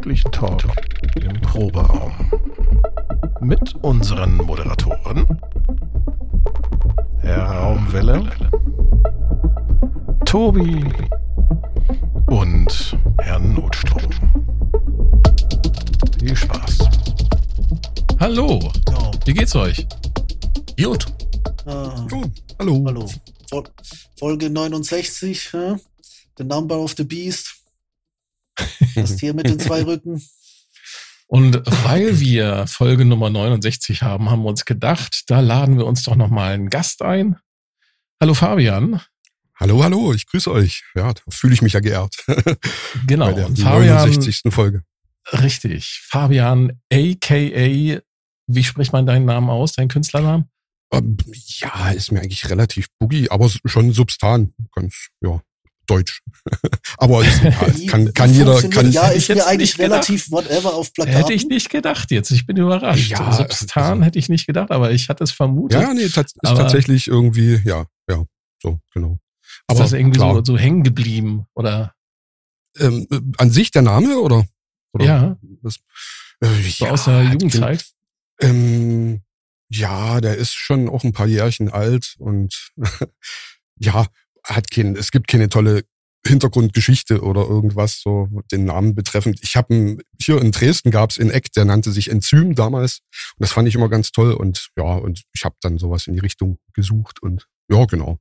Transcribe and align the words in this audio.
gemütlichen 0.00 0.32
Talk 0.32 0.62
im 1.16 1.40
Proberaum. 1.42 2.12
Mit 3.40 3.74
unseren 3.82 4.36
Moderatoren 4.36 5.26
Herr 7.18 7.44
Raumwelle, 7.44 8.30
Tobi 10.24 10.84
und 12.26 12.96
Herr 13.18 13.38
Notstrom. 13.40 14.10
Viel 16.18 16.36
Spaß. 16.36 16.78
Hallo, 18.18 18.72
wie 19.26 19.34
geht's 19.34 19.54
euch? 19.54 19.86
Gut. 20.82 21.06
Ah, 21.66 22.06
hallo. 22.58 22.84
hallo. 22.86 23.06
Fol 23.50 23.64
Folge 24.18 24.48
69, 24.48 25.50
ja? 25.52 25.76
The 26.38 26.44
Number 26.44 26.78
of 26.78 26.94
the 26.96 27.04
Beast. 27.04 27.59
Das 28.94 29.16
Tier 29.16 29.34
mit 29.34 29.46
den 29.48 29.58
zwei 29.58 29.82
Rücken. 29.86 30.22
Und 31.26 31.62
weil 31.84 32.18
wir 32.18 32.66
Folge 32.66 33.04
Nummer 33.04 33.30
69 33.30 34.02
haben, 34.02 34.30
haben 34.30 34.42
wir 34.42 34.48
uns 34.48 34.64
gedacht, 34.64 35.22
da 35.28 35.38
laden 35.40 35.78
wir 35.78 35.86
uns 35.86 36.02
doch 36.02 36.16
nochmal 36.16 36.54
einen 36.54 36.70
Gast 36.70 37.02
ein. 37.02 37.36
Hallo 38.20 38.34
Fabian. 38.34 39.00
Hallo, 39.58 39.82
hallo, 39.84 40.12
ich 40.12 40.26
grüße 40.26 40.50
euch. 40.50 40.82
Ja, 40.96 41.12
da 41.12 41.20
fühle 41.28 41.54
ich 41.54 41.62
mich 41.62 41.74
ja 41.74 41.80
geehrt. 41.80 42.16
Genau. 43.06 43.26
Bei 43.26 43.32
der 43.34 43.46
Fabian, 43.48 43.96
69. 44.08 44.52
Folge. 44.52 44.82
richtig. 45.32 46.00
Fabian, 46.08 46.80
aka, 46.92 48.00
wie 48.46 48.64
spricht 48.64 48.92
man 48.92 49.06
deinen 49.06 49.26
Namen 49.26 49.50
aus, 49.50 49.72
deinen 49.72 49.88
Künstlernamen? 49.88 50.46
Ähm, 50.92 51.16
Ja, 51.58 51.90
ist 51.90 52.10
mir 52.10 52.20
eigentlich 52.20 52.50
relativ 52.50 52.88
boogie, 52.98 53.30
aber 53.30 53.48
schon 53.66 53.92
substan. 53.92 54.52
Ganz, 54.74 55.08
ja, 55.20 55.40
deutsch. 55.90 56.22
aber 56.98 57.24
ist, 57.24 57.42
egal. 57.44 57.74
Kann, 57.88 58.14
kann 58.14 58.32
jeder, 58.34 58.62
kann, 58.68 58.90
Ja, 58.92 59.08
ist 59.08 59.28
mir 59.28 59.36
jetzt 59.36 59.46
eigentlich 59.46 59.72
gedacht. 59.76 59.90
relativ 59.90 60.30
whatever 60.30 60.74
auf 60.74 60.92
Plakaten. 60.92 61.18
Hätte 61.18 61.32
ich 61.32 61.46
nicht 61.46 61.70
gedacht 61.70 62.10
jetzt. 62.10 62.30
Ich 62.30 62.46
bin 62.46 62.56
überrascht. 62.56 63.10
Ja, 63.10 63.32
Substan 63.32 63.92
also- 63.92 64.04
hätte 64.04 64.18
ich 64.18 64.28
nicht 64.28 64.46
gedacht, 64.46 64.70
aber 64.70 64.92
ich 64.92 65.08
hatte 65.08 65.24
es 65.24 65.32
vermutet. 65.32 65.80
ja, 65.80 65.92
nee, 65.92 66.08
tats 66.08 66.32
ist 66.32 66.38
Aber- 66.46 66.60
tatsächlich 66.62 67.06
irgendwie, 67.08 67.60
ja, 67.64 67.86
ja, 68.08 68.24
so, 68.62 68.80
genau. 68.94 69.18
ist 69.70 69.78
das 69.80 69.92
irgendwie 69.92 70.18
klar, 70.18 70.34
so, 70.36 70.44
so 70.44 70.58
hängen 70.58 70.82
geblieben? 70.82 71.46
Oder 71.54 71.94
ähm, 72.78 73.06
äh, 73.10 73.20
an 73.38 73.50
sich 73.50 73.70
der 73.70 73.82
Name 73.82 74.18
oder? 74.18 74.46
oder 74.92 75.04
Ja. 75.04 75.36
Was, 75.62 75.76
äh, 76.40 76.46
so 76.68 76.84
ja, 76.86 76.90
aus 76.92 77.04
der 77.04 77.22
Jugendzeit? 77.24 77.84
Ähm, 78.40 79.22
ja, 79.68 80.20
der 80.20 80.36
ist 80.36 80.52
schon 80.52 80.88
auch 80.88 81.04
ein 81.04 81.12
paar 81.12 81.26
Jährchen 81.26 81.70
alt 81.70 82.14
und 82.18 82.72
ja, 83.78 84.06
hat 84.44 84.70
kein, 84.70 84.96
es 84.96 85.10
gibt 85.10 85.28
keine 85.28 85.48
tolle 85.48 85.84
Hintergrundgeschichte 86.26 87.22
oder 87.22 87.42
irgendwas 87.46 88.00
so 88.02 88.28
den 88.52 88.66
Namen 88.66 88.94
betreffend. 88.94 89.40
Ich 89.42 89.56
habe 89.56 89.96
hier 90.20 90.40
in 90.40 90.52
Dresden 90.52 90.90
gab's 90.90 91.16
in 91.16 91.30
Eck, 91.30 91.50
der 91.52 91.64
nannte 91.64 91.92
sich 91.92 92.10
Enzym 92.10 92.54
damals 92.54 93.00
und 93.36 93.40
das 93.44 93.52
fand 93.52 93.68
ich 93.68 93.74
immer 93.74 93.88
ganz 93.88 94.12
toll 94.12 94.32
und 94.32 94.68
ja 94.76 94.84
und 94.96 95.22
ich 95.32 95.44
habe 95.44 95.56
dann 95.62 95.78
sowas 95.78 96.06
in 96.06 96.12
die 96.14 96.20
Richtung 96.20 96.58
gesucht 96.74 97.22
und 97.22 97.46
ja 97.70 97.84
genau. 97.86 98.18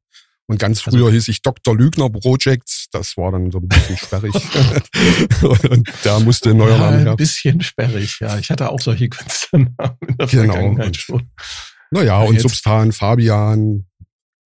Und 0.48 0.58
ganz 0.60 0.80
Also- 0.88 0.98
früher 0.98 1.12
hieß 1.12 1.28
ich 1.28 1.42
Dr. 1.42 1.76
Lügner 1.76 2.10
Projects, 2.10 2.88
das 2.92 3.18
war 3.18 3.32
dann 3.34 3.52
so 3.52 3.60
ein 3.60 3.68
bisschen 3.68 3.98
sperrig 3.98 4.34
und 5.70 5.88
da 6.04 6.20
musste 6.20 6.52
ein 6.52 6.58
neuer 6.58 6.72
Ja, 6.72 6.78
Name 6.78 6.98
ein 6.98 7.04
her. 7.04 7.16
bisschen 7.16 7.62
sperrig, 7.62 8.18
ja. 8.20 8.38
Ich 8.40 8.50
hatte 8.50 8.70
auch 8.70 8.80
solche 8.80 9.10
Künstlernamen 9.10 9.98
in 10.08 10.18
der 10.18 10.28
Genau. 10.28 10.54
Vergangenheit 10.54 10.88
Und- 10.88 10.98
schon. 10.98 11.30
Naja, 11.92 12.06
Ja, 12.06 12.22
und 12.22 12.34
jetzt- 12.36 12.44
Substan, 12.44 12.92
Fabian, 12.94 13.86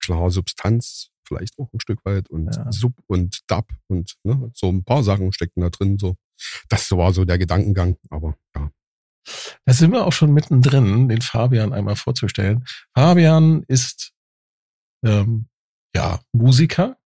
klar, 0.01 0.29
Substanz 0.29 1.09
vielleicht 1.29 1.57
auch 1.59 1.71
ein 1.71 1.79
Stück 1.79 2.03
weit 2.03 2.29
und 2.29 2.53
Ja. 2.53 2.69
Sub 2.71 2.93
und 3.07 3.39
Dab 3.47 3.71
und 3.87 4.15
ne, 4.23 4.51
so 4.53 4.67
ein 4.69 4.83
paar 4.83 5.03
Sachen 5.03 5.31
steckten 5.31 5.61
da 5.61 5.69
drin. 5.69 5.97
So, 5.97 6.17
das 6.67 6.91
war 6.91 7.13
so 7.13 7.23
der 7.23 7.37
Gedankengang, 7.37 7.95
aber 8.09 8.35
ja. 8.55 8.69
Da 9.65 9.73
sind 9.73 9.91
wir 9.91 10.05
auch 10.05 10.11
schon 10.13 10.33
mittendrin, 10.33 11.07
den 11.07 11.21
Fabian 11.21 11.71
einmal 11.71 11.95
vorzustellen. 11.95 12.65
Fabian 12.95 13.63
ist 13.67 14.11
ähm, 15.05 15.47
ja 15.95 16.19
Musiker. 16.33 16.97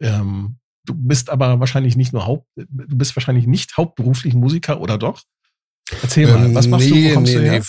Ähm, 0.00 0.58
du 0.84 0.94
bist 0.94 1.30
aber 1.30 1.58
wahrscheinlich 1.60 1.96
nicht 1.96 2.12
nur 2.12 2.26
Haupt, 2.26 2.46
du 2.56 2.96
bist 2.96 3.16
wahrscheinlich 3.16 3.46
nicht 3.46 3.76
hauptberuflich 3.76 4.34
Musiker 4.34 4.80
oder 4.80 4.98
doch? 4.98 5.22
Erzähl 6.02 6.26
mal, 6.26 6.46
Ähm, 6.46 6.54
was 6.54 6.68
machst 6.68 6.88
du, 6.90 6.94
wo 6.94 7.14
kommst 7.14 7.32
nee, 7.32 7.38
du 7.38 7.44
her? 7.44 7.58
nee, 7.58 7.64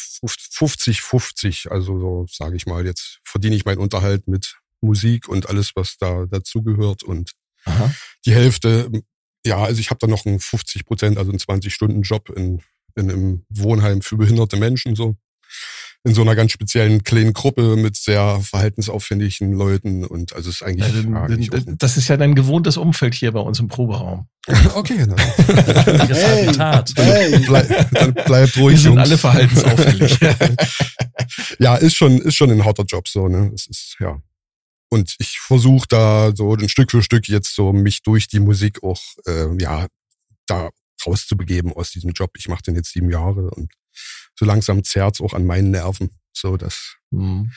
50, 0.52 1.02
50, 1.02 1.72
also 1.72 2.00
so 2.00 2.26
sage 2.30 2.56
ich 2.56 2.66
mal, 2.68 2.86
jetzt 2.86 3.20
verdiene 3.24 3.56
ich 3.56 3.66
meinen 3.66 3.80
Unterhalt 3.80 4.28
mit 4.28 4.60
Musik 4.82 5.28
und 5.28 5.48
alles, 5.50 5.72
was 5.76 5.98
da 6.00 6.26
dazugehört 6.26 7.04
und 7.04 7.32
Aha. 7.66 7.94
die 8.26 8.34
Hälfte, 8.34 8.90
ja, 9.46 9.58
also 9.58 9.80
ich 9.80 9.90
habe 9.90 10.00
da 10.00 10.08
noch 10.08 10.26
einen 10.26 10.40
50 10.40 10.86
Prozent, 10.86 11.18
also 11.18 11.32
einen 11.32 11.40
20-Stunden-Job 11.40 12.30
in, 12.36 12.62
in 12.96 13.10
einem 13.12 13.46
Wohnheim 13.50 14.02
für 14.02 14.18
behinderte 14.18 14.58
Menschen, 14.58 14.96
so. 14.96 15.16
In 16.04 16.16
so 16.16 16.22
einer 16.24 16.34
ganz 16.34 16.52
speziellen 16.52 17.04
kleinen 17.04 17.32
Gruppe 17.34 17.76
mit 17.76 17.96
sehr 17.96 18.40
verhaltensaufwendigen 18.42 19.54
Leuten 19.54 20.04
und 20.04 20.34
also 20.34 20.50
es 20.50 20.56
ist 20.56 20.64
eigentlich, 20.64 20.92
Ja, 20.92 21.28
denn- 21.28 21.42
denn- 21.48 21.78
das 21.78 21.96
ist 21.96 22.08
ja 22.08 22.18
dein 22.18 22.34
gewohntes 22.34 22.78
Umfeld 22.78 23.14
hier 23.14 23.32
bei 23.34 23.40
uns 23.40 23.60
im 23.60 23.68
Proberaum. 23.68 24.28
okay, 24.74 25.06
dann, 25.06 25.16
Hey, 26.10 26.52
Tat. 26.54 26.92
hey, 26.96 27.38
bleib, 27.46 27.92
dann 27.92 28.14
bleibt 28.16 28.58
ruhig, 28.58 28.78
Wir 28.78 28.82
sind 28.82 28.94
Jungs. 28.96 29.02
alle 29.10 29.18
verhaltensauffällig. 29.20 30.18
ja, 31.60 31.76
ist 31.76 31.96
schon, 31.96 32.18
ist 32.20 32.36
schon 32.36 32.50
ein 32.50 32.66
harter 32.66 32.84
Job, 32.86 33.08
so, 33.08 33.28
ne, 33.28 33.52
es 33.54 33.68
ist, 33.68 33.98
ja. 34.00 34.20
Und 34.94 35.16
ich 35.20 35.40
versuche 35.40 35.86
da 35.88 36.36
so 36.36 36.54
ein 36.54 36.68
Stück 36.68 36.92
für 36.92 37.02
Stück 37.02 37.30
jetzt 37.30 37.56
so 37.56 37.72
mich 37.72 38.04
durch 38.04 38.28
die 38.28 38.42
Musik 38.42 38.84
auch, 38.84 39.02
äh, 39.26 39.48
ja, 39.58 39.88
da 40.48 40.70
rauszubegeben 41.06 41.72
aus 41.72 41.92
diesem 41.92 42.12
Job. 42.12 42.32
Ich 42.38 42.50
mache 42.50 42.62
den 42.64 42.76
jetzt 42.76 42.92
sieben 42.92 43.10
Jahre 43.10 43.50
und 43.52 43.72
so 44.36 44.46
langsam 44.46 44.84
zerrt's 44.84 45.22
auch 45.22 45.34
an 45.34 45.46
meinen 45.46 45.72
Nerven. 45.72 46.10
So, 46.34 46.58
das, 46.58 46.98
Hm. 47.12 47.52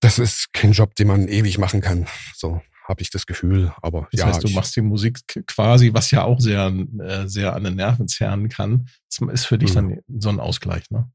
das 0.00 0.18
ist 0.18 0.52
kein 0.54 0.72
Job, 0.72 0.94
den 0.94 1.08
man 1.08 1.28
ewig 1.28 1.58
machen 1.58 1.82
kann. 1.82 2.06
So 2.34 2.62
habe 2.88 3.02
ich 3.02 3.10
das 3.10 3.26
Gefühl. 3.26 3.74
Aber 3.82 4.08
Das 4.10 4.20
ja, 4.20 4.26
heißt, 4.28 4.42
du 4.42 4.48
ich, 4.48 4.54
machst 4.54 4.74
die 4.74 4.80
Musik 4.80 5.20
quasi, 5.46 5.92
was 5.92 6.10
ja 6.10 6.24
auch 6.24 6.40
sehr, 6.40 6.72
äh, 7.00 7.28
sehr 7.28 7.54
an 7.54 7.64
den 7.64 7.76
Nerven 7.76 8.08
zerren 8.08 8.48
kann. 8.48 8.88
Das 9.10 9.28
ist 9.34 9.44
für 9.44 9.58
dich 9.58 9.72
dann 9.72 9.98
so 10.08 10.30
ein 10.30 10.40
Ausgleich, 10.40 10.90
ne? 10.90 11.10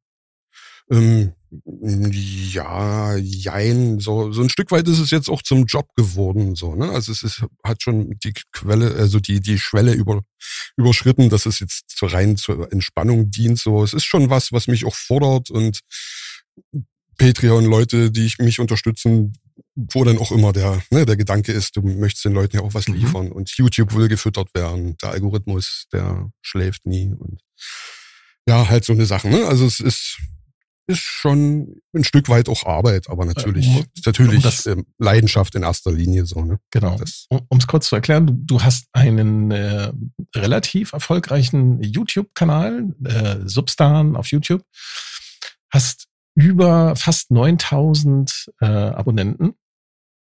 Ähm, 0.91 1.33
ja, 1.81 3.15
jein. 3.17 3.99
So, 3.99 4.31
so 4.31 4.41
ein 4.41 4.49
Stück 4.49 4.71
weit 4.71 4.87
ist 4.87 4.99
es 4.99 5.11
jetzt 5.11 5.29
auch 5.29 5.41
zum 5.43 5.65
Job 5.65 5.87
geworden. 5.95 6.55
So, 6.55 6.75
ne? 6.75 6.89
Also 6.89 7.11
es 7.11 7.21
ist, 7.23 7.45
hat 7.63 7.83
schon 7.83 8.17
die 8.23 8.33
Quelle, 8.51 8.95
also 8.95 9.19
die, 9.19 9.39
die 9.39 9.59
Schwelle 9.59 9.93
über, 9.93 10.23
überschritten, 10.77 11.29
dass 11.29 11.45
es 11.45 11.59
jetzt 11.59 11.89
zur 11.89 12.11
rein 12.11 12.37
zur 12.37 12.71
Entspannung 12.71 13.29
dient. 13.29 13.59
So, 13.59 13.83
es 13.83 13.93
ist 13.93 14.05
schon 14.05 14.29
was, 14.29 14.51
was 14.51 14.67
mich 14.67 14.85
auch 14.85 14.95
fordert 14.95 15.51
und 15.51 15.79
Patreon-Leute, 17.17 18.11
die 18.11 18.25
ich 18.25 18.39
mich 18.39 18.59
unterstützen, 18.59 19.33
wo 19.75 20.03
dann 20.03 20.17
auch 20.17 20.31
immer 20.31 20.51
der, 20.51 20.81
ne, 20.89 21.05
der 21.05 21.15
Gedanke 21.17 21.51
ist, 21.51 21.75
du 21.75 21.81
möchtest 21.81 22.25
den 22.25 22.33
Leuten 22.33 22.57
ja 22.57 22.63
auch 22.63 22.73
was 22.73 22.87
Mhm. 22.87 22.95
liefern 22.95 23.31
und 23.31 23.51
YouTube 23.51 23.93
will 23.95 24.07
gefüttert 24.07 24.49
werden, 24.55 24.97
der 25.01 25.11
Algorithmus, 25.11 25.85
der 25.93 26.31
schläft 26.41 26.85
nie 26.85 27.13
und 27.13 27.39
ja, 28.47 28.67
halt 28.67 28.83
so 28.83 28.93
eine 28.93 29.05
Sache, 29.05 29.29
ne? 29.29 29.45
Also 29.45 29.65
es 29.65 29.79
ist, 29.79 30.17
ist 30.87 30.99
schon 30.99 31.81
ein 31.95 32.03
Stück 32.03 32.27
weit 32.29 32.49
auch 32.49 32.65
Arbeit, 32.65 33.09
aber 33.09 33.25
natürlich, 33.25 33.67
um- 33.67 33.85
natürlich 34.05 34.43
das- 34.43 34.65
ähm, 34.65 34.85
Leidenschaft 34.97 35.55
in 35.55 35.63
erster 35.63 35.91
Linie 35.91 36.25
so, 36.25 36.43
ne? 36.43 36.59
Genau. 36.71 36.99
Um 37.29 37.57
es 37.57 37.67
kurz 37.67 37.87
zu 37.87 37.95
erklären, 37.95 38.27
du, 38.27 38.33
du 38.33 38.61
hast 38.61 38.87
einen 38.93 39.51
äh, 39.51 39.91
relativ 40.35 40.93
erfolgreichen 40.93 41.81
YouTube-Kanal, 41.81 42.93
äh, 43.05 43.37
Substan 43.45 44.15
auf 44.15 44.27
YouTube, 44.27 44.63
hast 45.71 46.07
über 46.35 46.95
fast 46.95 47.31
9000 47.31 48.51
äh, 48.59 48.65
Abonnenten, 48.65 49.53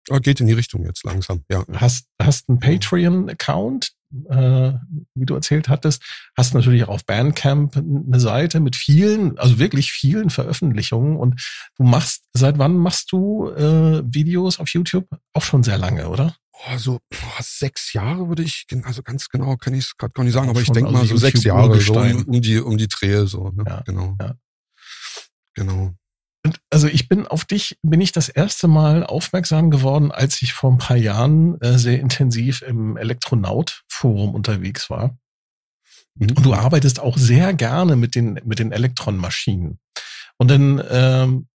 ah, 0.10 0.20
geht 0.20 0.40
in 0.40 0.48
die 0.48 0.54
Richtung 0.54 0.86
jetzt 0.86 1.04
langsam, 1.04 1.44
ja. 1.50 1.66
hast, 1.74 2.08
hast 2.22 2.50
einen 2.50 2.60
Patreon-Account, 2.60 3.92
äh, 4.30 4.74
wie 5.16 5.26
du 5.26 5.34
erzählt 5.34 5.70
hattest, 5.70 6.04
hast 6.36 6.54
natürlich 6.54 6.84
auch 6.84 6.90
auf 6.90 7.06
Bandcamp 7.06 7.76
eine 7.78 8.20
Seite 8.20 8.60
mit 8.60 8.76
vielen, 8.76 9.38
also 9.38 9.60
wirklich 9.60 9.92
vielen 9.92 10.30
Veröffentlichungen 10.30 11.18
und 11.18 11.42
du 11.78 11.84
machst, 11.84 12.24
seit 12.34 12.58
wann 12.58 12.78
machst 12.78 13.12
du 13.12 13.50
äh, 13.50 14.04
Videos 14.06 14.60
auf 14.60 14.70
YouTube? 14.70 15.08
Auch 15.34 15.44
schon 15.44 15.64
sehr 15.64 15.78
lange, 15.78 16.10
oder? 16.10 16.36
Oh, 16.54 16.78
so 16.78 17.00
oh, 17.12 17.42
sechs 17.42 17.94
Jahre 17.94 18.30
würde 18.30 18.44
ich, 18.44 18.68
also 18.84 19.04
ganz 19.04 19.30
genau 19.30 19.58
kann 19.58 19.74
ich 19.74 19.86
es 19.86 19.98
gerade 19.98 20.14
gar 20.14 20.24
nicht 20.24 20.34
sagen, 20.34 20.48
Auch 20.48 20.52
aber 20.52 20.62
ich 20.62 20.72
denke 20.72 20.90
also 20.90 21.00
mal 21.00 21.08
so 21.08 21.18
sechs 21.18 21.44
Jahre, 21.44 21.80
so 21.82 21.94
um, 21.94 22.24
um 22.26 22.42
die, 22.42 22.60
um 22.60 22.78
die 22.78 22.88
Drehe, 22.88 23.28
so, 23.28 23.50
ne? 23.50 23.64
Ja, 23.68 23.82
genau. 23.82 24.16
ja. 24.22 24.36
Genau. 25.56 25.94
Und 26.46 26.60
also 26.70 26.88
ich 26.88 27.08
bin 27.08 27.26
auf 27.26 27.46
dich, 27.46 27.78
bin 27.82 28.02
ich 28.02 28.12
das 28.12 28.30
erste 28.30 28.68
Mal 28.68 29.06
aufmerksam 29.06 29.72
geworden, 29.72 30.12
als 30.12 30.42
ich 30.42 30.54
vor 30.54 30.72
ein 30.72 30.78
paar 30.78 30.98
Jahren 30.98 31.60
äh, 31.62 31.78
sehr 31.78 32.00
intensiv 32.00 32.62
im 32.62 32.98
Elektronaut-Forum 32.98 34.36
unterwegs 34.36 34.90
war. 34.90 35.18
Mhm. 36.16 36.32
Und 36.36 36.46
du 36.46 36.54
arbeitest 36.54 37.00
auch 37.00 37.18
sehr 37.18 37.54
gerne 37.54 37.96
mit 37.96 38.16
den, 38.16 38.42
mit 38.44 38.60
den 38.60 38.72
Elektronmaschinen. 38.72 39.80
Und 40.38 40.52
dann 40.52 40.84
ähm, 40.90 41.48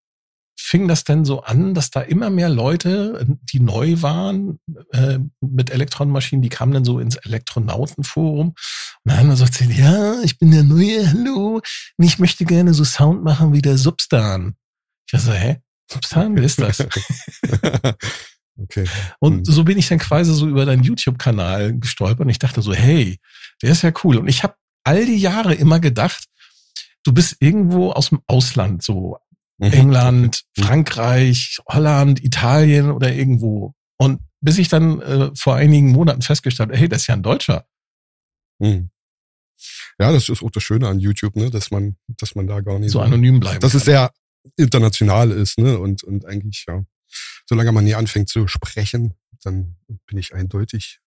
fing 0.58 0.88
das 0.88 1.05
denn 1.05 1.25
so 1.25 1.43
an, 1.43 1.75
dass 1.75 1.91
da 1.91 2.00
immer 2.00 2.31
mehr 2.31 2.49
Leute, 2.49 3.26
die 3.43 3.61
neu 3.61 4.02
waren 4.02 4.58
äh, 4.93 5.19
mit 5.41 5.70
Elektronenmaschinen, 5.70 6.43
die 6.43 6.49
kamen 6.49 6.73
dann 6.73 6.84
so 6.84 6.99
ins 6.99 7.17
Elektronautenforum 7.17 8.49
und 8.49 8.56
dann 9.05 9.19
haben 9.19 9.29
wir 9.29 9.37
so 9.37 9.44
erzählt, 9.44 9.73
ja, 9.73 10.20
ich 10.23 10.38
bin 10.38 10.50
der 10.50 10.64
Neue, 10.64 11.08
hallo, 11.08 11.62
und 11.96 12.05
ich 12.05 12.19
möchte 12.19 12.44
gerne 12.44 12.75
so 12.75 12.84
Sound 12.84 13.23
machen 13.23 13.52
wie 13.52 13.62
der 13.62 13.79
Substan. 13.79 14.56
Ich 15.08 15.14
war 15.14 15.20
so, 15.20 15.32
hä? 15.32 15.56
Substan, 15.90 16.37
wer 16.37 16.43
ist 16.43 16.60
das? 16.60 16.81
okay. 18.58 18.84
Und 19.20 19.46
so 19.46 19.64
bin 19.64 19.78
ich 19.78 19.88
dann 19.88 19.99
quasi 19.99 20.34
so 20.34 20.46
über 20.46 20.66
deinen 20.66 20.82
YouTube-Kanal 20.82 21.78
gestolpert 21.78 22.20
und 22.20 22.28
ich 22.28 22.38
dachte 22.38 22.60
so, 22.60 22.75
hey, 22.75 23.19
der 23.62 23.70
ist 23.70 23.82
ja 23.82 23.93
cool. 24.05 24.19
Und 24.19 24.28
ich 24.28 24.43
habe 24.43 24.55
all 24.84 25.06
die 25.06 25.16
Jahre 25.16 25.55
immer 25.55 25.81
gedacht, 25.81 26.26
du 27.05 27.12
bist 27.12 27.37
irgendwo 27.40 27.93
aus 27.93 28.10
dem 28.10 28.20
Ausland, 28.26 28.82
so 28.82 29.16
mhm. 29.56 29.72
England, 29.72 30.43
mhm. 30.56 30.62
Frankreich, 30.62 31.58
Holland, 31.66 32.22
Italien 32.22 32.90
oder 32.90 33.10
irgendwo. 33.10 33.72
Und 33.96 34.20
bis 34.40 34.58
ich 34.58 34.69
dann 34.69 35.00
äh, 35.00 35.31
vor 35.34 35.56
einigen 35.56 35.93
Monaten 35.93 36.20
festgestellt 36.20 36.69
habe, 36.69 36.78
hey, 36.78 36.88
das 36.88 37.02
ist 37.02 37.06
ja 37.06 37.14
ein 37.14 37.22
Deutscher. 37.22 37.66
Mhm. 38.58 38.90
Ja, 39.99 40.12
das 40.12 40.28
ist 40.28 40.43
auch 40.43 40.50
das 40.50 40.62
Schöne 40.62 40.87
an 40.87 41.00
YouTube, 41.00 41.34
ne, 41.34 41.50
dass 41.50 41.70
man, 41.70 41.96
dass 42.06 42.34
man 42.34 42.46
da 42.46 42.60
gar 42.60 42.78
nicht 42.78 42.90
so, 42.90 43.00
so 43.00 43.05
anonym 43.05 43.40
bleibt. 43.40 43.62
Dass 43.62 43.72
kann. 43.72 43.78
es 43.78 43.84
sehr 43.84 44.12
international 44.56 45.31
ist, 45.31 45.58
ne, 45.58 45.79
und, 45.79 46.02
und 46.05 46.25
eigentlich, 46.26 46.64
ja, 46.69 46.85
solange 47.46 47.73
man 47.73 47.85
nie 47.85 47.94
anfängt 47.94 48.29
zu 48.29 48.46
sprechen, 48.49 49.14
dann 49.43 49.76
bin 50.06 50.19
ich 50.19 50.35
eindeutig 50.35 51.00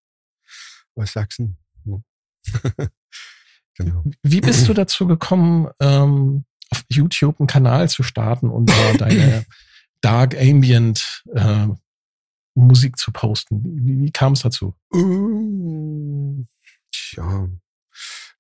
aus 0.96 1.14
Sachsen. 1.14 1.58
Genau. 3.76 4.04
Wie 4.22 4.42
bist 4.42 4.68
du 4.68 4.74
dazu 4.74 5.08
gekommen, 5.08 5.70
ähm, 5.80 6.44
auf 6.70 6.84
YouTube 6.90 7.40
einen 7.40 7.48
Kanal 7.48 7.90
zu 7.90 8.04
starten 8.04 8.50
und 8.50 8.70
da 8.70 8.94
deine 8.94 9.46
Dark 10.02 10.36
Ambient 10.36 11.24
äh, 11.34 11.68
Musik 12.54 12.98
zu 12.98 13.12
posten? 13.12 13.64
Wie, 13.64 14.02
wie 14.02 14.12
kam 14.12 14.34
es 14.34 14.42
dazu? 14.42 14.76
Tja, 16.92 17.48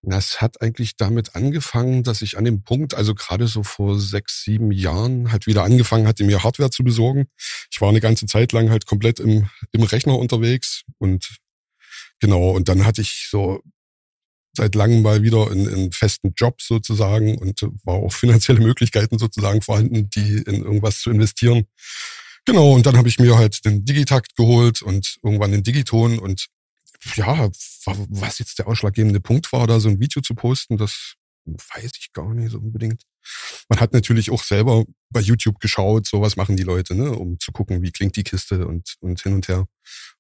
das 0.04 0.42
hat 0.42 0.62
eigentlich 0.62 0.98
damit 0.98 1.36
angefangen, 1.36 2.04
dass 2.04 2.22
ich 2.22 2.38
an 2.38 2.46
dem 2.46 2.64
Punkt, 2.64 2.96
also 2.96 3.14
gerade 3.14 3.48
so 3.48 3.64
vor 3.64 4.00
sechs, 4.00 4.44
sieben 4.44 4.72
Jahren, 4.72 5.32
halt 5.32 5.46
wieder 5.46 5.64
angefangen 5.64 6.08
hatte, 6.08 6.24
mir 6.24 6.44
Hardware 6.44 6.72
zu 6.72 6.84
besorgen. 6.84 7.28
Ich 7.72 7.82
war 7.82 7.90
eine 7.90 8.02
ganze 8.02 8.26
Zeit 8.26 8.52
lang 8.52 8.72
halt 8.72 8.88
komplett 8.88 9.20
im, 9.20 9.50
im 9.72 9.84
Rechner 9.84 10.18
unterwegs 10.18 10.84
und 10.98 11.38
genau, 12.20 12.52
und 12.52 12.68
dann 12.68 12.86
hatte 12.86 13.02
ich 13.02 13.28
so 13.30 13.62
seit 14.54 14.76
langem 14.76 15.02
mal 15.02 15.24
wieder 15.24 15.52
in, 15.52 15.68
in 15.68 15.92
festen 15.92 16.34
Job 16.36 16.62
sozusagen 16.62 17.38
und 17.38 17.62
war 17.86 17.96
auch 17.96 18.12
finanzielle 18.14 18.60
Möglichkeiten 18.60 19.18
sozusagen 19.18 19.62
vorhanden, 19.62 20.10
die 20.10 20.38
in 20.38 20.64
irgendwas 20.64 21.00
zu 21.00 21.10
investieren. 21.10 21.68
Genau, 22.46 22.74
und 22.74 22.86
dann 22.86 22.98
habe 22.98 23.08
ich 23.08 23.20
mir 23.20 23.38
halt 23.38 23.64
den 23.66 23.86
Digitakt 23.86 24.36
geholt 24.36 24.82
und 24.82 25.18
irgendwann 25.24 25.52
den 25.52 25.64
Digiton 25.64 26.18
und 26.18 26.48
ja, 27.16 27.50
was 27.86 28.40
jetzt 28.40 28.60
der 28.60 28.68
ausschlaggebende 28.68 29.20
Punkt 29.20 29.52
war, 29.52 29.68
da 29.68 29.80
so 29.80 29.90
ein 29.90 30.00
Video 30.00 30.22
zu 30.22 30.36
posten, 30.36 30.78
das 30.78 31.16
weiß 31.46 31.92
ich 32.00 32.14
gar 32.14 32.34
nicht 32.34 32.52
so 32.52 32.60
unbedingt. 32.60 33.04
Man 33.70 33.80
hat 33.80 33.94
natürlich 33.94 34.30
auch 34.32 34.44
selber 34.44 34.86
bei 35.10 35.20
YouTube 35.20 35.60
geschaut, 35.60 36.08
so 36.08 36.22
was 36.22 36.36
machen 36.36 36.56
die 36.56 36.64
Leute, 36.64 36.96
ne, 36.96 37.12
um 37.12 37.40
zu 37.40 37.52
gucken, 37.52 37.82
wie 37.82 37.92
klingt 37.92 38.16
die 38.16 38.24
Kiste 38.24 38.68
und, 38.68 38.96
und 39.00 39.22
hin 39.22 39.34
und 39.34 39.48
her. 39.48 39.66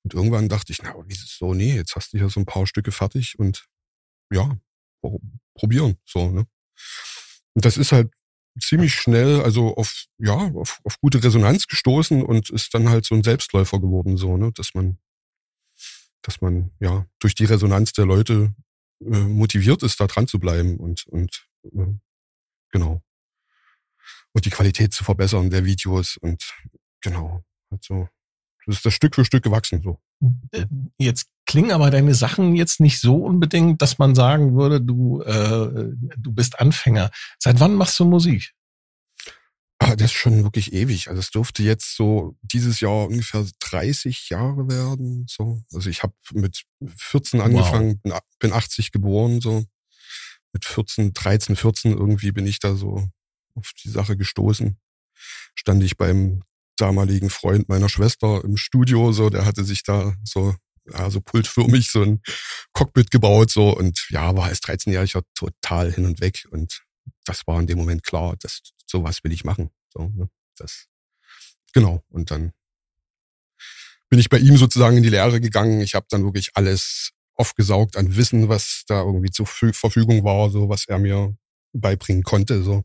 Und 0.04 0.14
irgendwann 0.14 0.50
dachte 0.50 0.72
ich, 0.72 0.82
na, 0.82 0.96
wie 1.06 1.14
so? 1.16 1.54
Nee, 1.54 1.76
jetzt 1.76 1.96
hast 1.96 2.14
du 2.14 2.18
hier 2.18 2.30
so 2.30 2.40
ein 2.40 2.46
paar 2.46 2.66
Stücke 2.68 2.92
fertig 2.92 3.38
und 3.38 3.66
ja, 4.32 4.58
probieren, 5.56 5.98
so, 6.06 6.32
ne. 6.32 6.48
Und 7.54 7.66
das 7.66 7.78
ist 7.78 7.92
halt 7.92 8.12
ziemlich 8.60 8.94
schnell, 8.94 9.42
also 9.42 9.76
auf, 9.76 10.06
ja, 10.18 10.36
auf, 10.36 10.80
auf 10.84 11.00
gute 11.00 11.24
Resonanz 11.24 11.68
gestoßen 11.68 12.24
und 12.24 12.50
ist 12.50 12.74
dann 12.74 12.90
halt 12.90 13.06
so 13.06 13.16
ein 13.16 13.24
Selbstläufer 13.24 13.80
geworden, 13.80 14.18
so, 14.18 14.38
ne, 14.38 14.52
dass 14.54 14.74
man 14.74 14.98
dass 16.22 16.42
man 16.42 16.72
ja 16.80 17.06
durch 17.20 17.36
die 17.36 17.46
Resonanz 17.46 17.94
der 17.94 18.06
Leute 18.06 18.54
äh, 19.02 19.20
motiviert 19.20 19.84
ist, 19.84 20.00
da 20.00 20.08
dran 20.08 20.28
zu 20.28 20.40
bleiben 20.40 20.78
und, 20.78 21.06
und 21.08 21.48
äh, 21.64 21.94
genau. 22.72 23.02
Und 24.34 24.46
die 24.46 24.50
Qualität 24.50 24.94
zu 24.94 25.04
verbessern 25.04 25.50
der 25.50 25.66
Videos 25.66 26.18
und 26.18 26.54
genau. 27.02 27.44
Also, 27.70 28.08
das 28.66 28.78
ist 28.78 28.86
das 28.86 28.94
Stück 28.94 29.16
für 29.16 29.26
Stück 29.26 29.44
gewachsen 29.44 29.82
so. 29.82 30.00
Äh, 30.52 30.66
jetzt 30.98 31.28
klingen 31.46 31.72
aber 31.72 31.90
deine 31.90 32.14
Sachen 32.14 32.56
jetzt 32.56 32.80
nicht 32.80 33.00
so 33.00 33.26
unbedingt, 33.26 33.82
dass 33.82 33.98
man 33.98 34.16
sagen 34.16 34.56
würde, 34.56 34.80
du, 34.80 35.22
äh, 35.22 35.90
du 36.18 36.32
bist 36.32 36.60
Anfänger. 36.60 37.10
Seit 37.40 37.60
wann 37.60 37.76
machst 37.76 38.00
du 38.00 38.06
Musik? 38.06 38.54
Ah, 39.92 39.96
das 39.98 40.12
ist 40.12 40.18
schon 40.18 40.44
wirklich 40.44 40.72
ewig. 40.72 41.10
Also 41.10 41.20
es 41.20 41.32
dürfte 41.32 41.64
jetzt 41.64 41.98
so 41.98 42.38
dieses 42.42 42.80
Jahr 42.80 43.08
ungefähr 43.08 43.46
30 43.60 44.30
Jahre 44.30 44.70
werden. 44.70 45.26
So, 45.30 45.62
also 45.74 45.90
ich 45.90 46.02
habe 46.02 46.14
mit 46.34 46.64
14 46.96 47.42
angefangen, 47.42 48.00
wow. 48.06 48.22
bin 48.40 48.54
80 48.54 48.94
geboren. 48.94 49.42
So 49.42 49.66
mit 50.54 50.64
14, 50.64 51.12
13, 51.12 51.58
14 51.58 51.92
irgendwie 51.92 52.32
bin 52.32 52.48
ich 52.48 52.60
da 52.60 52.76
so 52.76 53.10
auf 53.56 53.72
die 53.84 53.90
Sache 53.90 54.16
gestoßen. 54.16 54.78
Stand 55.56 55.84
ich 55.84 55.98
beim 55.98 56.44
damaligen 56.78 57.30
Freund 57.30 57.68
meiner 57.68 57.90
Schwester 57.90 58.46
im 58.46 58.56
Studio. 58.56 59.12
So, 59.12 59.30
der 59.30 59.46
hatte 59.46 59.66
sich 59.66 59.84
da 59.84 60.16
so 60.24 60.56
ja, 60.90 61.10
so 61.10 61.20
pultförmig 61.20 61.92
so 61.92 62.02
ein 62.02 62.22
Cockpit 62.72 63.12
gebaut 63.12 63.52
so 63.52 63.76
und 63.76 64.08
ja, 64.10 64.36
war 64.38 64.46
als 64.46 64.62
13-Jähriger 64.62 65.24
total 65.36 65.92
hin 65.92 66.06
und 66.06 66.22
weg 66.22 66.48
und 66.50 66.82
das 67.26 67.46
war 67.46 67.60
in 67.60 67.68
dem 67.68 67.78
Moment 67.78 68.04
klar, 68.04 68.36
dass 68.40 68.62
sowas 68.88 69.24
will 69.24 69.32
ich 69.32 69.44
machen. 69.44 69.70
So, 69.94 70.12
ne? 70.16 70.30
Das 70.58 70.88
genau. 71.74 72.04
Und 72.10 72.32
dann 72.32 72.54
bin 74.10 74.20
ich 74.20 74.30
bei 74.30 74.40
ihm 74.40 74.58
sozusagen 74.58 74.98
in 74.98 75.04
die 75.04 75.10
Lehre 75.10 75.40
gegangen. 75.40 75.82
Ich 75.82 75.96
habe 75.96 76.06
dann 76.10 76.24
wirklich 76.24 76.52
alles 76.56 77.12
aufgesaugt 77.36 77.98
an 77.98 78.16
Wissen, 78.16 78.50
was 78.50 78.84
da 78.88 79.02
irgendwie 79.02 79.32
zur 79.32 79.48
Verfügung 79.48 80.24
war, 80.24 80.50
so 80.50 80.70
was 80.70 80.86
er 80.88 81.00
mir 81.00 81.36
beibringen 81.74 82.24
konnte. 82.24 82.62
So 82.64 82.84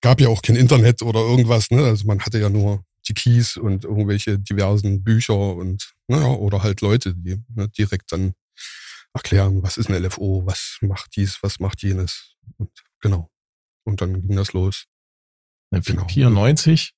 gab 0.00 0.20
ja 0.20 0.28
auch 0.28 0.42
kein 0.42 0.56
Internet 0.56 1.02
oder 1.02 1.20
irgendwas. 1.20 1.70
Ne? 1.70 1.84
Also 1.84 2.06
man 2.06 2.20
hatte 2.20 2.38
ja 2.38 2.48
nur 2.48 2.84
die 3.08 3.14
Keys 3.14 3.56
und 3.56 3.84
irgendwelche 3.84 4.38
diversen 4.38 5.02
Bücher 5.02 5.56
und 5.56 5.92
naja, 6.06 6.28
oder 6.28 6.62
halt 6.62 6.80
Leute, 6.80 7.14
die 7.14 7.42
ne, 7.48 7.68
direkt 7.68 8.12
dann 8.12 8.34
erklären, 9.12 9.62
was 9.62 9.76
ist 9.76 9.90
ein 9.90 10.02
LFO, 10.02 10.46
was 10.46 10.78
macht 10.80 11.16
dies, 11.16 11.42
was 11.42 11.58
macht 11.58 11.82
jenes. 11.82 12.36
Und 12.58 12.70
genau. 13.00 13.30
Und 13.84 14.00
dann 14.00 14.22
ging 14.22 14.36
das 14.36 14.52
los. 14.52 14.86
Genau. 15.70 16.06
94, 16.08 16.92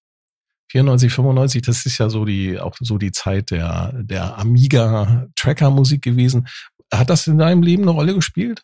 94, 0.71 1.13
95, 1.13 1.63
das 1.63 1.85
ist 1.85 1.99
ja 1.99 2.09
so 2.09 2.25
die, 2.25 2.59
auch 2.59 2.75
so 2.81 2.97
die 2.97 3.13
Zeit 3.13 3.51
der, 3.51 3.93
der 4.03 4.39
Amiga-Tracker-Musik 4.39 6.03
gewesen. 6.03 6.49
Hat 6.93 7.11
das 7.11 7.27
in 7.27 7.39
deinem 7.39 7.63
Leben 7.63 7.83
eine 7.83 7.91
Rolle 7.91 8.15
gespielt? 8.15 8.63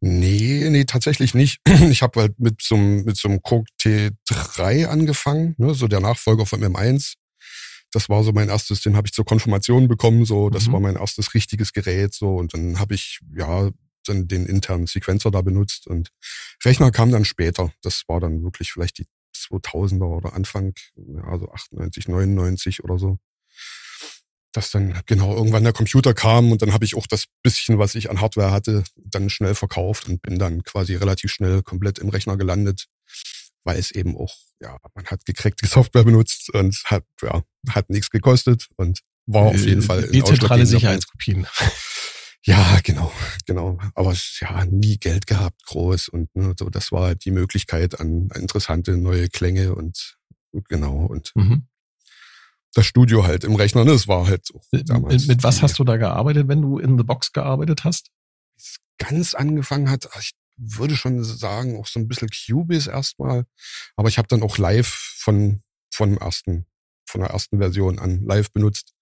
Nee, 0.00 0.68
nee, 0.70 0.84
tatsächlich 0.84 1.34
nicht. 1.34 1.60
Ich 1.90 2.02
habe 2.02 2.20
halt 2.20 2.38
mit 2.38 2.60
so, 2.62 2.74
einem, 2.74 3.04
mit 3.04 3.16
so 3.16 3.28
einem 3.28 3.42
Coke 3.42 3.70
T3 3.80 4.86
angefangen, 4.86 5.54
ne, 5.58 5.74
so 5.74 5.88
der 5.88 6.00
Nachfolger 6.00 6.46
von 6.46 6.62
M1. 6.62 7.14
Das 7.92 8.08
war 8.08 8.24
so 8.24 8.32
mein 8.32 8.48
erstes, 8.48 8.80
den 8.80 8.96
habe 8.96 9.06
ich 9.06 9.12
zur 9.12 9.24
Konfirmation 9.24 9.86
bekommen, 9.86 10.24
so 10.24 10.50
das 10.50 10.66
mhm. 10.66 10.72
war 10.72 10.80
mein 10.80 10.96
erstes 10.96 11.34
richtiges 11.34 11.72
Gerät, 11.72 12.14
so 12.14 12.36
und 12.36 12.54
dann 12.54 12.78
habe 12.78 12.94
ich 12.94 13.20
ja 13.34 13.70
dann 14.06 14.26
den 14.26 14.46
internen 14.46 14.86
Sequencer 14.86 15.30
da 15.30 15.42
benutzt 15.42 15.86
und 15.86 16.10
Rechner 16.64 16.90
kam 16.90 17.10
dann 17.12 17.24
später. 17.24 17.72
Das 17.82 18.02
war 18.08 18.18
dann 18.20 18.42
wirklich 18.42 18.72
vielleicht 18.72 18.98
die 18.98 19.06
2000er 19.42 20.16
oder 20.16 20.34
Anfang, 20.34 20.74
ja, 20.96 21.38
so 21.38 21.50
98, 21.50 22.08
99 22.08 22.84
oder 22.84 22.98
so. 22.98 23.18
Dass 24.52 24.70
dann 24.70 25.00
genau 25.06 25.34
irgendwann 25.34 25.64
der 25.64 25.72
Computer 25.72 26.12
kam 26.12 26.52
und 26.52 26.60
dann 26.60 26.74
habe 26.74 26.84
ich 26.84 26.94
auch 26.94 27.06
das 27.06 27.24
bisschen, 27.42 27.78
was 27.78 27.94
ich 27.94 28.10
an 28.10 28.20
Hardware 28.20 28.50
hatte, 28.50 28.84
dann 28.96 29.30
schnell 29.30 29.54
verkauft 29.54 30.08
und 30.08 30.20
bin 30.20 30.38
dann 30.38 30.62
quasi 30.62 30.94
relativ 30.94 31.32
schnell 31.32 31.62
komplett 31.62 31.98
im 31.98 32.10
Rechner 32.10 32.36
gelandet, 32.36 32.86
weil 33.64 33.78
es 33.78 33.90
eben 33.90 34.16
auch, 34.16 34.34
ja, 34.60 34.76
man 34.94 35.06
hat 35.06 35.24
gekriegte 35.24 35.66
Software 35.66 36.04
benutzt 36.04 36.50
und 36.52 36.82
hat, 36.84 37.04
ja, 37.22 37.42
hat 37.70 37.88
nichts 37.88 38.10
gekostet 38.10 38.68
und 38.76 39.00
war 39.26 39.44
auf 39.44 39.64
jeden 39.64 39.82
Fall 39.82 40.08
die 40.10 40.22
zentrale 40.22 40.66
Sicherheitskopien. 40.66 41.46
Ja, 42.44 42.80
genau, 42.82 43.12
genau. 43.46 43.78
Aber 43.94 44.14
ja, 44.40 44.64
nie 44.64 44.98
Geld 44.98 45.26
gehabt, 45.26 45.64
groß. 45.66 46.08
Und 46.08 46.34
ne, 46.34 46.54
so, 46.58 46.70
das 46.70 46.92
war 46.92 47.14
die 47.14 47.30
Möglichkeit 47.30 47.98
an 48.00 48.28
interessante 48.34 48.96
neue 48.96 49.28
Klänge 49.28 49.74
und 49.74 50.18
genau. 50.68 51.06
Und 51.06 51.32
mhm. 51.34 51.68
das 52.74 52.86
Studio 52.86 53.24
halt 53.24 53.44
im 53.44 53.54
Rechner, 53.54 53.84
ne, 53.84 53.92
das 53.92 54.08
war 54.08 54.26
halt 54.26 54.46
so. 54.46 54.60
Damals 54.72 55.22
mit, 55.22 55.36
mit 55.36 55.44
was 55.44 55.62
hast 55.62 55.78
du 55.78 55.84
da 55.84 55.96
gearbeitet, 55.96 56.48
wenn 56.48 56.62
du 56.62 56.78
in 56.78 56.98
The 56.98 57.04
Box 57.04 57.32
gearbeitet 57.32 57.84
hast? 57.84 58.10
Es 58.56 58.78
ganz 58.98 59.34
angefangen 59.34 59.88
hat, 59.88 60.08
ich 60.18 60.32
würde 60.56 60.96
schon 60.96 61.24
sagen, 61.24 61.78
auch 61.78 61.86
so 61.86 61.98
ein 61.98 62.08
bisschen 62.08 62.28
Cubase 62.28 62.90
erstmal. 62.90 63.44
Aber 63.96 64.08
ich 64.08 64.18
habe 64.18 64.28
dann 64.28 64.42
auch 64.42 64.58
live 64.58 64.88
von, 64.88 65.62
von 65.90 66.18
ersten 66.18 66.66
von 67.12 67.20
der 67.20 67.30
ersten 67.30 67.58
Version 67.58 67.98
an 67.98 68.24
live 68.24 68.50
benutzt. 68.52 68.94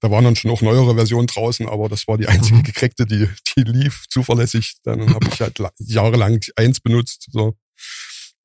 Da 0.00 0.10
waren 0.10 0.24
dann 0.24 0.36
schon 0.36 0.50
auch 0.50 0.62
neuere 0.62 0.94
Versionen 0.94 1.26
draußen, 1.26 1.68
aber 1.68 1.88
das 1.88 2.08
war 2.08 2.16
die 2.16 2.28
einzige 2.28 2.58
mhm. 2.58 2.62
gekreckte, 2.62 3.04
die, 3.04 3.28
die 3.56 3.62
lief 3.62 4.04
zuverlässig. 4.08 4.76
Dann 4.84 5.14
habe 5.14 5.28
ich 5.28 5.40
halt 5.40 5.58
jahrelang 5.78 6.40
eins 6.56 6.80
benutzt. 6.80 7.28
So. 7.30 7.56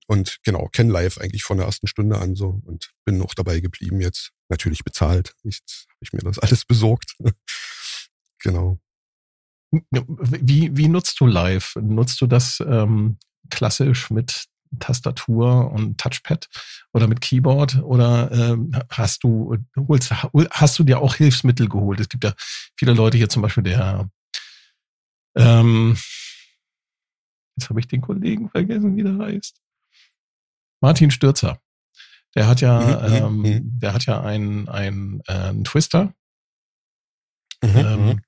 und 0.07 0.39
genau, 0.43 0.67
kenne 0.73 0.91
live 0.91 1.19
eigentlich 1.19 1.43
von 1.43 1.57
der 1.57 1.67
ersten 1.67 1.87
Stunde 1.87 2.17
an 2.17 2.35
so 2.35 2.61
und 2.65 2.91
bin 3.05 3.17
noch 3.17 3.33
dabei 3.33 3.59
geblieben 3.61 4.01
jetzt. 4.01 4.31
Natürlich 4.49 4.83
bezahlt. 4.83 5.33
Jetzt 5.43 5.85
habe 5.89 5.99
ich 6.01 6.13
mir 6.13 6.19
das 6.19 6.39
alles 6.39 6.65
besorgt. 6.65 7.15
genau. 8.39 8.79
Wie, 9.71 10.75
wie 10.75 10.87
nutzt 10.87 11.19
du 11.19 11.25
live? 11.25 11.75
Nutzt 11.81 12.21
du 12.21 12.27
das 12.27 12.61
ähm, 12.65 13.17
klassisch 13.49 14.11
mit 14.11 14.45
Tastatur 14.79 15.71
und 15.71 15.97
Touchpad 15.99 16.49
oder 16.93 17.07
mit 17.07 17.21
Keyboard 17.21 17.81
oder 17.83 18.31
ähm, 18.31 18.71
hast 18.89 19.23
du 19.23 19.57
holst, 19.77 20.11
hast 20.11 20.79
du 20.79 20.83
dir 20.83 20.99
auch 20.99 21.15
Hilfsmittel 21.15 21.69
geholt? 21.69 21.99
Es 21.99 22.09
gibt 22.09 22.23
ja 22.23 22.33
viele 22.75 22.93
Leute 22.93 23.17
hier 23.17 23.29
zum 23.29 23.41
Beispiel 23.41 23.63
der 23.63 24.09
ähm, 25.35 25.97
jetzt 27.55 27.69
habe 27.69 27.79
ich 27.79 27.87
den 27.87 28.01
Kollegen 28.01 28.49
vergessen, 28.49 28.95
wie 28.95 29.03
der 29.03 29.17
heißt. 29.17 29.61
Martin 30.81 31.11
Stürzer. 31.11 31.59
Der 32.35 32.47
hat 32.47 32.61
ja, 32.61 32.79
mhm, 32.79 33.09
mhm 33.09 33.15
ähm, 33.15 33.37
mhm. 33.37 33.79
der 33.79 33.93
hat 33.93 34.05
ja 34.05 34.21
einen, 34.21 34.67
einen, 34.67 35.21
äh, 35.27 35.33
einen 35.33 35.63
Twister. 35.63 36.13
Mhm, 37.61 37.77
ähm, 37.77 38.21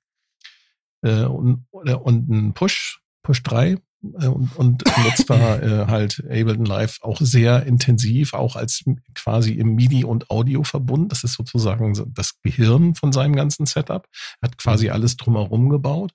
äh, 1.02 1.24
und, 1.24 1.66
und 1.70 2.30
einen 2.30 2.54
Push, 2.54 3.00
Push 3.22 3.42
3 3.42 3.70
äh, 3.72 3.78
und, 4.02 4.56
und 4.56 4.84
nutzt 5.04 5.28
da 5.28 5.58
äh, 5.60 5.86
halt 5.86 6.22
Ableton 6.24 6.64
Live 6.64 6.98
auch 7.02 7.20
sehr 7.20 7.64
intensiv, 7.64 8.34
auch 8.34 8.56
als 8.56 8.84
quasi 9.14 9.52
im 9.52 9.74
MIDI 9.74 10.04
und 10.04 10.30
Audio 10.30 10.62
Verbund. 10.62 11.12
Das 11.12 11.24
ist 11.24 11.34
sozusagen 11.34 11.94
das 12.14 12.40
Gehirn 12.42 12.94
von 12.94 13.12
seinem 13.12 13.34
ganzen 13.34 13.66
Setup. 13.66 14.06
Er 14.40 14.48
hat 14.48 14.58
quasi 14.58 14.86
mhm. 14.86 14.92
alles 14.92 15.16
drumherum 15.16 15.68
gebaut. 15.68 16.12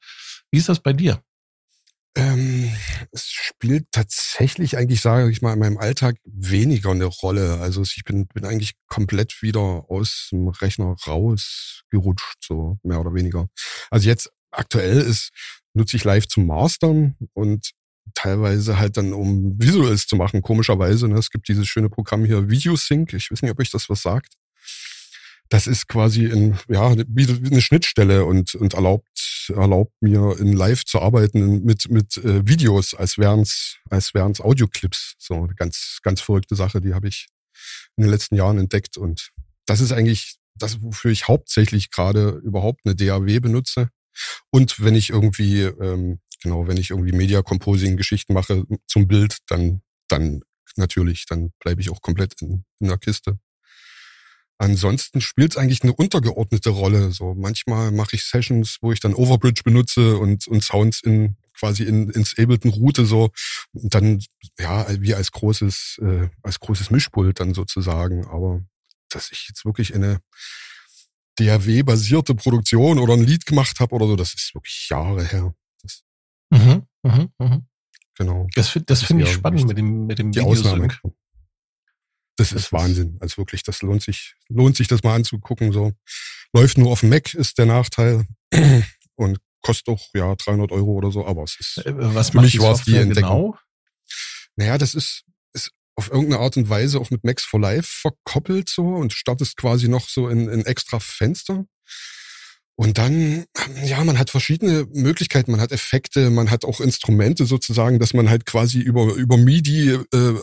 Wie 0.52 0.58
ist 0.58 0.70
das 0.70 0.80
bei 0.80 0.94
dir? 0.94 1.22
Ähm, 2.16 2.70
es 3.12 3.30
spielt 3.30 3.90
tatsächlich 3.92 4.78
eigentlich, 4.78 5.00
sage 5.00 5.32
ich 5.32 5.42
mal, 5.42 5.54
in 5.54 5.60
meinem 5.60 5.78
Alltag 5.78 6.18
weniger 6.26 6.92
eine 6.92 7.06
Rolle. 7.06 7.60
Also 7.62 7.84
ich 7.84 8.04
bin, 8.04 8.28
bin 8.28 8.44
eigentlich 8.46 8.74
komplett 8.88 9.42
wieder 9.42 9.86
aus 9.90 10.28
dem 10.32 10.50
Rechner 10.50 10.96
rausgerutscht, 11.08 12.44
so 12.44 12.80
mehr 12.84 13.00
oder 13.00 13.14
weniger. 13.14 13.48
Also 13.90 14.10
jetzt 14.10 14.30
aktuell 14.52 14.98
ist, 14.98 15.32
nutze 15.74 15.98
ich 15.98 16.04
live 16.04 16.28
zum 16.28 16.48
Mastern 16.48 17.16
und 17.34 17.72
teilweise 18.14 18.78
halt 18.78 18.98
dann, 18.98 19.14
um 19.14 19.62
Visuals 19.62 20.08
zu 20.08 20.16
machen, 20.16 20.42
komischerweise. 20.42 21.08
Ne? 21.08 21.18
Es 21.18 21.30
gibt 21.30 21.48
dieses 21.48 21.68
schöne 21.68 21.90
Programm 21.90 22.26
hier, 22.26 22.50
VideoSync. 22.50 23.14
Ich 23.14 23.32
weiß 23.32 23.42
nicht, 23.42 23.52
ob 23.52 23.60
euch 23.60 23.72
das 23.72 23.90
was 23.90 24.02
sagt 24.02 24.36
das 25.52 25.68
ist 25.68 25.90
quasi 25.90 26.26
in, 26.26 26.58
ja, 26.70 26.96
wie 27.10 27.28
eine 27.28 27.62
Schnittstelle 27.62 28.24
und, 28.24 28.56
und 28.56 28.74
erlaubt, 28.74 29.50
erlaubt 29.50 29.92
mir 30.00 30.38
in 30.40 30.54
live 30.54 30.86
zu 30.86 31.02
arbeiten 31.02 31.66
mit, 31.66 31.92
mit 31.92 32.16
äh, 32.18 32.48
Videos, 32.48 32.94
als 32.94 33.18
wären's, 33.18 33.78
als 33.90 34.14
wären's 34.14 34.40
Audioclips. 34.40 35.16
So 35.20 35.44
eine 35.44 35.54
ganz, 35.56 36.00
ganz 36.04 36.22
verrückte 36.22 36.56
Sache, 36.56 36.80
die 36.80 36.94
habe 36.94 37.10
ich 37.10 37.28
in 37.98 38.04
den 38.04 38.12
letzten 38.12 38.36
Jahren 38.36 38.60
entdeckt. 38.60 38.96
Und 38.96 39.32
das 39.66 39.82
ist 39.82 39.92
eigentlich 39.92 40.38
das, 40.56 40.82
wofür 40.82 41.12
ich 41.12 41.28
hauptsächlich 41.28 41.92
gerade 41.92 42.30
überhaupt 42.46 42.86
eine 42.86 42.96
DAW 42.96 43.42
benutze. 43.42 43.90
Und 44.50 44.84
wenn 44.84 44.96
ich 44.96 45.10
irgendwie, 45.10 45.62
ähm, 45.62 46.20
genau, 46.42 46.68
wenn 46.68 46.78
ich 46.78 46.90
irgendwie 46.90 47.12
Media 47.12 47.42
Composing 47.42 47.98
Geschichten 47.98 48.34
mache 48.34 48.66
zum 48.88 49.08
Bild, 49.08 49.40
dann, 49.48 49.82
dann 50.08 50.42
natürlich, 50.76 51.26
dann 51.26 51.52
bleibe 51.60 51.82
ich 51.82 51.90
auch 51.90 52.02
komplett 52.02 52.42
in, 52.42 52.66
in 52.80 52.88
der 52.88 52.98
Kiste. 52.98 53.40
Ansonsten 54.58 55.22
spielt 55.22 55.54
es 55.54 55.58
eigentlich 55.58 55.82
eine 55.82 55.94
untergeordnete 55.94 56.70
Rolle. 56.70 57.12
So 57.12 57.34
manchmal 57.34 57.92
mache 57.92 58.16
ich 58.16 58.26
Sessions, 58.26 58.78
wo 58.82 58.92
ich 58.92 59.00
dann 59.00 59.16
Overbridge 59.16 59.64
benutze 59.64 60.18
und, 60.18 60.48
und 60.48 60.64
Sounds 60.64 61.02
in 61.02 61.36
quasi 61.58 61.84
in, 61.84 62.10
ins 62.12 62.38
Ableton 62.38 62.72
route 62.72 63.06
so 63.06 63.32
und 63.74 63.94
dann 63.94 64.24
ja 64.60 64.86
wie 65.02 65.16
als 65.16 65.32
großes 65.32 66.00
äh, 66.04 66.30
als 66.44 66.60
großes 66.60 66.92
Mischpult 66.92 67.40
dann 67.40 67.56
sozusagen. 67.56 68.28
Aber 68.28 68.64
dass 69.10 69.32
ich 69.32 69.48
jetzt 69.50 69.66
wirklich 69.66 69.96
eine 69.96 70.20
DAW-basierte 71.46 72.36
Produktion 72.36 73.00
oder 73.00 73.14
ein 73.14 73.24
Lied 73.24 73.46
gemacht 73.46 73.80
habe 73.80 73.96
oder 73.96 74.08
so, 74.08 74.16
das 74.16 74.34
ist 74.34 74.54
wirklich 74.54 74.88
Jahre 74.90 75.26
her. 75.26 75.54
Das, 75.82 76.04
mhm, 76.50 76.84
mh, 77.04 77.28
mh. 77.38 77.62
Genau. 78.18 78.48
Das, 78.56 78.78
das 78.86 79.04
finde 79.04 79.24
ich 79.24 79.32
spannend 79.32 79.68
mit 79.68 79.78
dem 79.78 80.06
mit 80.06 80.20
dem 80.20 80.34
Videosync. 80.34 81.00
Das 82.38 82.52
ist 82.52 82.72
Wahnsinn. 82.72 83.18
Also 83.20 83.38
wirklich, 83.38 83.64
das 83.64 83.82
lohnt 83.82 84.02
sich, 84.02 84.36
lohnt 84.50 84.76
sich 84.76 84.88
das 84.88 85.04
mal 85.04 85.16
anzugucken. 85.16 85.72
So 85.72 85.94
läuft 86.54 86.78
nur 86.78 86.92
auf 86.92 87.02
dem 87.02 87.10
Mac 87.10 87.34
ist 87.34 87.58
der 87.58 87.66
Nachteil 87.66 88.26
und 89.16 89.40
kostet 89.62 89.90
auch 89.90 90.02
ja 90.14 90.36
300 90.36 90.72
Euro 90.72 90.92
oder 90.92 91.12
so. 91.12 91.26
Aber 91.26 91.44
es 91.44 91.58
ist 91.60 91.86
äh, 91.86 91.94
was 91.96 92.32
für 92.32 92.42
mich 92.42 92.60
war 92.60 92.74
es 92.74 92.84
die 92.84 92.96
Entdeckung. 92.96 93.52
Genau? 93.52 93.58
Naja, 94.56 94.78
das 94.78 94.96
ist 94.96 95.24
auf 96.02 96.12
irgendeine 96.12 96.42
Art 96.42 96.58
und 96.58 96.68
Weise 96.68 97.00
auch 97.00 97.12
mit 97.12 97.24
Max 97.24 97.44
for 97.44 97.60
Live 97.60 97.88
verkoppelt 97.88 98.70
so 98.70 98.88
und 98.88 99.14
startest 99.14 99.56
quasi 99.56 99.88
noch 99.88 100.10
so 100.10 100.30
in, 100.30 100.50
in 100.50 100.66
extra 100.66 101.00
Fenster. 101.00 101.66
Und 102.76 102.98
dann, 102.98 103.46
ja, 103.84 104.04
man 104.04 104.18
hat 104.18 104.32
verschiedene 104.32 104.88
Möglichkeiten, 104.92 105.52
man 105.52 105.62
hat 105.62 105.72
Effekte, 105.72 106.32
man 106.32 106.50
hat 106.50 106.66
auch 106.66 106.82
Instrumente 106.82 107.46
sozusagen, 107.46 108.00
dass 108.00 108.16
man 108.16 108.30
halt 108.30 108.48
quasi 108.48 108.80
über, 108.80 109.14
über 109.14 109.38
MIDI 109.38 110.00
äh, 110.12 110.34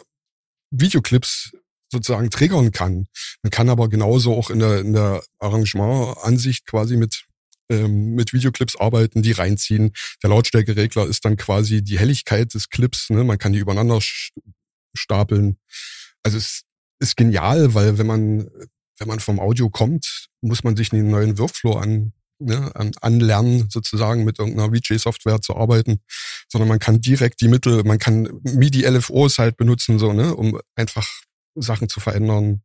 Videoclips 0.70 1.50
sozusagen 1.90 2.30
triggern 2.30 2.70
kann. 2.70 3.08
Man 3.42 3.50
kann 3.50 3.68
aber 3.68 3.88
genauso 3.88 4.36
auch 4.36 4.50
in 4.50 4.60
der, 4.60 4.78
in 4.78 4.92
der 4.92 5.24
Arrangementansicht 5.40 6.66
quasi 6.66 6.96
mit 6.96 7.24
ähm, 7.70 8.14
mit 8.14 8.32
Videoclips 8.32 8.76
arbeiten, 8.76 9.22
die 9.22 9.32
reinziehen. 9.32 9.92
Der 10.22 10.30
Lautstärkeregler 10.30 11.06
ist 11.06 11.24
dann 11.24 11.36
quasi 11.36 11.82
die 11.82 11.98
Helligkeit 11.98 12.54
des 12.54 12.70
Clips. 12.70 13.10
Ne? 13.10 13.24
Man 13.24 13.38
kann 13.38 13.52
die 13.52 13.58
übereinander 13.58 14.00
stapeln. 14.94 15.58
Also 16.22 16.38
es 16.38 16.64
ist 17.00 17.16
genial, 17.16 17.74
weil 17.74 17.98
wenn 17.98 18.06
man 18.06 18.48
wenn 18.98 19.08
man 19.08 19.20
vom 19.20 19.40
Audio 19.40 19.70
kommt, 19.70 20.28
muss 20.40 20.64
man 20.64 20.76
sich 20.76 20.92
einen 20.92 21.10
neuen 21.10 21.38
Workflow 21.38 21.74
an, 21.74 22.12
ne, 22.38 22.74
an, 22.74 22.92
anlernen, 23.00 23.68
sozusagen 23.70 24.24
mit 24.24 24.38
irgendeiner 24.38 24.72
VJ-Software 24.72 25.40
zu 25.40 25.56
arbeiten, 25.56 26.00
sondern 26.48 26.68
man 26.68 26.78
kann 26.78 27.00
direkt 27.00 27.40
die 27.40 27.48
Mittel, 27.48 27.84
man 27.84 27.98
kann 27.98 28.40
MIDI-LFOs 28.42 29.38
halt 29.38 29.56
benutzen, 29.56 29.98
so, 29.98 30.12
ne, 30.12 30.34
um 30.34 30.60
einfach 30.74 31.08
Sachen 31.54 31.88
zu 31.88 32.00
verändern, 32.00 32.62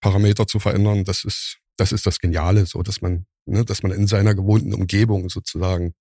Parameter 0.00 0.46
zu 0.46 0.58
verändern. 0.58 1.04
Das 1.04 1.24
ist, 1.24 1.58
das 1.76 1.92
ist 1.92 2.06
das 2.06 2.18
Geniale, 2.18 2.66
so 2.66 2.82
dass 2.82 3.00
man, 3.00 3.26
ne, 3.46 3.64
dass 3.64 3.82
man 3.82 3.92
in 3.92 4.06
seiner 4.06 4.34
gewohnten 4.34 4.74
Umgebung 4.74 5.28
sozusagen, 5.28 5.94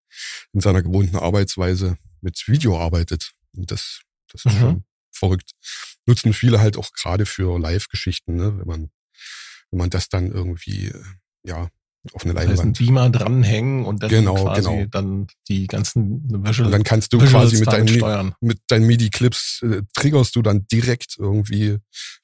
in 0.54 0.62
seiner 0.62 0.82
gewohnten 0.82 1.18
Arbeitsweise 1.18 1.98
mit 2.22 2.44
Video 2.48 2.80
arbeitet. 2.80 3.32
Und 3.56 3.72
das, 3.72 4.02
das 4.32 4.46
ist 4.46 4.54
mhm. 4.54 4.60
schon 4.60 4.84
verrückt. 5.14 5.52
Nutzen 6.06 6.34
viele 6.34 6.60
halt 6.60 6.78
auch 6.78 6.92
gerade 6.92 7.26
für 7.26 7.60
Live-Geschichten, 7.60 8.36
ne, 8.36 8.58
wenn 8.58 8.68
man, 8.68 8.90
wenn 9.72 9.80
man 9.80 9.90
das 9.90 10.10
dann 10.10 10.32
irgendwie, 10.32 10.92
ja, 11.44 11.70
auf 12.12 12.26
eine 12.26 12.34
Leinwand. 12.34 12.60
Das 12.60 12.66
heißt, 12.66 12.82
ein 12.82 12.86
Beamer 12.86 13.10
dranhängen 13.10 13.86
und 13.86 14.04
dann 14.04 14.10
genau, 14.10 14.36
quasi 14.36 14.70
genau. 14.70 14.86
dann 14.88 15.28
die 15.48 15.68
ganzen 15.68 16.22
Visual 16.44 16.66
Und 16.66 16.72
dann 16.74 16.84
kannst 16.84 17.14
du 17.14 17.18
quasi 17.18 17.60
mit 17.60 17.68
deinen, 17.68 18.36
mit 18.42 18.60
deinen 18.68 18.86
MIDI-Clips 18.88 19.62
äh, 19.62 19.82
triggerst 19.94 20.36
du 20.36 20.42
dann 20.42 20.68
direkt 20.68 21.16
irgendwie 21.18 21.78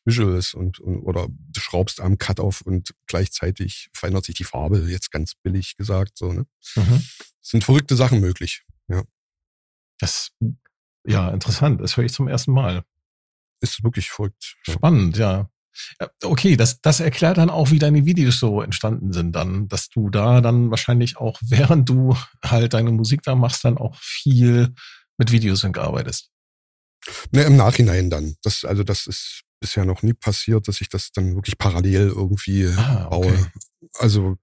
Visuals 0.04 0.54
und, 0.54 0.80
und 0.80 1.00
oder 1.00 1.28
du 1.30 1.60
schraubst 1.62 2.02
am 2.02 2.18
Cut 2.18 2.42
auf 2.42 2.62
und 2.62 2.94
gleichzeitig 3.08 3.90
verändert 3.94 4.26
sich 4.26 4.36
die 4.36 4.44
Farbe, 4.44 4.80
jetzt 4.90 5.12
ganz 5.12 5.36
billig 5.36 5.78
gesagt. 5.78 6.18
So, 6.18 6.34
ne? 6.34 6.46
Mhm. 6.76 7.04
sind 7.42 7.64
verrückte 7.64 7.96
Sachen 7.96 8.20
möglich, 8.20 8.64
ja. 8.90 9.04
Das, 9.98 10.32
ja, 11.06 11.30
interessant. 11.30 11.82
Das 11.82 11.98
höre 11.98 12.06
ich 12.06 12.14
zum 12.14 12.28
ersten 12.28 12.52
Mal. 12.52 12.84
Ist 13.62 13.84
wirklich 13.84 14.10
verrückt. 14.10 14.56
Spannend, 14.64 15.18
ja. 15.18 15.50
Okay, 16.24 16.58
das, 16.58 16.82
das 16.82 17.00
erklärt 17.00 17.38
dann 17.38 17.50
auch, 17.50 17.72
wie 17.72 17.80
deine 17.80 18.06
Videos 18.06 18.40
so 18.40 18.62
entstanden 18.62 19.14
sind 19.14 19.34
dann, 19.34 19.68
dass 19.68 19.90
du 19.90 20.10
da 20.10 20.42
dann 20.42 20.72
wahrscheinlich 20.72 21.18
auch, 21.18 21.40
während 21.46 21.88
du 21.90 22.16
halt 22.44 22.74
deine 22.74 22.92
Musik 22.92 23.22
da 23.24 23.36
machst, 23.36 23.64
dann 23.66 23.78
auch 23.78 23.96
viel 24.00 24.74
mit 25.18 25.32
Videosync 25.32 25.78
arbeitest. 25.78 26.30
Ne, 27.32 27.44
im 27.44 27.56
Nachhinein 27.56 28.10
dann. 28.10 28.36
Das, 28.44 28.66
also 28.66 28.84
das 28.84 29.08
ist 29.08 29.44
bisher 29.60 29.86
noch 29.86 30.04
nie 30.04 30.14
passiert, 30.14 30.68
dass 30.68 30.82
ich 30.82 30.90
das 30.90 31.12
dann 31.12 31.36
wirklich 31.36 31.58
parallel 31.58 32.08
irgendwie 32.08 32.68
ah, 32.68 33.08
okay. 33.10 33.30
baue. 33.30 33.52
Also 33.96 34.38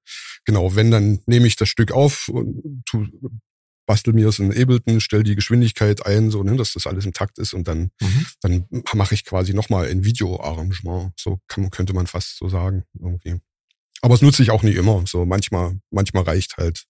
genau, 0.45 0.75
wenn, 0.75 0.91
dann 0.91 1.21
nehme 1.27 1.47
ich 1.47 1.57
das 1.57 1.69
Stück 1.69 1.93
auf 1.93 2.29
und 2.29 2.83
tu, 2.87 3.07
bastel 3.87 4.13
mir 4.13 4.29
es 4.29 4.39
in 4.39 4.51
Ableton, 4.51 5.01
stell 5.01 5.23
die 5.23 5.37
Geschwindigkeit 5.37 6.05
ein, 6.05 6.31
so, 6.31 6.43
ne, 6.43 6.57
dass 6.57 6.73
das 6.73 6.87
alles 6.87 7.07
im 7.07 7.13
Takt 7.13 7.39
ist 7.39 7.55
und 7.55 7.69
dann, 7.69 7.91
mhm. 8.01 8.27
dann 8.41 8.67
mache 8.95 9.15
ich 9.15 9.25
quasi 9.25 9.55
nochmal 9.55 9.89
ein 9.89 10.05
Videoarrangement. 10.05 11.13
So 11.17 11.41
kann, 11.49 11.71
könnte 11.71 11.95
man 11.95 12.07
fast 12.07 12.37
so 12.37 12.49
sagen, 12.49 12.85
irgendwie. 13.01 13.41
Aber 14.03 14.15
es 14.15 14.23
nutze 14.23 14.43
ich 14.43 14.51
auch 14.51 14.63
nicht 14.63 14.77
immer. 14.77 15.03
So 15.07 15.25
manchmal, 15.25 15.79
manchmal 15.91 16.25
reicht 16.25 16.57
halt 16.57 16.87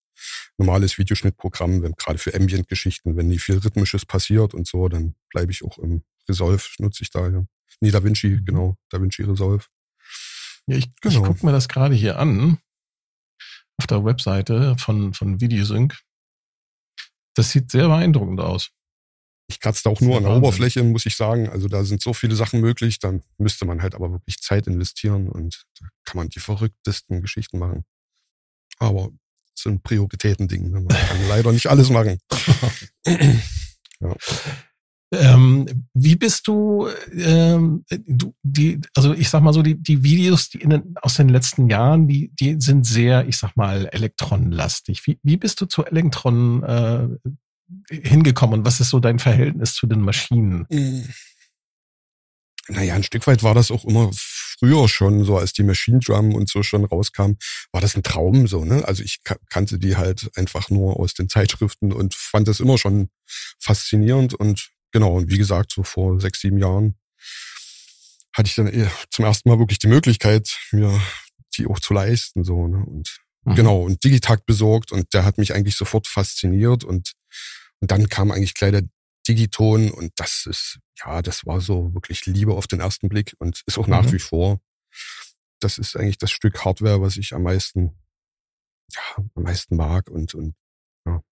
normales 0.58 0.98
Videoschnittprogramm, 0.98 1.82
wenn 1.82 1.92
gerade 1.92 2.18
für 2.18 2.34
Ambient-Geschichten, 2.34 3.16
wenn 3.16 3.28
nie 3.28 3.38
viel 3.38 3.58
Rhythmisches 3.58 4.06
passiert 4.06 4.54
und 4.54 4.66
so, 4.66 4.88
dann 4.88 5.14
bleibe 5.30 5.52
ich 5.52 5.62
auch 5.62 5.78
im 5.78 6.02
Resolve, 6.28 6.62
nutze 6.78 7.02
ich 7.02 7.10
da 7.10 7.28
ja. 7.28 7.44
Nee, 7.80 7.90
Da 7.90 8.02
Vinci, 8.02 8.28
mhm. 8.28 8.44
genau, 8.44 8.76
Da 8.88 9.00
Vinci 9.00 9.22
Resolve. 9.22 9.64
Ja, 10.66 10.76
ich, 10.76 10.94
genau. 10.96 11.14
ich 11.14 11.22
gucke 11.22 11.46
mir 11.46 11.52
das 11.52 11.68
gerade 11.68 11.94
hier 11.94 12.18
an 12.18 12.58
auf 13.78 13.86
der 13.86 14.04
Webseite 14.04 14.76
von, 14.78 15.12
von 15.12 15.40
Videosync. 15.40 15.96
Das 17.37 17.50
sieht 17.50 17.71
sehr 17.71 17.87
beeindruckend 17.87 18.40
aus. 18.40 18.71
Ich 19.49 19.61
kratze 19.61 19.83
da 19.85 19.90
auch 19.90 20.00
nur 20.00 20.16
an 20.16 20.25
der 20.25 20.33
Oberfläche, 20.33 20.83
muss 20.83 21.07
ich 21.07 21.14
sagen. 21.14 21.49
Also 21.49 21.69
da 21.69 21.85
sind 21.85 22.02
so 22.02 22.12
viele 22.12 22.35
Sachen 22.35 22.61
möglich, 22.61 22.99
dann 22.99 23.23
müsste 23.38 23.64
man 23.64 23.83
halt 23.83 23.95
aber 23.95 24.11
wirklich 24.11 24.38
Zeit 24.40 24.66
investieren 24.66 25.28
und 25.28 25.64
da 25.78 25.87
kann 26.05 26.16
man 26.16 26.28
die 26.31 26.40
verrücktesten 26.40 27.21
Geschichten 27.21 27.59
machen. 27.59 27.85
Aber 28.78 29.11
es 29.55 29.62
sind 29.62 29.83
Prioritäten-Dinge. 29.83 30.71
Man 30.71 30.88
kann 30.88 31.28
leider 31.28 31.52
nicht 31.52 31.69
alles 31.69 31.90
machen. 31.90 32.19
ja. 34.00 34.16
Ähm, 35.12 35.86
wie 35.94 36.16
bist 36.16 36.48
du, 36.48 36.88
ähm, 37.12 37.84
du, 38.06 38.34
die, 38.42 38.80
also 38.94 39.14
ich 39.14 39.30
sag 39.30 39.42
mal 39.42 39.52
so, 39.52 39.62
die, 39.62 39.80
die 39.80 40.02
Videos 40.02 40.48
die 40.48 40.58
den, 40.58 40.94
aus 41.00 41.14
den 41.14 41.28
letzten 41.28 41.70
Jahren, 41.70 42.08
die, 42.08 42.32
die 42.34 42.60
sind 42.60 42.84
sehr, 42.86 43.26
ich 43.28 43.36
sag 43.36 43.56
mal, 43.56 43.88
elektronenlastig. 43.92 45.06
Wie, 45.06 45.18
wie 45.22 45.36
bist 45.36 45.60
du 45.60 45.66
zu 45.66 45.84
Elektronen 45.84 46.62
äh, 46.64 47.08
hingekommen? 47.90 48.64
Was 48.64 48.80
ist 48.80 48.90
so 48.90 48.98
dein 48.98 49.20
Verhältnis 49.20 49.75
zu 49.75 49.86
den 49.86 50.00
Maschinen? 50.00 50.66
Hm. 50.70 51.04
Naja, 52.68 52.94
ein 52.94 53.04
Stück 53.04 53.26
weit 53.28 53.44
war 53.44 53.54
das 53.54 53.70
auch 53.70 53.84
immer 53.84 54.10
früher 54.12 54.88
schon, 54.88 55.25
so 55.25 55.36
als 55.36 55.52
die 55.52 55.62
Machine 55.62 56.00
Drum 56.00 56.34
und 56.34 56.48
so 56.48 56.64
schon 56.64 56.84
rauskam, 56.84 57.32
war 57.70 57.80
das 57.80 57.94
ein 57.94 58.02
Traum 58.02 58.48
so, 58.48 58.64
ne? 58.64 58.82
Also 58.86 59.04
ich 59.04 59.20
kannte 59.50 59.78
die 59.78 59.96
halt 59.96 60.30
einfach 60.36 60.68
nur 60.70 60.98
aus 60.98 61.14
den 61.14 61.28
Zeitschriften 61.28 61.92
und 61.92 62.14
fand 62.14 62.48
das 62.48 62.58
immer 62.58 62.76
schon 62.76 63.08
faszinierend 63.60 64.34
und 64.34 64.70
genau, 64.96 65.12
und 65.12 65.30
wie 65.30 65.36
gesagt, 65.36 65.72
so 65.72 65.82
vor 65.82 66.18
sechs, 66.18 66.40
sieben 66.40 66.56
Jahren 66.56 66.98
hatte 68.34 68.48
ich 68.48 68.54
dann 68.54 68.90
zum 69.10 69.26
ersten 69.26 69.46
Mal 69.46 69.58
wirklich 69.58 69.78
die 69.78 69.88
Möglichkeit, 69.88 70.58
mir 70.72 70.98
die 71.54 71.66
auch 71.66 71.78
zu 71.80 71.92
leisten, 71.92 72.44
so, 72.44 72.66
ne? 72.66 72.78
Und 72.78 73.18
mhm. 73.44 73.54
genau, 73.56 73.82
und 73.82 74.02
Digitakt 74.02 74.46
besorgt 74.46 74.92
und 74.92 75.12
der 75.12 75.26
hat 75.26 75.36
mich 75.36 75.52
eigentlich 75.52 75.76
sofort 75.76 76.06
fasziniert 76.06 76.82
und, 76.82 77.12
und 77.80 77.90
dann 77.90 78.08
kam 78.08 78.30
eigentlich 78.30 78.54
gleich 78.54 78.72
der 78.72 78.88
Digiton 79.28 79.90
und 79.90 80.12
das 80.16 80.46
ist, 80.46 80.78
ja, 81.04 81.20
das 81.20 81.44
war 81.44 81.60
so 81.60 81.92
wirklich 81.92 82.24
Liebe 82.24 82.54
auf 82.54 82.66
den 82.66 82.80
ersten 82.80 83.10
Blick 83.10 83.34
und 83.38 83.62
ist 83.66 83.76
auch 83.76 83.86
mhm. 83.86 83.92
nach 83.92 84.12
wie 84.12 84.18
vor. 84.18 84.60
Das 85.60 85.76
ist 85.76 85.94
eigentlich 85.94 86.16
das 86.16 86.30
Stück 86.30 86.64
Hardware, 86.64 87.02
was 87.02 87.18
ich 87.18 87.34
am 87.34 87.42
meisten, 87.42 87.98
ja, 88.92 89.02
am 89.34 89.42
meisten 89.42 89.76
mag 89.76 90.08
und, 90.08 90.34
und 90.34 90.54
ja, 91.06 91.22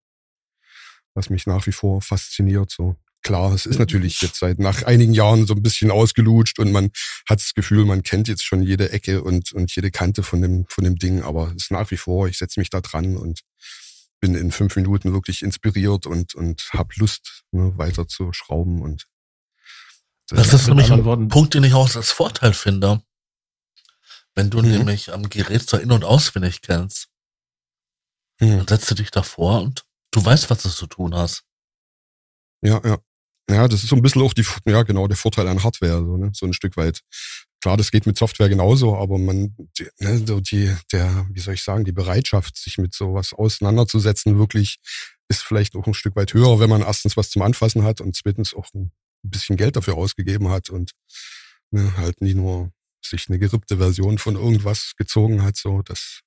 was 1.15 1.31
mich 1.31 1.47
nach 1.47 1.65
wie 1.65 1.71
vor 1.71 2.03
fasziniert. 2.03 2.69
So 2.69 2.95
klar, 3.25 3.53
es 3.53 3.65
ist 3.65 3.79
natürlich 3.79 4.21
jetzt 4.21 4.37
seit 4.37 4.59
nach 4.59 4.83
einigen 4.83 5.11
Jahren 5.11 5.47
so 5.47 5.55
ein 5.55 5.63
bisschen 5.63 5.89
ausgelutscht 5.89 6.59
und 6.59 6.71
man 6.71 6.91
hat 7.27 7.39
das 7.39 7.55
Gefühl, 7.55 7.83
man 7.83 8.03
kennt 8.03 8.27
jetzt 8.27 8.45
schon 8.45 8.61
jede 8.61 8.91
Ecke 8.91 9.23
und, 9.23 9.51
und 9.51 9.75
jede 9.75 9.89
Kante 9.89 10.21
von 10.21 10.43
dem, 10.43 10.67
von 10.69 10.83
dem 10.83 10.95
Ding, 10.95 11.23
aber 11.23 11.47
es 11.47 11.63
ist 11.63 11.71
nach 11.71 11.89
wie 11.89 11.97
vor, 11.97 12.27
ich 12.27 12.37
setze 12.37 12.59
mich 12.59 12.69
da 12.69 12.81
dran 12.81 13.17
und 13.17 13.41
bin 14.19 14.35
in 14.35 14.51
fünf 14.51 14.75
Minuten 14.75 15.11
wirklich 15.11 15.41
inspiriert 15.41 16.05
und, 16.05 16.35
und 16.35 16.69
habe 16.71 16.93
Lust, 16.97 17.43
ne, 17.51 17.75
weiter 17.79 18.07
zu 18.07 18.31
schrauben. 18.31 18.83
Und 18.83 19.07
das, 20.27 20.51
das 20.51 20.61
ist 20.61 20.67
nämlich 20.67 20.91
ein 20.91 21.03
Worten. 21.03 21.27
Punkt, 21.27 21.55
den 21.55 21.63
ich 21.63 21.73
auch 21.73 21.95
als 21.95 22.11
Vorteil 22.11 22.53
finde. 22.53 23.01
Wenn 24.35 24.51
du 24.51 24.61
mhm. 24.61 24.69
nämlich 24.69 25.11
am 25.11 25.29
Gerät 25.29 25.67
zwar 25.67 25.81
in- 25.81 25.91
und 25.91 26.03
auswendig 26.03 26.61
kennst, 26.61 27.07
mhm. 28.39 28.57
dann 28.59 28.67
setzt 28.67 28.91
du 28.91 28.95
dich 28.95 29.09
davor 29.09 29.61
und 29.63 29.83
du 30.11 30.23
weißt, 30.23 30.51
was 30.51 30.61
du 30.61 30.69
zu 30.69 30.85
tun 30.85 31.15
hast. 31.15 31.43
Ja, 32.61 32.79
ja. 32.85 32.99
Ja, 33.49 33.67
das 33.67 33.83
ist 33.83 33.89
so 33.89 33.95
ein 33.95 34.01
bisschen 34.01 34.23
auch 34.23 34.33
die, 34.33 34.45
ja 34.65 34.83
genau, 34.83 35.07
der 35.07 35.17
Vorteil 35.17 35.47
an 35.47 35.63
Hardware, 35.63 36.03
so, 36.03 36.17
ne? 36.17 36.31
so 36.33 36.45
ein 36.45 36.53
Stück 36.53 36.77
weit. 36.77 37.01
Klar, 37.61 37.77
das 37.77 37.91
geht 37.91 38.05
mit 38.05 38.17
Software 38.17 38.49
genauso, 38.49 38.95
aber 38.95 39.17
man, 39.17 39.55
die, 39.77 39.87
ne, 39.99 40.23
so 40.25 40.39
die, 40.39 40.75
der, 40.91 41.27
wie 41.31 41.39
soll 41.39 41.53
ich 41.53 41.63
sagen, 41.63 41.83
die 41.83 41.91
Bereitschaft, 41.91 42.57
sich 42.57 42.77
mit 42.77 42.93
sowas 42.93 43.33
auseinanderzusetzen, 43.33 44.37
wirklich 44.37 44.77
ist 45.27 45.43
vielleicht 45.43 45.75
auch 45.75 45.87
ein 45.87 45.93
Stück 45.93 46.15
weit 46.15 46.33
höher, 46.33 46.59
wenn 46.59 46.69
man 46.69 46.81
erstens 46.81 47.17
was 47.17 47.29
zum 47.29 47.41
Anfassen 47.41 47.83
hat 47.83 48.01
und 48.01 48.15
zweitens 48.15 48.53
auch 48.53 48.71
ein 48.73 48.91
bisschen 49.23 49.57
Geld 49.57 49.75
dafür 49.75 49.95
ausgegeben 49.95 50.49
hat 50.49 50.69
und 50.69 50.91
ne, 51.71 51.95
halt 51.97 52.21
nie 52.21 52.33
nur 52.33 52.71
sich 53.03 53.27
eine 53.29 53.39
gerippte 53.39 53.77
Version 53.77 54.17
von 54.17 54.35
irgendwas 54.35 54.93
gezogen 54.97 55.43
hat, 55.43 55.55
so, 55.55 55.81
das, 55.83 56.21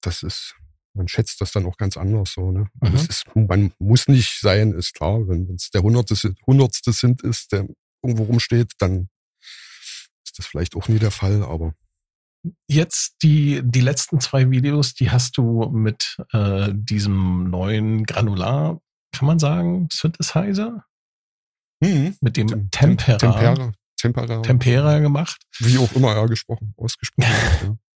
das 0.00 0.22
ist, 0.22 0.54
man 0.98 1.08
schätzt 1.08 1.40
das 1.40 1.52
dann 1.52 1.64
auch 1.64 1.76
ganz 1.76 1.96
anders 1.96 2.32
so. 2.32 2.50
Ne? 2.50 2.68
Also 2.80 2.98
mhm. 2.98 3.08
ist, 3.08 3.24
man 3.34 3.72
muss 3.78 4.08
nicht 4.08 4.40
sein, 4.40 4.72
ist 4.72 4.94
klar. 4.94 5.26
Wenn 5.28 5.54
es 5.54 5.70
der 5.70 5.82
Hundertste, 5.82 6.34
Hundertste 6.46 6.92
sind 6.92 7.22
ist, 7.22 7.52
der 7.52 7.66
irgendwo 8.02 8.24
rumsteht, 8.24 8.72
dann 8.78 9.08
ist 10.24 10.38
das 10.38 10.46
vielleicht 10.46 10.76
auch 10.76 10.88
nie 10.88 10.98
der 10.98 11.10
Fall, 11.10 11.42
aber. 11.42 11.74
Jetzt 12.68 13.16
die, 13.22 13.62
die 13.64 13.80
letzten 13.80 14.20
zwei 14.20 14.50
Videos, 14.50 14.94
die 14.94 15.10
hast 15.10 15.36
du 15.38 15.68
mit 15.70 16.16
äh, 16.32 16.68
diesem 16.72 17.50
neuen 17.50 18.04
Granular, 18.04 18.80
kann 19.12 19.26
man 19.26 19.38
sagen, 19.38 19.88
Synthesizer? 19.92 20.84
Mhm. 21.80 22.16
Mit 22.20 22.36
dem 22.36 22.48
Tem 22.48 22.70
Tempera. 22.70 23.16
Tempera. 23.16 23.72
Tempera. 23.96 24.42
Tempera 24.42 24.98
gemacht. 24.98 25.40
Wie 25.58 25.78
auch 25.78 25.92
immer 25.92 26.14
er 26.14 26.26
gesprochen, 26.26 26.74
ausgesprochen. 26.76 27.78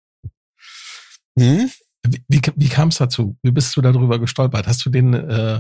Ja. 1.38 1.46
Hm? 1.46 1.72
Wie, 2.04 2.24
wie, 2.28 2.42
wie 2.56 2.70
kam 2.70 2.90
es 2.90 2.98
dazu? 2.98 3.38
Wie 3.44 3.52
bist 3.52 3.76
du 3.76 3.82
darüber 3.82 4.20
gestolpert? 4.20 4.68
Hast 4.68 4.86
du 4.86 4.90
den, 4.90 5.14
äh, 5.14 5.60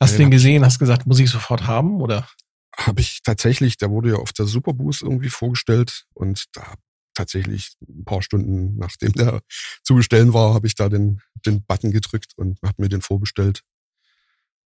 hast 0.00 0.12
ja, 0.12 0.18
den 0.18 0.30
gesehen, 0.30 0.64
hast 0.64 0.78
gesagt, 0.78 1.06
muss 1.06 1.18
ich 1.18 1.30
sofort 1.30 1.66
haben 1.66 2.00
oder? 2.00 2.28
Habe 2.76 3.00
ich 3.00 3.22
tatsächlich, 3.22 3.76
der 3.76 3.90
wurde 3.90 4.10
ja 4.10 4.16
auf 4.16 4.32
der 4.32 4.46
Superboost 4.46 5.02
irgendwie 5.02 5.28
vorgestellt 5.28 6.06
und 6.14 6.44
da 6.52 6.74
tatsächlich 7.14 7.72
ein 7.86 8.04
paar 8.04 8.22
Stunden 8.22 8.76
nachdem 8.76 9.12
der 9.12 9.42
zu 9.82 9.94
bestellen 9.94 10.32
war, 10.32 10.54
habe 10.54 10.66
ich 10.66 10.74
da 10.74 10.88
den, 10.88 11.20
den 11.46 11.64
Button 11.64 11.90
gedrückt 11.90 12.32
und 12.36 12.58
habe 12.62 12.74
mir 12.78 12.88
den 12.88 13.02
vorbestellt. 13.02 13.62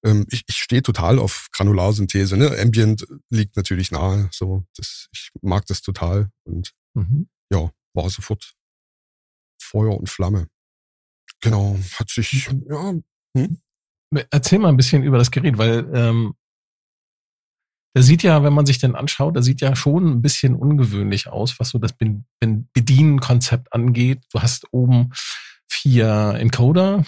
Ähm, 0.04 0.26
ich 0.30 0.44
ich 0.48 0.58
stehe 0.58 0.84
total 0.84 1.20
auf 1.20 1.48
Granularsynthese. 1.52 2.38
Ne? 2.38 2.56
Ambient 2.60 3.06
liegt 3.30 3.58
natürlich 3.58 3.92
nahe. 3.92 4.30
So, 4.32 4.64
das, 4.76 5.08
ich 5.12 5.32
mag 5.42 5.66
das 5.66 5.82
total 5.82 6.30
und 6.44 6.74
mhm. 6.94 7.28
ja, 7.52 7.72
war 7.94 8.10
sofort 8.10 8.54
Feuer 9.60 9.98
und 9.98 10.10
Flamme. 10.10 10.48
Genau, 11.46 11.78
hat 12.00 12.10
sich, 12.10 12.50
ja. 12.68 12.94
Hm? 13.38 13.58
Erzähl 14.32 14.60
mal 14.60 14.70
ein 14.70 14.78
bisschen 14.78 15.04
über 15.04 15.20
das 15.20 15.30
Gerät, 15.30 15.60
weil 15.60 15.88
ähm, 15.94 16.34
der 17.96 18.02
sieht 18.02 18.24
ja, 18.24 18.44
wenn 18.44 18.54
man 18.54 18.66
sich 18.66 18.80
den 18.80 18.96
anschaut, 18.96 19.36
der 19.36 19.44
sieht 19.44 19.62
ja 19.62 19.76
schon 19.76 20.08
ein 20.08 20.22
bisschen 20.24 20.56
ungewöhnlich 20.56 21.28
aus, 21.28 21.60
was 21.60 21.70
so 21.70 21.78
das 21.78 21.94
Bedienkonzept 22.74 23.72
angeht. 23.74 24.22
Du 24.34 24.42
hast 24.42 24.74
oben 24.74 25.12
vier 25.68 26.34
Encoder, 26.38 27.06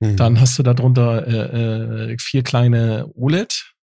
mhm. 0.00 0.16
dann 0.16 0.40
hast 0.40 0.58
du 0.58 0.64
darunter 0.64 1.24
äh, 1.26 2.12
äh, 2.12 2.16
vier 2.18 2.42
kleine 2.42 3.08
OLED 3.14 3.74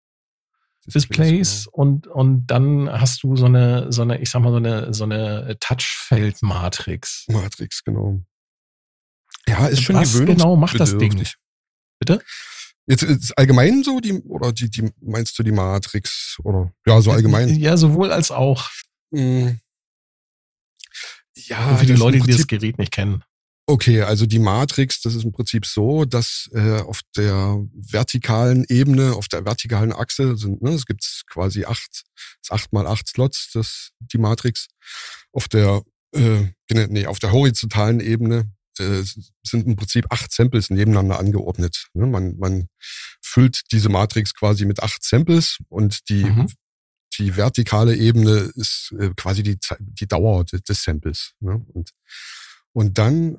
Displays 0.88 1.65
genau. 1.65 1.78
und 1.78 2.08
und 2.08 2.47
dann 2.47 2.91
hast 2.91 3.23
du 3.23 3.36
so 3.36 3.45
eine 3.45 3.91
so 3.91 4.01
eine 4.01 4.19
ich 4.19 4.30
sag 4.30 4.41
mal 4.41 4.51
so 4.51 4.58
eine 4.58 4.93
so 4.93 5.06
eine 5.06 5.58
Touchfeld 5.60 6.43
Matrix. 6.43 7.25
Matrix 7.28 7.84
genau. 7.84 8.21
Ja, 9.47 9.67
ist 9.67 9.84
schon 9.84 9.95
Was 9.95 10.17
genau 10.19 10.55
macht 10.55 10.79
das 10.79 10.97
Ding? 10.97 11.23
Bitte? 11.99 12.21
Jetzt 12.88 13.03
ist 13.03 13.38
allgemein 13.38 13.84
so 13.84 13.99
die 13.99 14.13
oder 14.23 14.51
die 14.51 14.69
die 14.69 14.91
meinst 15.01 15.38
du 15.39 15.43
die 15.43 15.51
Matrix 15.51 16.38
oder 16.43 16.71
ja 16.86 17.01
so 17.01 17.12
allgemein? 17.12 17.55
Ja, 17.55 17.77
sowohl 17.77 18.12
als 18.12 18.31
auch. 18.31 18.69
Mhm. 19.12 19.60
Ja, 21.36 21.77
für 21.77 21.86
die 21.86 21.93
Leute, 21.93 22.19
die 22.19 22.31
das 22.31 22.47
Gerät 22.47 22.77
nicht 22.77 22.91
kennen. 22.91 23.23
Okay, 23.67 24.03
also 24.03 24.27
die 24.27 24.39
Matrix, 24.39 25.01
das 25.01 25.15
ist 25.15 25.23
im 25.23 25.31
Prinzip 25.31 25.65
so, 25.65 26.05
dass 26.05 26.47
äh, 26.53 26.81
auf 26.81 27.01
der 27.17 27.58
vertikalen 27.73 28.63
Ebene, 28.69 29.13
auf 29.13 29.27
der 29.27 29.43
vertikalen 29.43 29.91
Achse 29.91 30.38
sind, 30.38 30.62
ne, 30.62 30.69
es 30.69 30.86
gibt 30.86 31.23
quasi 31.27 31.65
acht, 31.65 32.03
acht 32.49 32.71
mal 32.73 32.86
acht 32.86 33.08
Slots, 33.08 33.49
das 33.53 33.89
die 33.99 34.19
Matrix. 34.19 34.67
Auf 35.31 35.47
der 35.47 35.81
äh, 36.13 36.51
nee, 36.69 37.08
auf 37.08 37.17
der 37.17 37.31
horizontalen 37.31 37.99
Ebene 37.99 38.51
äh, 38.79 39.03
sind 39.43 39.67
im 39.67 39.75
Prinzip 39.75 40.05
acht 40.09 40.31
Samples 40.31 40.69
nebeneinander 40.69 41.19
angeordnet. 41.19 41.88
Ne? 41.93 42.05
Man, 42.05 42.38
man 42.38 42.67
füllt 43.21 43.71
diese 43.71 43.89
Matrix 43.89 44.33
quasi 44.33 44.65
mit 44.65 44.81
acht 44.81 45.03
Samples 45.03 45.57
und 45.69 46.09
die, 46.09 46.25
mhm. 46.25 46.51
die 47.17 47.35
vertikale 47.35 47.95
Ebene 47.95 48.51
ist 48.55 48.93
äh, 48.99 49.11
quasi 49.15 49.43
die, 49.43 49.57
die 49.79 50.07
Dauer 50.07 50.45
des 50.45 50.83
Samples. 50.83 51.33
Ne? 51.39 51.65
Und, 51.73 51.91
und 52.73 52.97
dann, 52.97 53.38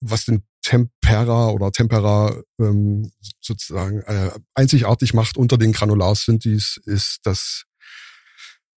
was 0.00 0.24
den 0.24 0.44
Tempera 0.62 1.48
oder 1.50 1.70
Tempera 1.72 2.34
ähm, 2.58 3.12
sozusagen 3.40 4.00
äh, 4.02 4.30
einzigartig 4.54 5.12
macht 5.12 5.36
unter 5.36 5.58
den 5.58 5.72
Granularsynthes, 5.72 6.80
ist, 6.84 7.20
dass 7.24 7.64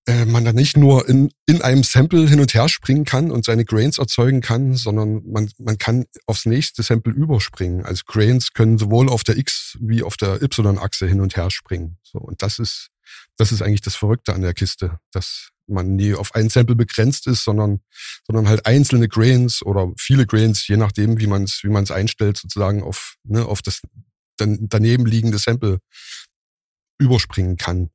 äh, 0.08 0.26
man 0.26 0.46
da 0.46 0.54
nicht 0.54 0.78
nur 0.78 1.08
in, 1.08 1.32
in 1.46 1.62
einem 1.62 1.84
Sample 1.84 2.28
hin 2.28 2.40
und 2.40 2.54
her 2.54 2.70
springen 2.70 3.06
kann 3.06 3.30
und 3.30 3.46
seine 3.46 3.66
Grains 3.66 3.98
erzeugen 3.98 4.42
kann, 4.42 4.74
sondern 4.76 5.22
man, 5.30 5.52
man 5.60 5.78
kann 5.78 6.06
aufs 6.26 6.46
nächste 6.46 6.82
Sample 6.82 7.14
überspringen. 7.14 7.86
Also 7.86 8.04
Grains 8.08 8.54
können 8.54 8.78
sowohl 8.78 9.10
auf 9.10 9.24
der 9.24 9.38
X- 9.38 9.78
wie 9.82 10.04
auf 10.04 10.18
der 10.18 10.42
Y-Achse 10.42 11.08
hin 11.08 11.22
und 11.22 11.36
her 11.36 11.52
springen. 11.52 11.98
So, 12.04 12.20
und 12.20 12.42
das 12.42 12.58
ist, 12.58 12.90
das 13.36 13.52
ist 13.52 13.62
eigentlich 13.62 13.82
das 13.82 13.96
Verrückte 13.96 14.34
an 14.34 14.42
der 14.42 14.54
Kiste, 14.54 15.00
dass 15.12 15.50
man 15.68 15.98
nie 15.98 16.14
auf 16.16 16.34
ein 16.34 16.50
Sample 16.50 16.76
begrenzt 16.76 17.28
ist, 17.28 17.44
sondern, 17.44 17.82
sondern 18.26 18.48
halt 18.48 18.66
einzelne 18.66 19.10
Grains 19.10 19.62
oder 19.62 19.92
viele 19.98 20.26
Grains, 20.26 20.66
je 20.68 20.78
nachdem, 20.78 21.20
wie 21.20 21.28
man 21.28 21.44
es 21.44 21.60
wie 21.64 21.70
man's 21.70 21.92
einstellt, 21.92 22.38
sozusagen 22.38 22.82
auf, 22.82 23.16
ne, 23.24 23.46
auf 23.46 23.62
das 23.62 23.82
dann 24.38 24.70
daneben 24.70 25.06
liegende 25.06 25.40
Sample 25.40 25.80
überspringen 27.00 27.58
kann. 27.58 27.90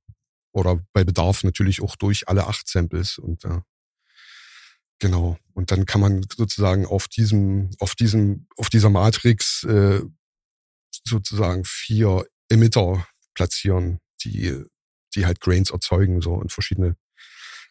Oder 0.53 0.81
bei 0.93 1.05
Bedarf 1.05 1.45
natürlich 1.45 1.83
auch 1.83 1.97
durch 1.97 2.29
alle 2.29 2.47
acht 2.47 2.69
Samples 2.69 3.19
und 3.19 3.45
äh, 3.45 3.61
genau. 4.99 5.39
Und 5.55 5.71
dann 5.71 5.87
kann 5.87 6.01
man 6.01 6.25
sozusagen 6.37 6.87
auf 6.87 7.09
diesem, 7.09 7.71
auf 7.79 7.95
diesem, 7.95 8.47
auf 8.57 8.71
dieser 8.71 8.91
Matrix 8.91 9.65
äh, 9.65 10.03
sozusagen 11.05 11.65
vier 11.65 12.27
Emitter 12.49 13.07
platzieren, 13.35 13.99
die, 14.23 14.63
die 15.15 15.27
halt 15.27 15.41
Grains 15.41 15.71
erzeugen, 15.71 16.21
so 16.21 16.35
und 16.35 16.53
verschiedene, 16.53 16.97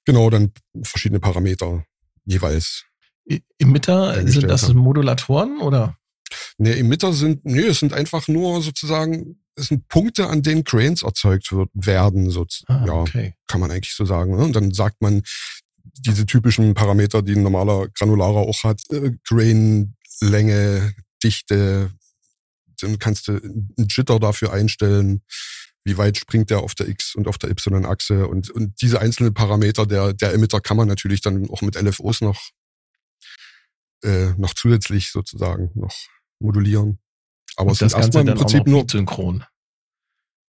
genau, 0.05 0.29
dann 0.29 0.51
verschiedene 0.83 1.19
Parameter 1.19 1.85
jeweils. 2.25 2.85
Emitter 3.59 4.27
sind 4.27 4.49
das 4.49 4.63
haben. 4.63 4.77
Modulatoren 4.77 5.59
oder? 5.61 5.97
Ne, 6.57 6.75
Emitter 6.77 7.13
sind, 7.13 7.45
nee, 7.45 7.61
es 7.61 7.79
sind 7.79 7.93
einfach 7.93 8.27
nur 8.27 8.61
sozusagen, 8.61 9.41
es 9.55 9.67
sind 9.67 9.87
Punkte, 9.87 10.27
an 10.27 10.41
denen 10.41 10.63
Grains 10.63 11.03
erzeugt 11.03 11.51
wird, 11.51 11.69
werden, 11.73 12.29
so, 12.29 12.45
ah, 12.67 12.85
ja, 12.85 12.93
okay. 12.93 13.35
kann 13.47 13.59
man 13.59 13.71
eigentlich 13.71 13.95
so 13.95 14.05
sagen. 14.05 14.35
Ne? 14.35 14.43
Und 14.43 14.55
dann 14.55 14.73
sagt 14.73 15.01
man 15.01 15.23
diese 15.83 16.25
typischen 16.25 16.73
Parameter, 16.73 17.21
die 17.21 17.33
ein 17.33 17.43
normaler 17.43 17.87
Granularer 17.89 18.47
auch 18.47 18.63
hat, 18.63 18.81
äh, 18.91 19.11
Grain, 19.25 19.95
Länge, 20.21 20.93
Dichte, 21.23 21.91
dann 22.81 22.99
kannst 22.99 23.27
du 23.27 23.33
einen 23.33 23.87
Jitter 23.89 24.19
dafür 24.19 24.53
einstellen, 24.53 25.21
wie 25.83 25.97
weit 25.97 26.17
springt 26.17 26.49
der 26.49 26.59
auf 26.59 26.75
der 26.75 26.87
X- 26.87 27.15
und 27.15 27.27
auf 27.27 27.37
der 27.37 27.49
Y-Achse 27.49 28.27
und, 28.27 28.49
und 28.51 28.81
diese 28.81 29.01
einzelnen 29.01 29.33
Parameter 29.33 29.85
der, 29.85 30.13
der 30.13 30.33
Emitter 30.33 30.61
kann 30.61 30.77
man 30.77 30.87
natürlich 30.87 31.21
dann 31.21 31.49
auch 31.49 31.61
mit 31.61 31.75
LFOs 31.75 32.21
noch, 32.21 32.49
äh, 34.03 34.33
noch 34.37 34.53
zusätzlich 34.53 35.11
sozusagen 35.11 35.71
noch 35.75 35.95
modulieren. 36.41 36.99
Aber 37.55 37.69
und 37.69 37.73
es 37.73 37.81
ist 37.81 37.93
erstmal 37.93 38.27
im 38.27 38.35
Prinzip 38.35 38.67
nur 38.67 38.85
synchron. 38.89 39.43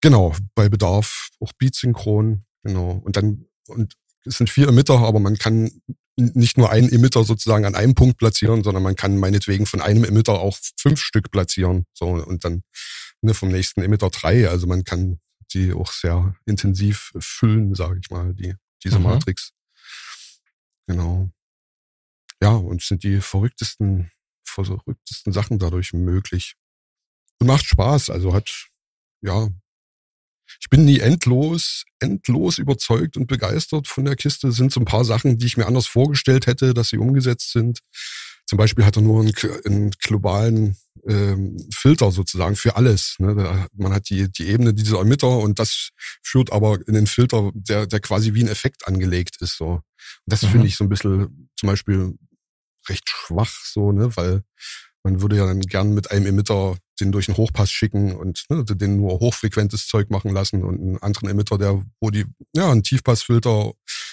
Genau, 0.00 0.34
bei 0.54 0.68
Bedarf 0.68 1.30
auch 1.40 1.52
beatsynchron, 1.54 2.44
genau. 2.62 3.00
Und 3.04 3.16
dann, 3.16 3.46
und 3.68 3.94
es 4.24 4.38
sind 4.38 4.50
vier 4.50 4.68
Emitter, 4.68 4.98
aber 4.98 5.20
man 5.20 5.36
kann 5.36 5.70
nicht 6.16 6.56
nur 6.56 6.70
einen 6.70 6.88
Emitter 6.90 7.24
sozusagen 7.24 7.64
an 7.64 7.74
einem 7.74 7.94
Punkt 7.94 8.18
platzieren, 8.18 8.62
sondern 8.62 8.82
man 8.82 8.96
kann 8.96 9.18
meinetwegen 9.18 9.66
von 9.66 9.80
einem 9.80 10.04
Emitter 10.04 10.40
auch 10.40 10.58
fünf 10.78 11.00
Stück 11.00 11.30
platzieren. 11.30 11.84
So, 11.92 12.06
und 12.06 12.44
dann 12.44 12.62
ne, 13.20 13.34
vom 13.34 13.50
nächsten 13.50 13.82
Emitter 13.82 14.10
drei. 14.10 14.48
Also 14.48 14.66
man 14.66 14.84
kann 14.84 15.20
die 15.52 15.72
auch 15.72 15.92
sehr 15.92 16.34
intensiv 16.46 17.12
füllen, 17.18 17.74
sage 17.74 18.00
ich 18.02 18.10
mal, 18.10 18.34
die, 18.34 18.54
diese 18.82 18.98
mhm. 18.98 19.04
Matrix. 19.04 19.52
Genau. 20.86 21.30
Ja, 22.42 22.50
und 22.50 22.82
sind 22.82 23.02
die 23.02 23.20
verrücktesten, 23.20 24.10
verrücktesten 24.48 25.32
Sachen 25.32 25.58
dadurch 25.58 25.92
möglich. 25.92 26.54
Und 27.38 27.48
macht 27.48 27.66
Spaß, 27.66 28.10
also 28.10 28.32
hat, 28.32 28.68
ja, 29.20 29.48
ich 30.60 30.70
bin 30.70 30.84
nie 30.84 31.00
endlos, 31.00 31.84
endlos 31.98 32.58
überzeugt 32.58 33.16
und 33.16 33.26
begeistert 33.26 33.88
von 33.88 34.04
der 34.04 34.16
Kiste. 34.16 34.48
Es 34.48 34.56
sind 34.56 34.72
so 34.72 34.80
ein 34.80 34.86
paar 34.86 35.04
Sachen, 35.04 35.38
die 35.38 35.46
ich 35.46 35.56
mir 35.56 35.66
anders 35.66 35.86
vorgestellt 35.86 36.46
hätte, 36.46 36.72
dass 36.72 36.88
sie 36.88 36.98
umgesetzt 36.98 37.52
sind. 37.52 37.80
Zum 38.46 38.58
Beispiel 38.58 38.84
hat 38.84 38.96
er 38.96 39.02
nur 39.02 39.20
einen, 39.20 39.34
einen 39.64 39.90
globalen 39.90 40.76
ähm, 41.08 41.56
Filter 41.74 42.12
sozusagen 42.12 42.54
für 42.54 42.76
alles. 42.76 43.16
Ne? 43.18 43.68
Man 43.72 43.92
hat 43.92 44.08
die, 44.08 44.30
die 44.30 44.46
Ebene 44.46 44.72
dieser 44.72 45.00
Emitter 45.00 45.38
und 45.38 45.58
das 45.58 45.90
führt 46.22 46.52
aber 46.52 46.78
in 46.86 46.94
den 46.94 47.08
Filter, 47.08 47.50
der, 47.54 47.86
der 47.86 48.00
quasi 48.00 48.34
wie 48.34 48.44
ein 48.44 48.48
Effekt 48.48 48.86
angelegt 48.86 49.38
ist. 49.40 49.56
So. 49.56 49.66
Und 49.66 49.82
das 50.26 50.42
mhm. 50.42 50.48
finde 50.48 50.66
ich 50.68 50.76
so 50.76 50.84
ein 50.84 50.88
bisschen 50.88 51.50
zum 51.56 51.66
Beispiel 51.66 52.16
recht 52.88 53.08
schwach, 53.08 53.52
so, 53.64 53.92
ne? 53.92 54.16
weil 54.16 54.42
man 55.02 55.22
würde 55.22 55.36
ja 55.36 55.46
dann 55.46 55.60
gern 55.60 55.94
mit 55.94 56.10
einem 56.10 56.26
Emitter 56.26 56.76
den 57.00 57.12
durch 57.12 57.28
einen 57.28 57.36
Hochpass 57.36 57.70
schicken 57.70 58.14
und 58.14 58.44
ne, 58.48 58.64
den 58.64 58.96
nur 58.96 59.20
hochfrequentes 59.20 59.86
Zeug 59.86 60.10
machen 60.10 60.32
lassen 60.32 60.64
und 60.64 60.80
einen 60.80 60.98
anderen 60.98 61.28
Emitter, 61.28 61.58
der, 61.58 61.84
wo 62.00 62.10
die, 62.10 62.24
ja, 62.54 62.70
ein 62.70 62.82
Tiefpassfilter, 62.82 63.72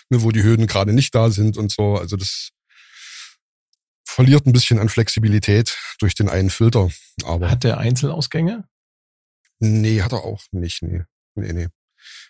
ne, 0.10 0.22
wo 0.22 0.32
die 0.32 0.44
Höhen 0.44 0.68
gerade 0.68 0.94
nicht 0.94 1.16
da 1.16 1.30
sind 1.32 1.58
und 1.58 1.72
so. 1.72 1.96
Also 1.96 2.18
das 2.18 2.50
verliert 4.06 4.46
ein 4.46 4.54
bisschen 4.54 4.80
an 4.80 4.90
Flexibilität 4.90 5.78
durch 6.00 6.14
den 6.14 6.30
einen 6.30 6.50
Filter. 6.50 6.90
Aber 7.24 7.50
hat 7.50 7.64
der 7.64 7.78
Einzelausgänge? 7.78 8.68
Nee, 9.60 10.02
hat 10.02 10.12
er 10.12 10.24
auch 10.24 10.44
nicht. 10.52 10.84
Nee, 10.84 11.04
nee, 11.36 11.54
nee. 11.54 11.68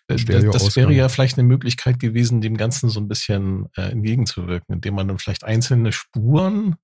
Äh, 0.07 0.15
das, 0.15 0.51
das 0.51 0.75
wäre 0.75 0.93
ja 0.93 1.09
vielleicht 1.09 1.37
eine 1.37 1.47
Möglichkeit 1.47 1.99
gewesen, 1.99 2.41
dem 2.41 2.57
Ganzen 2.57 2.89
so 2.89 2.99
ein 2.99 3.07
bisschen 3.07 3.69
äh, 3.75 3.91
entgegenzuwirken, 3.91 4.75
indem 4.75 4.95
man 4.95 5.07
dann 5.07 5.19
vielleicht 5.19 5.43
einzelne 5.43 5.91
Spuren 5.91 6.75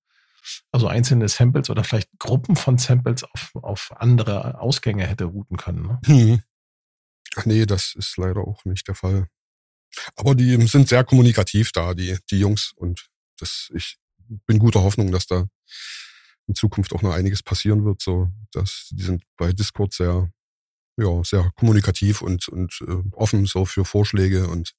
also 0.71 0.87
einzelne 0.87 1.27
Samples 1.27 1.69
oder 1.69 1.83
vielleicht 1.83 2.17
Gruppen 2.19 2.55
von 2.55 2.77
Samples 2.77 3.23
auf, 3.23 3.51
auf 3.55 3.91
andere 3.97 4.59
Ausgänge 4.59 5.05
hätte 5.05 5.25
routen 5.25 5.57
können. 5.57 5.83
Ne? 5.83 5.99
Hm. 6.05 6.41
Ach 7.35 7.45
nee, 7.45 7.65
das 7.65 7.93
ist 7.95 8.17
leider 8.17 8.41
auch 8.41 8.65
nicht 8.65 8.87
der 8.87 8.95
Fall. 8.95 9.27
Aber 10.15 10.35
die 10.35 10.55
sind 10.67 10.87
sehr 10.87 11.03
kommunikativ 11.03 11.71
da, 11.71 11.93
die, 11.93 12.17
die 12.29 12.39
Jungs. 12.39 12.73
Und 12.75 13.09
das, 13.37 13.69
ich 13.73 13.97
bin 14.45 14.59
guter 14.59 14.81
Hoffnung, 14.83 15.11
dass 15.11 15.27
da 15.27 15.47
in 16.47 16.55
Zukunft 16.55 16.93
auch 16.93 17.01
noch 17.01 17.13
einiges 17.13 17.43
passieren 17.43 17.85
wird. 17.85 18.01
So, 18.01 18.29
dass 18.51 18.89
die 18.91 19.03
sind 19.03 19.23
bei 19.37 19.51
Discord 19.51 19.93
sehr, 19.93 20.31
ja, 20.99 21.23
sehr 21.23 21.51
kommunikativ 21.55 22.21
und, 22.21 22.47
und 22.47 22.81
äh, 22.87 23.03
offen 23.13 23.45
so 23.45 23.65
für 23.65 23.85
Vorschläge 23.85 24.47
und 24.47 24.73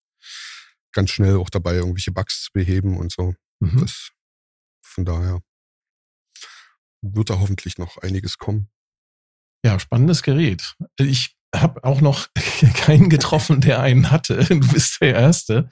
ganz 0.92 1.10
schnell 1.10 1.36
auch 1.36 1.50
dabei 1.50 1.74
irgendwelche 1.74 2.12
Bugs 2.12 2.42
zu 2.42 2.52
beheben 2.52 2.96
und 2.96 3.12
so. 3.12 3.34
Mhm. 3.60 3.80
Das, 3.80 4.10
von 4.82 5.04
daher 5.04 5.40
wird 7.02 7.30
da 7.30 7.38
hoffentlich 7.38 7.78
noch 7.78 7.96
einiges 7.98 8.38
kommen. 8.38 8.68
Ja, 9.64 9.78
spannendes 9.78 10.22
Gerät. 10.22 10.76
Ich 10.98 11.36
habe 11.54 11.84
auch 11.84 12.00
noch 12.00 12.28
keinen 12.74 13.10
getroffen, 13.10 13.60
der 13.60 13.80
einen 13.80 14.10
hatte. 14.10 14.44
Du 14.44 14.72
bist 14.72 15.00
der 15.00 15.14
Erste. 15.14 15.70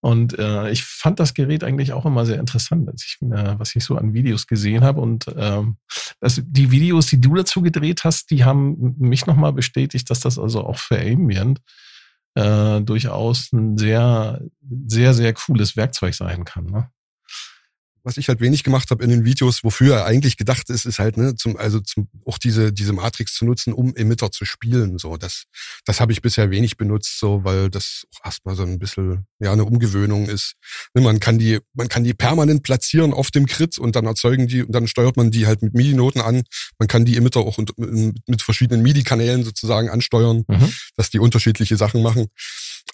Und 0.00 0.38
äh, 0.38 0.70
ich 0.70 0.84
fand 0.84 1.18
das 1.18 1.34
Gerät 1.34 1.64
eigentlich 1.64 1.92
auch 1.92 2.06
immer 2.06 2.24
sehr 2.24 2.38
interessant, 2.38 2.88
als 2.88 3.04
ich, 3.04 3.18
äh, 3.22 3.58
was 3.58 3.74
ich 3.74 3.84
so 3.84 3.96
an 3.96 4.14
Videos 4.14 4.46
gesehen 4.46 4.84
habe. 4.84 5.00
Und 5.00 5.26
ähm, 5.36 5.76
das, 6.20 6.40
die 6.44 6.70
Videos, 6.70 7.06
die 7.06 7.20
du 7.20 7.34
dazu 7.34 7.62
gedreht 7.62 8.04
hast, 8.04 8.30
die 8.30 8.44
haben 8.44 8.94
mich 8.98 9.26
nochmal 9.26 9.52
bestätigt, 9.52 10.08
dass 10.10 10.20
das 10.20 10.38
also 10.38 10.64
auch 10.64 10.78
für 10.78 11.00
Ambient 11.00 11.60
äh, 12.34 12.80
durchaus 12.80 13.52
ein 13.52 13.76
sehr, 13.76 14.40
sehr, 14.86 15.14
sehr 15.14 15.34
cooles 15.34 15.76
Werkzeug 15.76 16.14
sein 16.14 16.44
kann. 16.44 16.66
Ne? 16.66 16.90
Was 18.08 18.16
ich 18.16 18.28
halt 18.28 18.40
wenig 18.40 18.64
gemacht 18.64 18.90
habe 18.90 19.04
in 19.04 19.10
den 19.10 19.26
Videos, 19.26 19.62
wofür 19.62 19.96
er 19.96 20.06
eigentlich 20.06 20.38
gedacht 20.38 20.70
ist, 20.70 20.86
ist 20.86 20.98
halt, 20.98 21.18
ne, 21.18 21.34
zum, 21.36 21.58
also 21.58 21.78
zum, 21.78 22.08
auch 22.24 22.38
diese, 22.38 22.72
diese 22.72 22.94
Matrix 22.94 23.34
zu 23.34 23.44
nutzen, 23.44 23.74
um 23.74 23.94
Emitter 23.94 24.32
zu 24.32 24.46
spielen. 24.46 24.96
So, 24.96 25.18
das, 25.18 25.44
das 25.84 26.00
habe 26.00 26.12
ich 26.12 26.22
bisher 26.22 26.50
wenig 26.50 26.78
benutzt, 26.78 27.18
so, 27.18 27.44
weil 27.44 27.68
das 27.68 28.06
auch 28.16 28.24
erstmal 28.24 28.56
so 28.56 28.62
ein 28.62 28.78
bisschen, 28.78 29.26
ja, 29.40 29.52
eine 29.52 29.66
Umgewöhnung 29.66 30.26
ist. 30.26 30.54
Ne, 30.94 31.02
man 31.02 31.20
kann 31.20 31.38
die, 31.38 31.58
man 31.74 31.88
kann 31.88 32.02
die 32.02 32.14
permanent 32.14 32.62
platzieren 32.62 33.12
auf 33.12 33.30
dem 33.30 33.44
Crit 33.44 33.76
und 33.76 33.94
dann 33.94 34.06
erzeugen 34.06 34.48
die, 34.48 34.62
und 34.62 34.72
dann 34.72 34.88
steuert 34.88 35.18
man 35.18 35.30
die 35.30 35.46
halt 35.46 35.60
mit 35.60 35.74
MIDI-Noten 35.74 36.22
an. 36.22 36.44
Man 36.78 36.88
kann 36.88 37.04
die 37.04 37.18
Emitter 37.18 37.40
auch 37.40 37.58
mit, 37.58 37.76
mit 37.76 38.40
verschiedenen 38.40 38.82
MIDI-Kanälen 38.82 39.44
sozusagen 39.44 39.90
ansteuern, 39.90 40.44
mhm. 40.48 40.72
dass 40.96 41.10
die 41.10 41.18
unterschiedliche 41.18 41.76
Sachen 41.76 42.02
machen. 42.02 42.28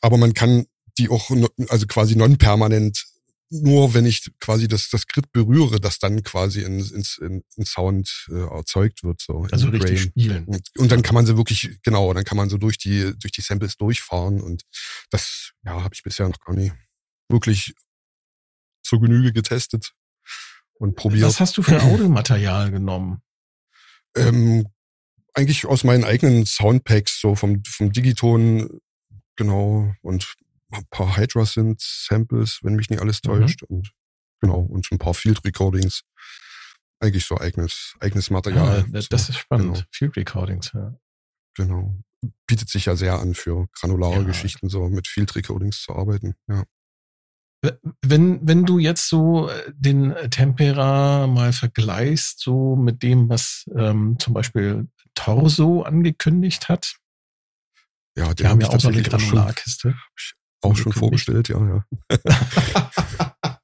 Aber 0.00 0.16
man 0.16 0.34
kann 0.34 0.64
die 0.98 1.08
auch, 1.08 1.30
also 1.68 1.86
quasi 1.86 2.16
non-permanent 2.16 3.13
nur 3.50 3.94
wenn 3.94 4.06
ich 4.06 4.30
quasi 4.40 4.68
das, 4.68 4.88
das 4.90 5.06
Grid 5.06 5.30
berühre, 5.32 5.80
das 5.80 5.98
dann 5.98 6.22
quasi 6.22 6.62
in, 6.62 6.78
ins, 6.78 7.18
in, 7.18 7.42
in 7.56 7.64
Sound 7.64 8.26
äh, 8.30 8.54
erzeugt 8.54 9.04
wird. 9.04 9.20
So 9.20 9.46
also 9.50 9.68
richtig 9.68 9.90
Brain. 9.90 9.98
spielen. 9.98 10.44
Und, 10.46 10.70
und 10.78 10.90
dann 10.90 11.02
kann 11.02 11.14
man 11.14 11.26
so 11.26 11.36
wirklich, 11.36 11.78
genau, 11.82 12.12
dann 12.14 12.24
kann 12.24 12.36
man 12.36 12.48
so 12.48 12.58
durch 12.58 12.78
die, 12.78 13.12
durch 13.18 13.32
die 13.32 13.42
Samples 13.42 13.76
durchfahren. 13.76 14.40
Und 14.40 14.62
das, 15.10 15.52
ja, 15.64 15.82
habe 15.82 15.94
ich 15.94 16.02
bisher 16.02 16.28
noch 16.28 16.40
gar 16.40 16.54
nicht 16.54 16.74
wirklich 17.28 17.74
zur 18.82 19.00
Genüge 19.00 19.32
getestet 19.32 19.92
und 20.74 20.96
probiert. 20.96 21.26
Was 21.26 21.40
hast 21.40 21.56
du 21.56 21.62
für 21.62 21.82
Audiomaterial 21.82 22.70
genommen? 22.70 23.22
Ähm, 24.16 24.66
eigentlich 25.34 25.66
aus 25.66 25.84
meinen 25.84 26.04
eigenen 26.04 26.46
Soundpacks, 26.46 27.20
so 27.20 27.34
vom, 27.34 27.62
vom 27.64 27.92
Digiton, 27.92 28.80
genau, 29.36 29.92
und 30.02 30.34
ein 30.70 30.86
paar 30.90 31.16
Hydra 31.16 31.46
sind 31.46 31.80
Samples, 31.80 32.60
wenn 32.62 32.74
mich 32.74 32.90
nicht 32.90 33.00
alles 33.00 33.20
mhm. 33.24 33.28
täuscht. 33.28 33.62
Mhm. 33.62 33.76
Und 33.76 33.92
genau, 34.40 34.60
und 34.60 34.86
so 34.86 34.94
ein 34.94 34.98
paar 34.98 35.14
Field 35.14 35.44
Recordings. 35.44 36.02
Eigentlich 37.00 37.26
so 37.26 37.38
eigenes, 37.38 37.94
eigenes 38.00 38.30
Material. 38.30 38.86
Ja, 38.92 39.00
das 39.10 39.28
ist 39.28 39.38
spannend. 39.38 39.74
Genau. 39.74 39.86
Field 39.90 40.16
Recordings, 40.16 40.72
ja. 40.72 40.94
Genau. 41.56 41.96
Bietet 42.46 42.70
sich 42.70 42.86
ja 42.86 42.96
sehr 42.96 43.18
an 43.18 43.34
für 43.34 43.68
granulare 43.74 44.16
ja. 44.16 44.22
Geschichten, 44.22 44.68
so 44.68 44.88
mit 44.88 45.06
Field 45.06 45.34
Recordings 45.36 45.82
zu 45.82 45.94
arbeiten, 45.94 46.34
ja. 46.48 46.64
Wenn, 48.02 48.46
wenn 48.46 48.66
du 48.66 48.78
jetzt 48.78 49.08
so 49.08 49.48
äh, 49.48 49.72
den 49.74 50.14
Tempera 50.30 51.26
mal 51.26 51.52
vergleichst, 51.54 52.40
so 52.40 52.76
mit 52.76 53.02
dem, 53.02 53.30
was 53.30 53.64
ähm, 53.74 54.18
zum 54.18 54.34
Beispiel 54.34 54.88
Torso 55.14 55.80
angekündigt 55.82 56.68
hat, 56.68 56.96
ja, 58.16 58.32
die 58.34 58.46
haben 58.46 58.60
ja 58.60 58.68
auch 58.68 58.78
so 58.78 58.88
eine 58.88 59.02
Granularkiste 59.02 59.96
auch 60.64 60.76
schon 60.76 60.92
vorgestellt, 60.92 61.48
ja, 61.48 61.58
ja. 61.58 61.84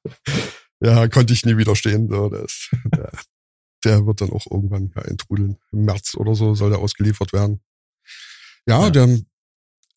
ja, 0.81 1.07
konnte 1.07 1.33
ich 1.33 1.45
nie 1.45 1.57
widerstehen. 1.57 2.09
So, 2.09 2.29
das, 2.29 2.69
der, 2.85 3.11
der 3.83 4.05
wird 4.05 4.21
dann 4.21 4.31
auch 4.31 4.45
irgendwann 4.49 4.91
ja, 4.95 5.01
entrudeln. 5.03 5.57
Im 5.71 5.85
März 5.85 6.15
oder 6.15 6.35
so 6.35 6.55
soll 6.55 6.69
der 6.69 6.79
ausgeliefert 6.79 7.33
werden. 7.33 7.61
Ja, 8.67 8.83
ja. 8.83 8.89
der 8.89 9.19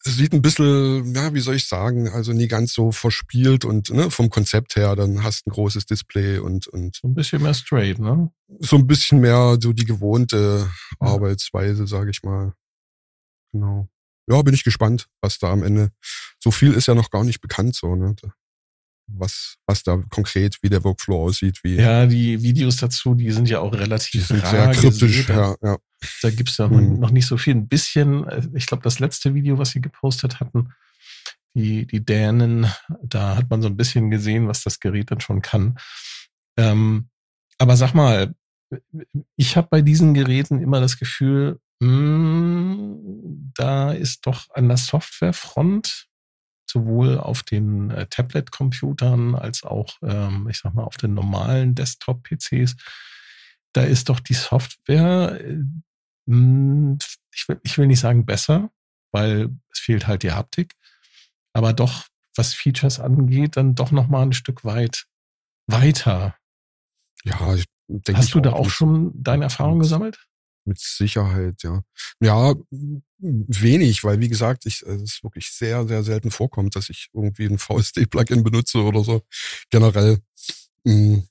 sieht 0.06 0.34
ein 0.34 0.42
bisschen, 0.42 1.14
ja, 1.14 1.32
wie 1.32 1.40
soll 1.40 1.54
ich 1.54 1.66
sagen, 1.66 2.08
also 2.08 2.32
nie 2.32 2.48
ganz 2.48 2.74
so 2.74 2.92
verspielt 2.92 3.64
und 3.64 3.90
ne, 3.90 4.10
vom 4.10 4.28
Konzept 4.28 4.76
her, 4.76 4.96
dann 4.96 5.22
hast 5.22 5.46
ein 5.46 5.50
großes 5.50 5.86
Display 5.86 6.38
und, 6.38 6.66
und. 6.68 6.96
So 6.96 7.08
ein 7.08 7.14
bisschen 7.14 7.42
mehr 7.42 7.54
straight, 7.54 7.98
ne? 7.98 8.30
So 8.60 8.76
ein 8.76 8.86
bisschen 8.86 9.20
mehr 9.20 9.56
so 9.60 9.72
die 9.72 9.86
gewohnte 9.86 10.68
ja. 11.00 11.06
Arbeitsweise, 11.06 11.86
sage 11.86 12.10
ich 12.10 12.22
mal. 12.22 12.52
Genau. 13.52 13.88
Ja, 14.26 14.40
bin 14.42 14.54
ich 14.54 14.64
gespannt, 14.64 15.08
was 15.20 15.38
da 15.38 15.52
am 15.52 15.62
Ende. 15.62 15.90
So 16.42 16.50
viel 16.50 16.72
ist 16.72 16.86
ja 16.86 16.94
noch 16.94 17.10
gar 17.10 17.24
nicht 17.24 17.40
bekannt, 17.40 17.74
so, 17.74 17.94
ne? 17.94 18.14
was, 19.06 19.56
was 19.66 19.82
da 19.82 20.02
konkret, 20.10 20.56
wie 20.62 20.68
der 20.68 20.84
Workflow 20.84 21.24
aussieht. 21.24 21.60
Wie 21.62 21.76
ja, 21.76 22.06
die 22.06 22.42
Videos 22.42 22.76
dazu, 22.76 23.14
die 23.14 23.30
sind 23.30 23.48
ja 23.48 23.60
auch 23.60 23.72
relativ 23.72 24.28
die 24.28 24.38
sehr 24.38 24.72
kryptisch. 24.72 25.28
Ja, 25.28 25.54
ja. 25.62 25.76
Da 26.22 26.30
gibt's 26.30 26.58
ja 26.58 26.68
mhm. 26.68 27.00
noch 27.00 27.10
nicht 27.10 27.26
so 27.26 27.36
viel. 27.36 27.54
Ein 27.54 27.68
bisschen, 27.68 28.26
äh, 28.28 28.46
ich 28.54 28.66
glaube, 28.66 28.82
das 28.82 28.98
letzte 28.98 29.34
Video, 29.34 29.58
was 29.58 29.70
sie 29.70 29.80
gepostet 29.80 30.40
hatten, 30.40 30.72
die, 31.54 31.86
die 31.86 32.04
Dänen, 32.04 32.66
da 33.02 33.36
hat 33.36 33.48
man 33.50 33.62
so 33.62 33.68
ein 33.68 33.76
bisschen 33.76 34.10
gesehen, 34.10 34.48
was 34.48 34.62
das 34.62 34.80
Gerät 34.80 35.10
dann 35.10 35.20
schon 35.20 35.40
kann. 35.40 35.78
Ähm, 36.56 37.08
aber 37.58 37.76
sag 37.76 37.94
mal, 37.94 38.34
ich 39.36 39.56
habe 39.56 39.68
bei 39.70 39.82
diesen 39.82 40.14
Geräten 40.14 40.60
immer 40.60 40.80
das 40.80 40.98
Gefühl, 40.98 41.60
hm, 41.73 41.73
da 41.80 43.92
ist 43.92 44.26
doch 44.26 44.48
an 44.54 44.68
der 44.68 44.76
Softwarefront 44.76 46.08
sowohl 46.66 47.18
auf 47.18 47.42
den 47.42 47.90
äh, 47.90 48.06
Tablet-Computern 48.06 49.34
als 49.34 49.62
auch, 49.62 49.98
ähm, 50.02 50.48
ich 50.50 50.58
sag 50.58 50.74
mal, 50.74 50.84
auf 50.84 50.96
den 50.96 51.14
normalen 51.14 51.74
Desktop-PCs, 51.74 52.76
da 53.72 53.82
ist 53.82 54.08
doch 54.08 54.20
die 54.20 54.34
Software, 54.34 55.40
äh, 55.40 55.62
hm, 56.26 56.98
ich, 57.32 57.48
will, 57.48 57.60
ich 57.62 57.78
will 57.78 57.86
nicht 57.86 58.00
sagen 58.00 58.26
besser, 58.26 58.70
weil 59.12 59.50
es 59.70 59.78
fehlt 59.78 60.06
halt 60.06 60.22
die 60.22 60.32
Haptik, 60.32 60.74
aber 61.52 61.72
doch, 61.72 62.06
was 62.36 62.54
Features 62.54 62.98
angeht, 62.98 63.56
dann 63.56 63.76
doch 63.76 63.92
noch 63.92 64.08
mal 64.08 64.22
ein 64.22 64.32
Stück 64.32 64.64
weit 64.64 65.06
weiter. 65.68 66.36
Ja, 67.22 67.54
ich 67.54 67.66
denke. 67.86 68.18
Hast 68.18 68.34
du 68.34 68.40
da 68.40 68.52
auch 68.52 68.70
schon 68.70 69.12
deine 69.14 69.44
Erfahrung 69.44 69.78
gesammelt? 69.78 70.26
Mit 70.64 70.78
Sicherheit, 70.78 71.62
ja. 71.62 71.82
Ja, 72.20 72.54
wenig, 73.18 74.02
weil 74.02 74.20
wie 74.20 74.28
gesagt, 74.28 74.66
ich, 74.66 74.82
es 74.82 75.02
ist 75.02 75.24
wirklich 75.24 75.50
sehr, 75.52 75.86
sehr 75.86 76.02
selten 76.02 76.30
vorkommt, 76.30 76.74
dass 76.74 76.88
ich 76.88 77.08
irgendwie 77.12 77.46
ein 77.46 77.58
VSD-Plugin 77.58 78.42
benutze 78.42 78.78
oder 78.78 79.04
so. 79.04 79.22
Generell. 79.70 80.18
Mh, 80.84 80.92
hm, 80.92 81.28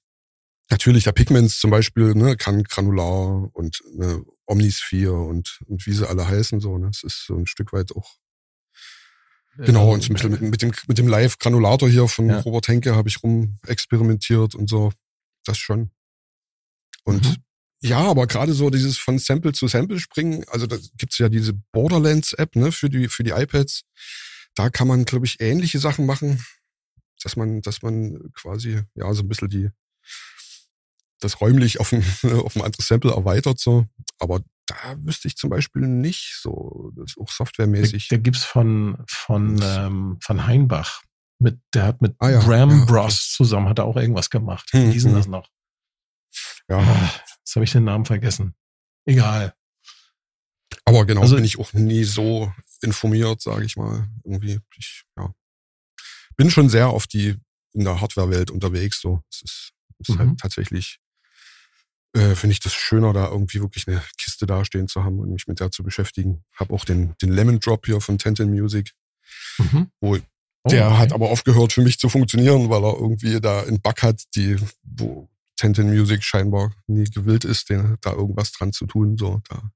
natürlich, 0.69 1.04
der 1.04 1.13
Pigments 1.13 1.60
zum 1.60 1.72
Beispiel 1.72 2.13
ne, 2.13 2.38
kann 2.38 2.63
Granular 2.63 3.50
und 3.54 3.82
ne, 3.96 4.24
Omnisphere 4.46 5.19
und, 5.19 5.60
und 5.65 5.86
wie 5.88 5.93
sie 5.93 6.08
alle 6.08 6.28
heißen, 6.28 6.60
so. 6.60 6.78
Ne, 6.78 6.88
das 6.88 7.04
ist 7.04 7.26
so 7.26 7.36
ein 7.36 7.48
Stück 7.48 7.74
weit 7.74 7.91
auch 7.96 8.17
Genau, 9.58 9.93
und 9.93 10.10
mit, 10.10 10.41
mit 10.41 10.62
dem, 10.62 10.72
mit 10.88 10.98
dem 10.98 11.08
Live-Granulator 11.08 11.88
hier 11.88 12.08
von 12.08 12.28
ja. 12.28 12.39
Robert 12.39 12.67
Henke 12.67 12.96
habe 12.96 13.08
ich 13.08 13.22
rum 13.22 13.60
experimentiert 13.67 14.56
und 14.56 14.67
so. 14.67 14.91
Das 15.46 15.58
schon. 15.58 15.91
Und 17.04 17.24
mhm. 17.24 17.36
Ja, 17.84 18.00
aber 18.00 18.28
gerade 18.28 18.54
so 18.54 18.69
dieses 18.69 18.98
von 18.98 19.19
Sample 19.19 19.52
zu 19.52 19.67
Sample 19.67 20.00
springen, 20.00 20.46
also 20.48 20.67
da 20.67 20.78
gibt's 20.98 21.17
ja 21.17 21.28
diese 21.28 21.54
Borderlands-App 21.74 22.56
ne, 22.56 22.72
für, 22.72 22.89
die, 22.89 23.10
für 23.10 23.24
die 23.24 23.32
iPads. 23.32 23.84
Da 24.56 24.69
kann 24.69 24.88
man, 24.88 25.04
glaube 25.04 25.26
ich, 25.26 25.41
ähnliche 25.41 25.80
Sachen 25.80 26.06
machen, 26.06 26.46
dass 27.22 27.36
man, 27.36 27.62
dass 27.62 27.82
man 27.82 28.32
quasi 28.34 28.82
ja 28.96 29.13
so 29.13 29.24
ein 29.24 29.28
bisschen 29.28 29.50
die 29.50 29.69
das 31.19 31.41
räumlich 31.41 31.80
auf 31.80 31.91
ein, 31.91 32.04
auf 32.46 32.56
ein 32.56 32.62
anderes 32.62 32.88
Sample 32.88 33.12
erweitert. 33.12 33.60
so. 33.60 33.86
Aber 34.17 34.41
da 34.65 34.76
wüsste 35.00 35.28
ich 35.28 35.36
zum 35.36 35.50
Beispiel 35.50 35.82
nicht 35.82 36.38
so, 36.41 36.91
das 36.96 37.12
ist 37.12 37.17
auch 37.19 37.30
softwaremäßig. 37.30 38.08
Da, 38.08 38.15
da 38.15 38.22
gibt's 38.22 38.46
von, 38.46 38.98
von, 39.08 39.60
ähm, 39.62 40.17
von 40.22 40.48
Heinbach. 40.48 41.02
Mit, 41.39 41.60
der 41.74 41.84
hat 41.84 42.02
mit 42.02 42.15
ah, 42.19 42.30
ja, 42.30 42.39
Bram 42.39 42.69
ja, 42.69 42.86
Bros 42.86 43.34
zusammen, 43.34 43.67
hat 43.67 43.80
er 43.80 43.86
auch 43.86 43.98
irgendwas 43.98 44.30
gemacht. 44.30 44.69
Wie 44.72 44.78
hm, 44.78 44.91
hießen 44.91 45.12
hm. 45.12 45.17
das 45.17 45.28
noch? 45.28 45.50
Ja. 46.69 47.12
Jetzt 47.39 47.56
habe 47.56 47.65
ich 47.65 47.71
den 47.71 47.84
Namen 47.84 48.06
vergessen. 48.06 48.56
Egal. 49.06 49.54
Aber 50.86 51.06
genau, 51.06 51.21
also, 51.21 51.36
bin 51.36 51.45
ich 51.45 51.60
auch 51.60 51.73
nie 51.73 52.04
so 52.04 52.52
informiert, 52.82 53.41
sage 53.41 53.65
ich 53.65 53.76
mal. 53.76 54.08
Irgendwie, 54.23 54.60
ich 54.78 55.04
ja, 55.17 55.34
bin 56.36 56.49
schon 56.49 56.69
sehr 56.69 56.89
auf 56.89 57.08
die 57.08 57.36
in 57.73 57.84
der 57.84 58.02
Hardware-Welt 58.02 58.52
unterwegs. 58.52 59.02
So, 59.02 59.21
es 59.32 59.41
ist, 59.41 59.73
ist 59.99 60.10
halt 60.10 60.19
mhm. 60.19 60.30
halt 60.32 60.39
tatsächlich 60.39 60.99
äh, 62.15 62.36
finde 62.36 62.54
ich 62.54 62.60
das 62.60 62.73
schöner, 62.73 63.12
da 63.13 63.28
irgendwie 63.28 63.60
wirklich 63.60 63.88
eine 63.88 64.04
Kiste 64.17 64.45
dastehen 64.45 64.88
zu 64.88 65.04
haben 65.04 65.19
und 65.19 65.32
mich 65.32 65.47
mit 65.47 65.60
der 65.60 65.71
zu 65.71 65.84
beschäftigen. 65.84 66.43
Hab 66.56 66.71
auch 66.71 66.86
den 66.86 67.15
den 67.21 67.32
Lemon 67.32 67.60
Drop 67.60 67.86
hier 67.86 68.02
von 68.02 68.17
Tenten 68.17 68.52
Music, 68.52 68.93
mhm. 69.58 69.91
wo 69.99 70.17
Oh, 70.65 70.69
der 70.69 70.88
okay. 70.88 70.97
hat 70.97 71.13
aber 71.13 71.30
aufgehört 71.30 71.73
für 71.73 71.82
mich 71.82 71.99
zu 71.99 72.08
funktionieren, 72.08 72.69
weil 72.69 72.84
er 72.86 72.93
irgendwie 72.93 73.41
da 73.41 73.63
einen 73.63 73.82
Bug 73.82 74.02
hat, 74.02 74.23
die, 74.36 74.56
wo 74.82 75.30
Tenten 75.63 75.89
Music 75.89 76.26
scheinbar 76.26 76.73
nie 76.88 77.06
gewillt 77.06 77.45
ist, 77.45 77.69
den, 77.69 77.95
da 78.02 78.12
irgendwas 78.12 78.52
dran 78.52 78.73
zu 78.73 78.86
tun. 78.86 79.17
So, 79.17 79.41
da 79.47 79.56
habe 79.56 79.71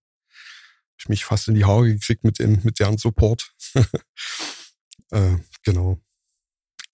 ich 1.00 1.08
mich 1.08 1.24
fast 1.24 1.48
in 1.48 1.56
die 1.56 1.64
Haare 1.64 1.88
gekriegt 1.94 2.26
mit, 2.26 2.40
dem, 2.40 2.60
mit 2.64 2.82
deren 2.82 2.98
Support. 2.98 3.54
äh, 5.12 5.38
genau. 5.64 6.02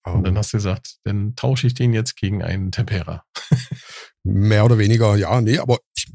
Und 0.04 0.26
dann 0.26 0.38
hast 0.38 0.54
du 0.54 0.58
gesagt, 0.58 0.98
dann 1.06 1.36
tausche 1.36 1.66
ich 1.66 1.74
den 1.74 1.92
jetzt 1.92 2.18
gegen 2.18 2.44
einen 2.44 2.72
Tempera. 2.72 3.26
mehr 4.24 4.64
oder 4.64 4.78
weniger, 4.78 5.16
ja, 5.16 5.42
nee, 5.42 5.58
aber 5.58 5.80
ich, 5.96 6.08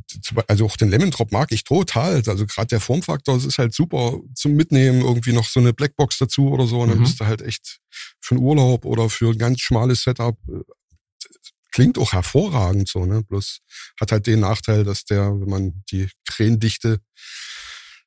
also 0.47 0.67
auch 0.67 0.77
den 0.77 0.91
Lemon 0.91 1.11
Drop 1.11 1.33
mag 1.33 1.51
ich 1.51 1.65
total. 1.65 2.23
Also 2.27 2.47
gerade 2.47 2.69
der 2.69 2.81
Formfaktor, 2.81 3.35
das 3.35 3.45
ist 3.45 3.59
halt 3.59 3.75
super 3.75 4.21
zum 4.35 4.53
Mitnehmen, 4.53 5.01
irgendwie 5.01 5.33
noch 5.33 5.47
so 5.47 5.59
eine 5.59 5.73
Blackbox 5.73 6.19
dazu 6.19 6.51
oder 6.51 6.69
so. 6.69 6.81
Und 6.81 6.91
dann 6.91 6.99
mhm. 6.99 7.05
bist 7.05 7.19
du 7.19 7.27
halt 7.27 7.43
echt 7.43 7.81
für 8.21 8.37
einen 8.37 8.45
Urlaub 8.45 8.85
oder 8.85 9.11
für 9.11 9.31
ein 9.31 9.39
ganz 9.39 9.63
schmales 9.63 10.03
Setup 10.03 10.39
äh, 10.49 10.61
klingt 11.73 11.99
auch 11.99 12.13
hervorragend 12.13 12.89
so, 12.89 13.05
ne? 13.05 13.23
Bloß 13.23 13.61
hat 14.01 14.13
halt 14.13 14.27
den 14.27 14.41
Nachteil, 14.41 14.85
dass 14.85 15.05
der, 15.05 15.29
wenn 15.41 15.49
man 15.49 15.85
die 15.91 16.09
Krähendichte 16.27 17.01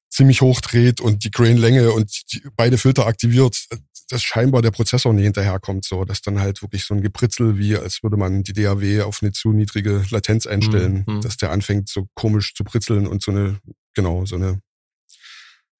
ziemlich 0.10 0.42
hoch 0.42 0.62
dreht 0.62 1.00
und 1.00 1.24
die 1.24 1.32
Grain-Länge 1.32 1.92
und 1.92 2.12
die, 2.34 2.42
beide 2.56 2.78
Filter 2.78 3.08
aktiviert, 3.08 3.66
dass 4.10 4.24
scheinbar 4.24 4.62
der 4.62 4.72
Prozessor 4.72 5.14
nicht 5.14 5.24
hinterherkommt, 5.24 5.86
so, 5.86 6.04
dass 6.04 6.22
dann 6.22 6.40
halt 6.40 6.62
wirklich 6.62 6.84
so 6.84 6.94
ein 6.94 7.02
Gepritzel, 7.02 7.58
wie 7.58 7.78
als 7.78 8.04
würde 8.04 8.18
man 8.18 8.44
die 8.44 8.54
DAW 8.54 9.04
auf 9.04 9.20
eine 9.22 9.32
zu 9.32 9.54
niedrige 9.54 10.04
Latenz 10.10 10.46
einstellen, 10.46 11.06
mhm. 11.08 11.22
dass 11.22 11.38
der 11.38 11.52
anfängt 11.52 11.88
so 11.88 12.10
komisch 12.14 12.54
zu 12.54 12.66
pritzeln 12.66 13.08
und 13.08 13.24
so 13.24 13.32
eine, 13.32 13.60
genau, 13.94 14.26
so 14.26 14.36
eine, 14.36 14.62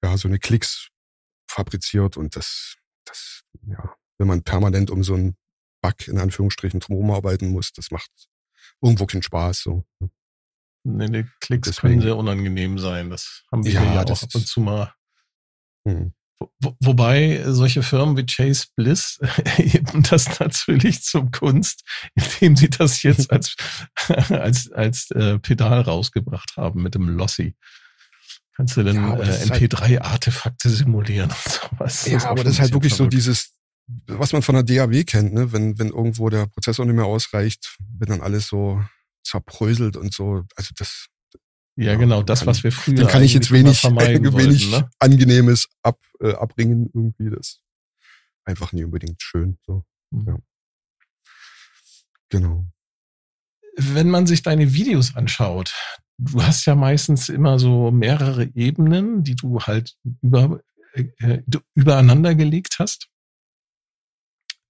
ja, 0.02 0.16
so 0.16 0.28
eine 0.28 0.38
Klicks 0.38 0.88
fabriziert 1.46 2.16
und 2.16 2.34
das, 2.34 2.76
das, 3.04 3.42
ja, 3.66 3.94
wenn 4.16 4.28
man 4.28 4.42
permanent 4.42 4.90
um 4.90 5.04
so 5.04 5.14
ein 5.14 5.36
Bug 5.82 6.08
in 6.08 6.18
Anführungsstrichen 6.18 6.80
drumherum 6.80 7.10
arbeiten 7.10 7.50
muss. 7.50 7.72
Das 7.72 7.90
macht 7.90 8.10
irgendwo 8.80 9.06
keinen 9.06 9.22
Spaß. 9.22 9.60
So. 9.60 9.84
Nee, 10.84 11.08
die 11.08 11.26
Klicks 11.40 11.68
Deswegen. 11.68 11.94
können 11.94 12.02
sehr 12.02 12.16
unangenehm 12.16 12.78
sein. 12.78 13.10
Das 13.10 13.44
haben 13.52 13.64
wir 13.64 13.72
ja, 13.72 13.82
ja 13.94 14.02
auch 14.04 14.22
ab 14.22 14.34
und 14.34 14.46
zu 14.46 14.60
mal. 14.60 14.94
Hm. 15.86 16.12
Wo, 16.58 16.74
wobei 16.80 17.44
solche 17.46 17.84
Firmen 17.84 18.16
wie 18.16 18.26
Chase 18.26 18.66
Bliss 18.74 19.20
eben 19.58 20.02
das 20.02 20.40
natürlich 20.40 21.02
zum 21.02 21.30
Kunst, 21.30 21.84
indem 22.14 22.56
sie 22.56 22.70
das 22.70 23.02
jetzt 23.02 23.30
als, 23.30 23.54
als, 24.08 24.72
als 24.72 25.10
äh, 25.12 25.38
Pedal 25.38 25.82
rausgebracht 25.82 26.56
haben 26.56 26.82
mit 26.82 26.94
dem 26.94 27.08
Lossy. 27.08 27.56
Kannst 28.54 28.76
du 28.76 28.82
dann 28.82 28.96
ja, 28.96 29.16
äh, 29.18 29.44
MP3-Artefakte 29.44 30.68
halt 30.68 30.76
simulieren 30.76 31.30
und 31.30 31.52
sowas. 31.52 32.06
Ja, 32.06 32.24
aber 32.26 32.44
das 32.44 32.54
ist 32.54 32.60
halt 32.60 32.72
wirklich 32.72 32.94
verrückt. 32.94 33.12
so 33.12 33.16
dieses, 33.16 33.54
was 34.06 34.32
man 34.32 34.42
von 34.42 34.54
der 34.54 34.64
DAW 34.64 35.04
kennt, 35.04 35.34
ne? 35.34 35.52
wenn, 35.52 35.78
wenn 35.78 35.88
irgendwo 35.88 36.28
der 36.28 36.46
Prozessor 36.46 36.86
nicht 36.86 36.94
mehr 36.94 37.04
ausreicht, 37.04 37.76
wenn 37.98 38.08
dann 38.08 38.20
alles 38.20 38.46
so 38.46 38.82
zerbröselt 39.24 39.96
und 39.96 40.12
so. 40.12 40.44
Also 40.56 40.70
das. 40.76 41.06
Ja, 41.76 41.92
ja 41.92 41.94
genau, 41.96 42.22
das, 42.22 42.46
was 42.46 42.64
wir 42.64 42.72
früher. 42.72 42.96
Dann 42.96 43.08
kann 43.08 43.22
ich 43.22 43.34
jetzt 43.34 43.50
wenig, 43.50 43.82
wenig 43.84 44.32
wollten, 44.32 44.70
ne? 44.70 44.90
Angenehmes 44.98 45.68
ab, 45.82 45.98
äh, 46.20 46.32
abbringen, 46.32 46.90
irgendwie. 46.92 47.30
Das 47.30 47.60
einfach 48.44 48.72
nie 48.72 48.84
unbedingt 48.84 49.22
schön. 49.22 49.58
So. 49.66 49.84
Mhm. 50.10 50.26
Ja. 50.26 50.38
Genau. 52.28 52.66
Wenn 53.76 54.10
man 54.10 54.26
sich 54.26 54.42
deine 54.42 54.74
Videos 54.74 55.16
anschaut, 55.16 55.74
du 56.18 56.42
hast 56.42 56.66
ja 56.66 56.74
meistens 56.74 57.28
immer 57.28 57.58
so 57.58 57.90
mehrere 57.90 58.44
Ebenen, 58.54 59.24
die 59.24 59.34
du 59.34 59.60
halt 59.60 59.96
über, 60.20 60.60
äh, 60.92 61.04
äh 61.18 61.42
übereinander 61.74 62.34
gelegt 62.34 62.76
hast 62.78 63.11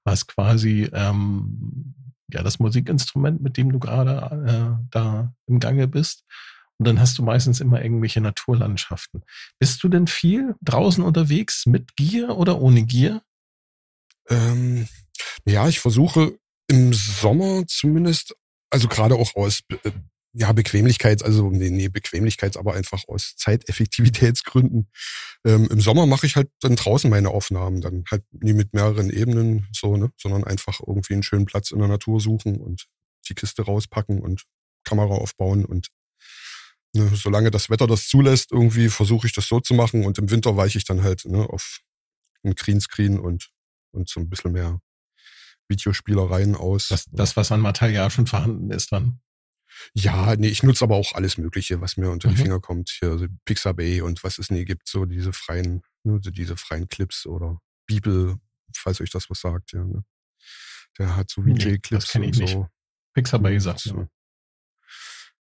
was 0.04 0.26
quasi 0.26 0.88
ähm, 0.92 1.94
ja 2.32 2.42
das 2.42 2.58
Musikinstrument, 2.58 3.42
mit 3.42 3.56
dem 3.56 3.72
du 3.72 3.78
gerade 3.78 4.78
äh, 4.80 4.86
da 4.90 5.34
im 5.46 5.60
Gange 5.60 5.88
bist. 5.88 6.24
Und 6.78 6.86
dann 6.86 7.00
hast 7.00 7.18
du 7.18 7.22
meistens 7.22 7.60
immer 7.60 7.82
irgendwelche 7.82 8.20
Naturlandschaften. 8.20 9.22
Bist 9.60 9.82
du 9.84 9.88
denn 9.88 10.06
viel 10.06 10.56
draußen 10.62 11.04
unterwegs 11.04 11.66
mit 11.66 11.94
Gier 11.96 12.36
oder 12.36 12.60
ohne 12.60 12.82
Gier? 12.82 13.22
Ähm, 14.28 14.88
ja, 15.44 15.68
ich 15.68 15.80
versuche 15.80 16.38
im 16.68 16.92
Sommer 16.92 17.64
zumindest, 17.66 18.34
also 18.70 18.88
gerade 18.88 19.14
auch 19.14 19.36
aus 19.36 19.60
ja, 20.34 20.52
Bequemlichkeits, 20.52 21.22
also 21.22 21.50
nee, 21.50 21.70
nee, 21.70 21.88
Bequemlichkeits, 21.88 22.56
aber 22.56 22.74
einfach 22.74 23.02
aus 23.06 23.34
Zeiteffektivitätsgründen. 23.36 24.88
Ähm, 25.44 25.68
Im 25.70 25.80
Sommer 25.80 26.06
mache 26.06 26.26
ich 26.26 26.36
halt 26.36 26.50
dann 26.60 26.76
draußen 26.76 27.10
meine 27.10 27.28
Aufnahmen, 27.28 27.80
dann 27.82 28.04
halt 28.10 28.24
nie 28.32 28.54
mit 28.54 28.72
mehreren 28.72 29.10
Ebenen 29.10 29.68
so, 29.72 29.96
ne, 29.96 30.10
sondern 30.16 30.44
einfach 30.44 30.80
irgendwie 30.86 31.14
einen 31.14 31.22
schönen 31.22 31.44
Platz 31.44 31.70
in 31.70 31.78
der 31.78 31.88
Natur 31.88 32.20
suchen 32.20 32.56
und 32.56 32.86
die 33.28 33.34
Kiste 33.34 33.62
rauspacken 33.62 34.20
und 34.20 34.44
Kamera 34.84 35.14
aufbauen 35.14 35.64
und 35.66 35.88
ne, 36.94 37.10
solange 37.14 37.50
das 37.50 37.68
Wetter 37.68 37.86
das 37.86 38.08
zulässt, 38.08 38.52
irgendwie 38.52 38.88
versuche 38.88 39.26
ich 39.26 39.34
das 39.34 39.46
so 39.46 39.60
zu 39.60 39.74
machen 39.74 40.06
und 40.06 40.16
im 40.18 40.30
Winter 40.30 40.56
weiche 40.56 40.78
ich 40.78 40.84
dann 40.84 41.02
halt 41.02 41.26
ne, 41.26 41.46
auf 41.48 41.80
ein 42.42 42.54
Greenscreen 42.54 43.18
und, 43.18 43.50
und 43.92 44.08
so 44.08 44.18
ein 44.18 44.30
bisschen 44.30 44.52
mehr 44.52 44.80
Videospielereien 45.68 46.54
aus. 46.56 46.88
Das, 46.88 47.06
das, 47.12 47.36
was 47.36 47.52
an 47.52 47.60
Material 47.60 48.10
schon 48.10 48.26
vorhanden 48.26 48.70
ist 48.70 48.92
dann. 48.92 49.20
Ja, 49.94 50.34
nee, 50.36 50.48
ich 50.48 50.62
nutze 50.62 50.84
aber 50.84 50.96
auch 50.96 51.12
alles 51.12 51.38
Mögliche, 51.38 51.80
was 51.80 51.96
mir 51.96 52.10
unter 52.10 52.28
die 52.28 52.34
mhm. 52.34 52.40
Finger 52.40 52.60
kommt. 52.60 52.90
Hier 53.00 53.10
also 53.10 53.26
Pixabay 53.44 54.00
und 54.02 54.22
was 54.24 54.38
es 54.38 54.50
nie 54.50 54.64
gibt, 54.64 54.88
so 54.88 55.04
diese 55.04 55.32
freien, 55.32 55.82
ne, 56.04 56.20
diese 56.20 56.56
freien 56.56 56.88
Clips 56.88 57.26
oder 57.26 57.58
Bibel, 57.86 58.36
falls 58.76 59.00
euch 59.00 59.10
das 59.10 59.28
was 59.30 59.40
sagt, 59.40 59.72
ja. 59.72 59.84
Ne? 59.84 60.04
Der 60.98 61.16
hat 61.16 61.30
so 61.30 61.42
VJ-Clips 61.42 62.14
nee, 62.16 62.26
und 62.26 62.34
so. 62.34 62.42
Nicht. 62.42 62.58
Pixabay 63.14 63.58
sagt 63.60 63.80
so. 63.80 64.06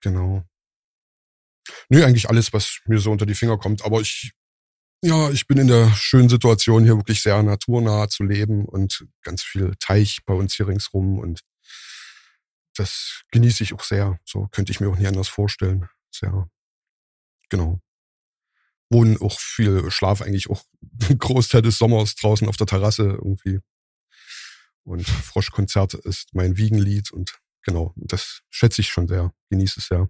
Genau. 0.01 0.45
Nö, 1.89 2.05
eigentlich 2.05 2.29
alles, 2.29 2.53
was 2.53 2.81
mir 2.87 2.99
so 2.99 3.11
unter 3.11 3.27
die 3.27 3.35
Finger 3.35 3.59
kommt. 3.59 3.85
Aber 3.85 4.01
ich, 4.01 4.33
ja, 5.03 5.31
ich 5.31 5.47
bin 5.47 5.59
in 5.59 5.69
der 5.69 5.91
schönen 5.95 6.29
Situation, 6.29 6.85
hier 6.85 6.97
wirklich 6.97 7.23
sehr 7.23 7.43
naturnah 7.43 8.09
zu 8.09 8.25
leben 8.25 8.65
und 8.65 9.07
ganz 9.23 9.43
viel 9.43 9.75
Teich 9.79 10.21
bei 10.25 10.35
uns 10.35 10.55
hier 10.55 10.69
ringsrum 10.69 11.19
und 11.19 11.41
das 12.81 13.25
genieße 13.31 13.63
ich 13.63 13.75
auch 13.75 13.85
sehr. 13.85 14.19
So 14.25 14.49
könnte 14.49 14.73
ich 14.73 14.81
mir 14.81 14.89
auch 14.89 14.97
nie 14.97 15.07
anders 15.07 15.29
vorstellen. 15.29 15.89
Sehr, 16.11 16.49
genau. 17.51 17.81
Wohnen 18.89 19.21
auch 19.21 19.39
viel, 19.39 19.91
Schlaf 19.91 20.23
eigentlich 20.23 20.49
auch 20.51 20.65
einen 21.03 21.19
Großteil 21.19 21.63
des 21.63 21.79
Sommers 21.79 22.15
draußen 22.17 22.49
auf 22.49 22.57
der 22.57 22.67
Terrasse 22.67 23.03
irgendwie. 23.03 23.61
Und 24.83 25.07
Froschkonzert 25.07 25.95
ist 25.95 26.35
mein 26.35 26.57
Wiegenlied 26.57 27.13
und 27.13 27.39
genau, 27.63 27.93
das 27.97 28.41
schätze 28.49 28.81
ich 28.81 28.89
schon 28.89 29.07
sehr, 29.07 29.33
genieße 29.51 29.79
es 29.79 29.87
sehr. 29.87 30.09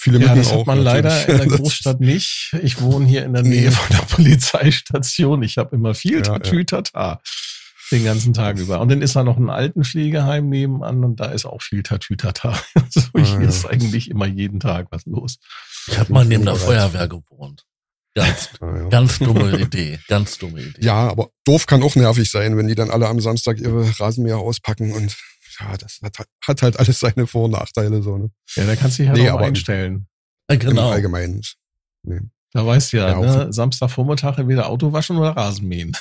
Viele 0.00 0.20
ja, 0.20 0.36
das 0.36 0.52
hat 0.52 0.66
man 0.66 0.78
leider 0.78 1.28
in 1.28 1.38
der 1.38 1.46
Großstadt 1.58 1.98
nicht. 1.98 2.54
Ich 2.62 2.80
wohne 2.80 3.06
hier 3.06 3.24
in 3.24 3.32
der 3.32 3.42
Nähe 3.42 3.72
von 3.72 3.96
der 3.96 4.04
Polizeistation. 4.04 5.42
Ich 5.42 5.58
habe 5.58 5.74
immer 5.74 5.94
viel 5.94 6.18
ja, 6.18 6.22
Tatütata. 6.22 7.14
Ja 7.14 7.20
den 7.90 8.04
ganzen 8.04 8.34
Tag 8.34 8.58
über. 8.58 8.80
Und 8.80 8.90
dann 8.90 9.02
ist 9.02 9.16
da 9.16 9.24
noch 9.24 9.36
ein 9.36 9.50
Altenpflegeheim 9.50 10.48
nebenan 10.48 11.04
und 11.04 11.20
da 11.20 11.26
ist 11.26 11.44
auch 11.44 11.62
viel 11.62 11.82
Tatütata. 11.82 12.58
So 12.90 13.00
also 13.12 13.38
hier 13.38 13.46
ah, 13.46 13.48
ist 13.48 13.66
eigentlich 13.66 14.10
immer 14.10 14.26
jeden 14.26 14.60
Tag 14.60 14.86
was 14.90 15.04
los. 15.04 15.38
Ich 15.88 15.98
habe 15.98 16.12
mal 16.12 16.24
neben 16.24 16.44
der 16.44 16.56
Feuerwehr 16.56 17.06
gewohnt. 17.06 17.64
Ganz, 18.14 18.50
ah, 18.60 18.76
ja. 18.76 18.88
ganz 18.88 19.18
dumme 19.18 19.58
Idee. 19.58 19.98
Ganz 20.08 20.38
dumme 20.38 20.62
Idee. 20.62 20.84
Ja, 20.84 21.08
aber 21.08 21.30
doof 21.44 21.66
kann 21.66 21.82
auch 21.82 21.96
nervig 21.96 22.30
sein, 22.30 22.56
wenn 22.56 22.68
die 22.68 22.74
dann 22.74 22.90
alle 22.90 23.08
am 23.08 23.20
Samstag 23.20 23.58
ihre 23.58 23.98
Rasenmäher 23.98 24.38
auspacken 24.38 24.92
und 24.92 25.16
ja, 25.60 25.76
das 25.76 26.00
hat, 26.02 26.26
hat 26.46 26.62
halt 26.62 26.78
alles 26.78 27.00
seine 27.00 27.26
Vor- 27.26 27.44
und 27.44 27.52
Nachteile. 27.52 28.02
So, 28.02 28.16
ne? 28.16 28.30
Ja, 28.54 28.64
da 28.64 28.76
kannst 28.76 28.98
du 28.98 29.02
dich 29.02 29.10
halt 29.10 29.20
nee, 29.20 29.30
auch 29.30 29.40
einstellen. 29.40 30.06
Ja, 30.50 30.56
genau. 30.56 30.88
Im 30.88 30.94
Allgemeinen. 30.94 31.42
Nee. 32.04 32.20
Da 32.52 32.64
weißt 32.64 32.92
du 32.92 32.96
ja, 32.96 33.20
ja 33.20 33.20
ne? 33.20 33.52
Samstagvormittag 33.52 34.38
entweder 34.38 34.68
Auto 34.68 34.92
waschen 34.92 35.18
oder 35.18 35.30
Rasenmähen. 35.30 35.92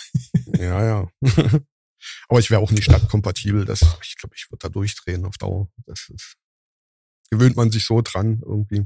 Ja, 0.58 0.84
ja. 0.84 1.08
Aber 2.28 2.39
ich 2.39 2.50
wäre 2.50 2.62
auch 2.62 2.72
nicht 2.72 2.86
stadtkompatibel. 2.86 3.65
Das, 3.65 3.82
ich 4.04 4.17
glaube, 4.17 4.36
ich 4.36 4.50
würde 4.50 4.60
da 4.62 4.70
durchdrehen 4.70 5.26
auf 5.26 5.38
Dauer. 5.38 5.70
Das 5.86 6.10
ist, 6.13 6.38
gewöhnt 7.30 7.56
man 7.56 7.72
sich 7.72 7.86
so 7.86 8.02
dran 8.02 8.41
irgendwie. 8.46 8.86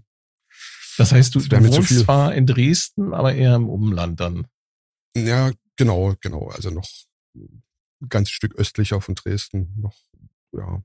Das 0.98 1.12
heißt, 1.12 1.34
du, 1.36 1.40
du 1.40 1.66
wohnst 1.68 2.00
zwar 2.00 2.34
in 2.36 2.46
Dresden, 2.46 3.14
aber 3.14 3.34
eher 3.34 3.56
im 3.56 3.70
Umland 3.70 4.20
dann. 4.20 4.48
Ja, 5.16 5.52
genau, 5.78 6.16
genau. 6.22 6.50
Also 6.50 6.70
noch 6.70 6.88
ein 7.34 7.64
ganzes 8.10 8.34
Stück 8.34 8.56
östlicher 8.56 9.02
von 9.02 9.16
Dresden. 9.16 9.74
Noch, 9.78 9.98
ja, 10.52 10.84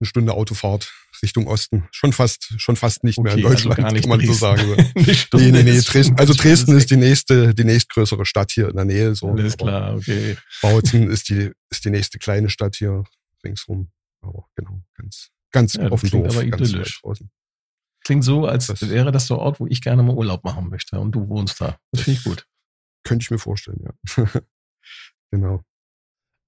eine 0.00 0.06
Stunde 0.06 0.32
Autofahrt 0.32 0.92
Richtung 1.22 1.48
Osten. 1.48 1.88
Schon 1.90 2.12
fast, 2.12 2.54
schon 2.58 2.76
fast 2.76 3.02
nicht 3.02 3.18
mehr 3.18 3.32
in 3.32 3.44
also 3.44 3.68
Deutschland, 3.68 3.84
also 3.84 3.96
kann 4.00 4.08
man 4.08 4.18
Dresden. 4.18 4.34
so 4.34 4.38
sagen. 4.38 4.92
nee, 4.94 5.50
nee, 5.50 5.62
nee, 5.62 5.80
Dresden, 5.80 6.16
also 6.18 6.34
Dresden 6.34 6.76
ist 6.76 6.90
die 6.90 6.96
nächste, 6.96 7.54
die 7.54 7.64
nächstgrößere 7.64 8.24
Stadt 8.24 8.52
hier 8.52 8.68
in 8.68 8.76
der 8.76 8.84
Nähe, 8.84 9.14
so. 9.14 9.30
Alles 9.30 9.56
klar, 9.56 9.96
okay. 9.96 10.36
Bautzen 10.62 11.10
ist 11.10 11.28
die, 11.28 11.50
ist 11.70 11.84
die 11.84 11.90
nächste 11.90 12.18
kleine 12.18 12.48
Stadt 12.50 12.76
hier 12.76 13.04
ringsrum. 13.44 13.90
Aber 14.20 14.46
genau, 14.54 14.82
ganz, 14.94 15.30
ganz 15.52 15.74
ja, 15.74 15.88
auf 15.88 16.00
dem 16.02 16.10
Dorf, 16.10 16.36
aber 16.36 16.46
ganz 16.46 16.68
idyllisch. 16.68 17.00
draußen. 17.00 17.30
Klingt 18.04 18.24
so, 18.24 18.46
als 18.46 18.68
das 18.68 18.88
wäre 18.88 19.12
das 19.12 19.26
der 19.26 19.38
Ort, 19.38 19.60
wo 19.60 19.66
ich 19.66 19.80
gerne 19.82 20.02
mal 20.02 20.14
Urlaub 20.14 20.44
machen 20.44 20.68
möchte 20.68 20.98
und 20.98 21.12
du 21.12 21.28
wohnst 21.28 21.60
da. 21.60 21.78
Das 21.92 22.02
finde 22.02 22.18
ich 22.18 22.24
gut. 22.24 22.46
Könnte 23.04 23.22
ich 23.22 23.30
mir 23.30 23.38
vorstellen, 23.38 23.84
ja. 23.84 24.24
genau. 25.30 25.62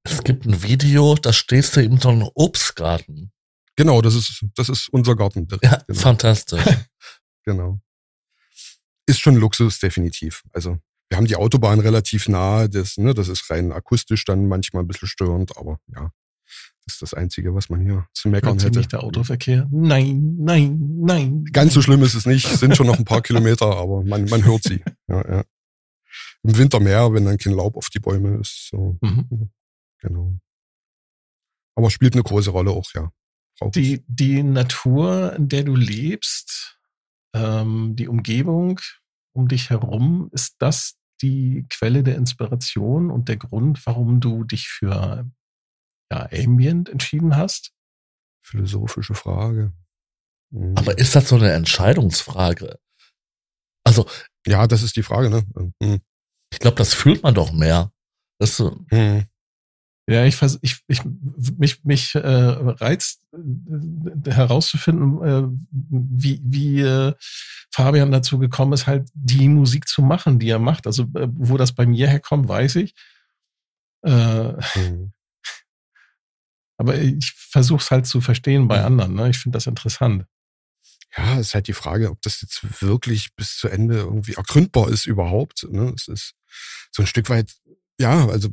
Es 0.04 0.24
gibt 0.24 0.46
ein 0.46 0.62
Video, 0.62 1.14
da 1.14 1.32
stehst 1.32 1.76
du 1.76 1.82
in 1.82 1.98
so 1.98 2.08
einem 2.08 2.30
Obstgarten. 2.34 3.32
Genau, 3.76 4.02
das 4.02 4.14
ist, 4.14 4.44
das 4.54 4.68
ist 4.68 4.88
unser 4.90 5.16
Garten. 5.16 5.46
Ja, 5.62 5.82
genau. 5.86 6.00
fantastisch. 6.00 6.62
genau. 7.44 7.80
Ist 9.06 9.20
schon 9.20 9.36
Luxus, 9.36 9.78
definitiv. 9.78 10.42
Also, 10.52 10.78
wir 11.08 11.16
haben 11.16 11.26
die 11.26 11.36
Autobahn 11.36 11.80
relativ 11.80 12.28
nahe, 12.28 12.68
das, 12.68 12.96
ne, 12.96 13.14
das 13.14 13.28
ist 13.28 13.50
rein 13.50 13.72
akustisch 13.72 14.24
dann 14.24 14.46
manchmal 14.46 14.84
ein 14.84 14.86
bisschen 14.86 15.08
störend, 15.08 15.56
aber 15.56 15.80
ja, 15.88 16.12
das 16.84 16.94
ist 16.94 17.02
das 17.02 17.14
Einzige, 17.14 17.54
was 17.54 17.68
man 17.68 17.80
hier 17.80 18.06
zu 18.12 18.28
meckern 18.28 18.52
Hört 18.52 18.64
hätte. 18.64 18.78
nicht 18.78 18.92
der 18.92 19.02
Autoverkehr? 19.02 19.66
Nein, 19.72 20.36
nein, 20.38 20.78
nein. 21.00 21.44
Ganz 21.52 21.74
so 21.74 21.82
schlimm 21.82 22.02
ist 22.02 22.14
es 22.14 22.26
nicht, 22.26 22.46
sind 22.46 22.76
schon 22.76 22.86
noch 22.86 22.98
ein 22.98 23.04
paar 23.04 23.22
Kilometer, 23.22 23.76
aber 23.76 24.04
man, 24.04 24.26
man 24.26 24.44
hört 24.44 24.62
sie. 24.62 24.82
Ja, 25.08 25.28
ja. 25.28 25.44
Im 26.42 26.56
Winter 26.56 26.80
mehr, 26.80 27.12
wenn 27.12 27.24
dann 27.24 27.38
kein 27.38 27.54
Laub 27.54 27.76
auf 27.76 27.88
die 27.90 27.98
Bäume 27.98 28.38
ist. 28.40 28.68
So. 28.70 28.96
Mhm. 29.00 29.50
Genau. 29.98 30.34
Aber 31.74 31.90
spielt 31.90 32.14
eine 32.14 32.22
große 32.22 32.50
Rolle 32.50 32.70
auch, 32.70 32.88
ja 32.94 33.10
die, 33.74 34.04
die 34.06 34.42
Natur, 34.42 35.34
in 35.34 35.48
der 35.48 35.64
du 35.64 35.74
lebst, 35.74 36.78
ähm, 37.34 37.94
die 37.96 38.08
Umgebung 38.08 38.80
um 39.32 39.48
dich 39.48 39.70
herum, 39.70 40.28
ist 40.32 40.56
das 40.58 40.96
die 41.22 41.66
Quelle 41.68 42.02
der 42.02 42.16
Inspiration 42.16 43.10
und 43.10 43.28
der 43.28 43.36
Grund, 43.36 43.84
warum 43.86 44.20
du 44.20 44.44
dich 44.44 44.68
für 44.68 45.30
ja, 46.10 46.28
Ambient 46.32 46.88
entschieden 46.88 47.36
hast? 47.36 47.72
Philosophische 48.42 49.14
Frage. 49.14 49.72
Mhm. 50.50 50.74
Aber 50.76 50.98
ist 50.98 51.14
das 51.14 51.28
so 51.28 51.36
eine 51.36 51.52
Entscheidungsfrage? 51.52 52.78
Also. 53.84 54.06
Ja, 54.46 54.66
das 54.66 54.82
ist 54.82 54.96
die 54.96 55.02
Frage, 55.02 55.28
ne? 55.28 55.44
Mhm. 55.80 56.00
Ich 56.50 56.58
glaube, 56.58 56.76
das 56.76 56.94
fühlt 56.94 57.22
man 57.22 57.34
doch 57.34 57.52
mehr. 57.52 57.92
Das 58.38 58.58
mhm. 58.58 59.26
Ja, 60.10 60.24
ich, 60.24 60.34
vers 60.34 60.58
ich, 60.60 60.80
ich 60.88 61.02
mich, 61.56 61.84
mich 61.84 62.16
äh, 62.16 62.18
reizt 62.18 63.20
äh, 63.32 64.30
herauszufinden, 64.32 65.22
äh, 65.22 65.42
wie, 65.70 66.40
wie 66.42 66.80
äh, 66.80 67.14
Fabian 67.70 68.10
dazu 68.10 68.40
gekommen 68.40 68.72
ist, 68.72 68.88
halt 68.88 69.08
die 69.14 69.48
Musik 69.48 69.86
zu 69.86 70.02
machen, 70.02 70.40
die 70.40 70.48
er 70.48 70.58
macht. 70.58 70.88
Also 70.88 71.04
äh, 71.14 71.28
wo 71.30 71.56
das 71.56 71.72
bei 71.72 71.86
mir 71.86 72.08
herkommt, 72.08 72.48
weiß 72.48 72.74
ich. 72.76 72.96
Äh, 74.02 74.54
mhm. 74.74 75.12
Aber 76.76 76.98
ich 76.98 77.32
versuche 77.32 77.80
es 77.80 77.92
halt 77.92 78.06
zu 78.06 78.20
verstehen 78.20 78.66
bei 78.66 78.82
anderen. 78.82 79.14
Ne? 79.14 79.30
Ich 79.30 79.38
finde 79.38 79.58
das 79.58 79.68
interessant. 79.68 80.26
Ja, 81.16 81.38
ist 81.38 81.54
halt 81.54 81.68
die 81.68 81.72
Frage, 81.72 82.10
ob 82.10 82.20
das 82.22 82.40
jetzt 82.40 82.82
wirklich 82.82 83.36
bis 83.36 83.58
zu 83.58 83.68
Ende 83.68 83.98
irgendwie 83.98 84.34
ergründbar 84.34 84.88
ist 84.88 85.06
überhaupt. 85.06 85.68
Ne? 85.70 85.92
Es 85.94 86.08
ist 86.08 86.34
so 86.90 87.04
ein 87.04 87.06
Stück 87.06 87.30
weit, 87.30 87.54
ja, 88.00 88.26
also 88.26 88.48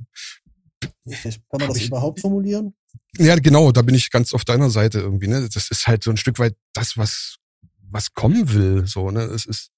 kann 1.06 1.60
man 1.60 1.67
das 1.69 1.78
ich, 1.78 1.88
überhaupt 1.88 2.19
formulieren? 2.19 2.73
Ja, 3.17 3.36
genau, 3.36 3.71
da 3.71 3.82
bin 3.82 3.95
ich 3.95 4.12
ganz 4.12 4.34
auf 4.34 4.45
deiner 4.45 4.69
Seite 4.69 5.00
irgendwie. 5.00 5.28
Ne? 5.28 5.47
Das 5.54 5.69
ist 5.69 5.88
halt 5.88 6.04
so 6.04 6.12
ein 6.12 6.17
Stück 6.17 6.39
weit 6.39 6.56
das, 6.73 6.97
was, 6.97 7.38
was 7.89 8.13
kommen 8.13 8.54
will. 8.54 8.86
So, 8.86 9.12
ne? 9.12 9.22
Es 9.22 9.45
ist 9.45 9.72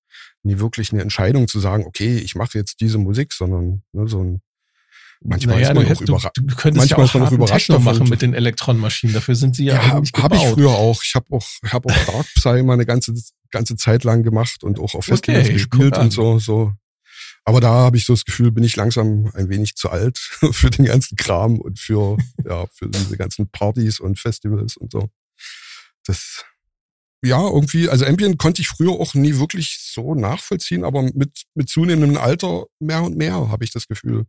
nie 0.43 0.59
wirklich 0.59 0.91
eine 0.91 1.01
Entscheidung 1.01 1.47
zu 1.47 1.59
sagen, 1.59 1.85
okay, 1.85 2.17
ich 2.17 2.35
mache 2.35 2.57
jetzt 2.57 2.81
diese 2.81 2.97
Musik, 2.97 3.33
sondern 3.33 3.83
ne, 3.91 4.07
so 4.07 4.23
ein 4.23 4.41
Manchmal 5.21 5.55
naja, 5.55 5.69
ist 5.69 5.75
man 5.75 5.85
auch 5.85 6.01
überrascht. 6.01 6.37
Du, 6.37 6.41
du 6.43 6.55
könntest 6.55 6.77
manchmal 6.77 6.99
ja 6.99 7.03
auch, 7.03 7.07
ist 7.07 7.13
man 7.13 7.27
auch 7.27 7.31
überrascht 7.33 7.67
Techno 7.67 7.79
machen 7.79 8.07
mit 8.07 8.21
den 8.21 8.33
Elektronenmaschinen. 8.33 9.13
Dafür 9.13 9.35
sind 9.35 9.53
sie 9.53 9.65
ja, 9.65 9.73
ja 9.73 9.95
eigentlich 9.95 10.13
gebaut. 10.13 10.31
Habe 10.31 10.35
ich 10.37 10.53
früher 10.53 10.69
auch. 10.69 11.03
Ich 11.03 11.13
habe 11.13 11.25
auch, 11.35 11.45
hab 11.65 11.85
auch 11.85 12.05
Dark 12.05 12.25
Psy 12.35 12.63
mal 12.63 12.73
eine 12.73 12.85
ganze 12.85 13.13
ganze 13.51 13.75
Zeit 13.75 14.03
lang 14.03 14.23
gemacht 14.23 14.63
und 14.63 14.79
auch 14.79 14.95
auf 14.95 15.05
Festivals 15.05 15.45
okay, 15.45 15.53
gespielt 15.53 15.97
und 15.97 16.13
so 16.13 16.39
so 16.39 16.71
aber 17.49 17.61
da 17.61 17.69
habe 17.69 17.97
ich 17.97 18.05
so 18.05 18.13
das 18.13 18.25
Gefühl, 18.25 18.51
bin 18.51 18.63
ich 18.63 18.75
langsam 18.75 19.31
ein 19.33 19.49
wenig 19.49 19.75
zu 19.75 19.89
alt 19.89 20.19
für 20.51 20.69
den 20.69 20.85
ganzen 20.85 21.15
Kram 21.15 21.59
und 21.59 21.79
für, 21.79 22.15
ja, 22.45 22.67
für 22.67 22.87
diese 22.89 23.17
ganzen 23.17 23.49
Partys 23.49 23.99
und 23.99 24.19
Festivals 24.19 24.77
und 24.77 24.91
so. 24.91 25.09
Das, 26.05 26.45
ja, 27.23 27.41
irgendwie, 27.41 27.89
also 27.89 28.05
Ambient 28.05 28.37
konnte 28.37 28.61
ich 28.61 28.67
früher 28.67 28.91
auch 28.91 29.15
nie 29.15 29.37
wirklich 29.37 29.79
so 29.81 30.13
nachvollziehen, 30.13 30.83
aber 30.83 31.01
mit, 31.01 31.45
mit 31.55 31.69
zunehmendem 31.69 32.19
Alter 32.19 32.67
mehr 32.77 33.01
und 33.01 33.17
mehr 33.17 33.33
habe 33.33 33.63
ich 33.63 33.71
das 33.71 33.87
Gefühl. 33.87 34.27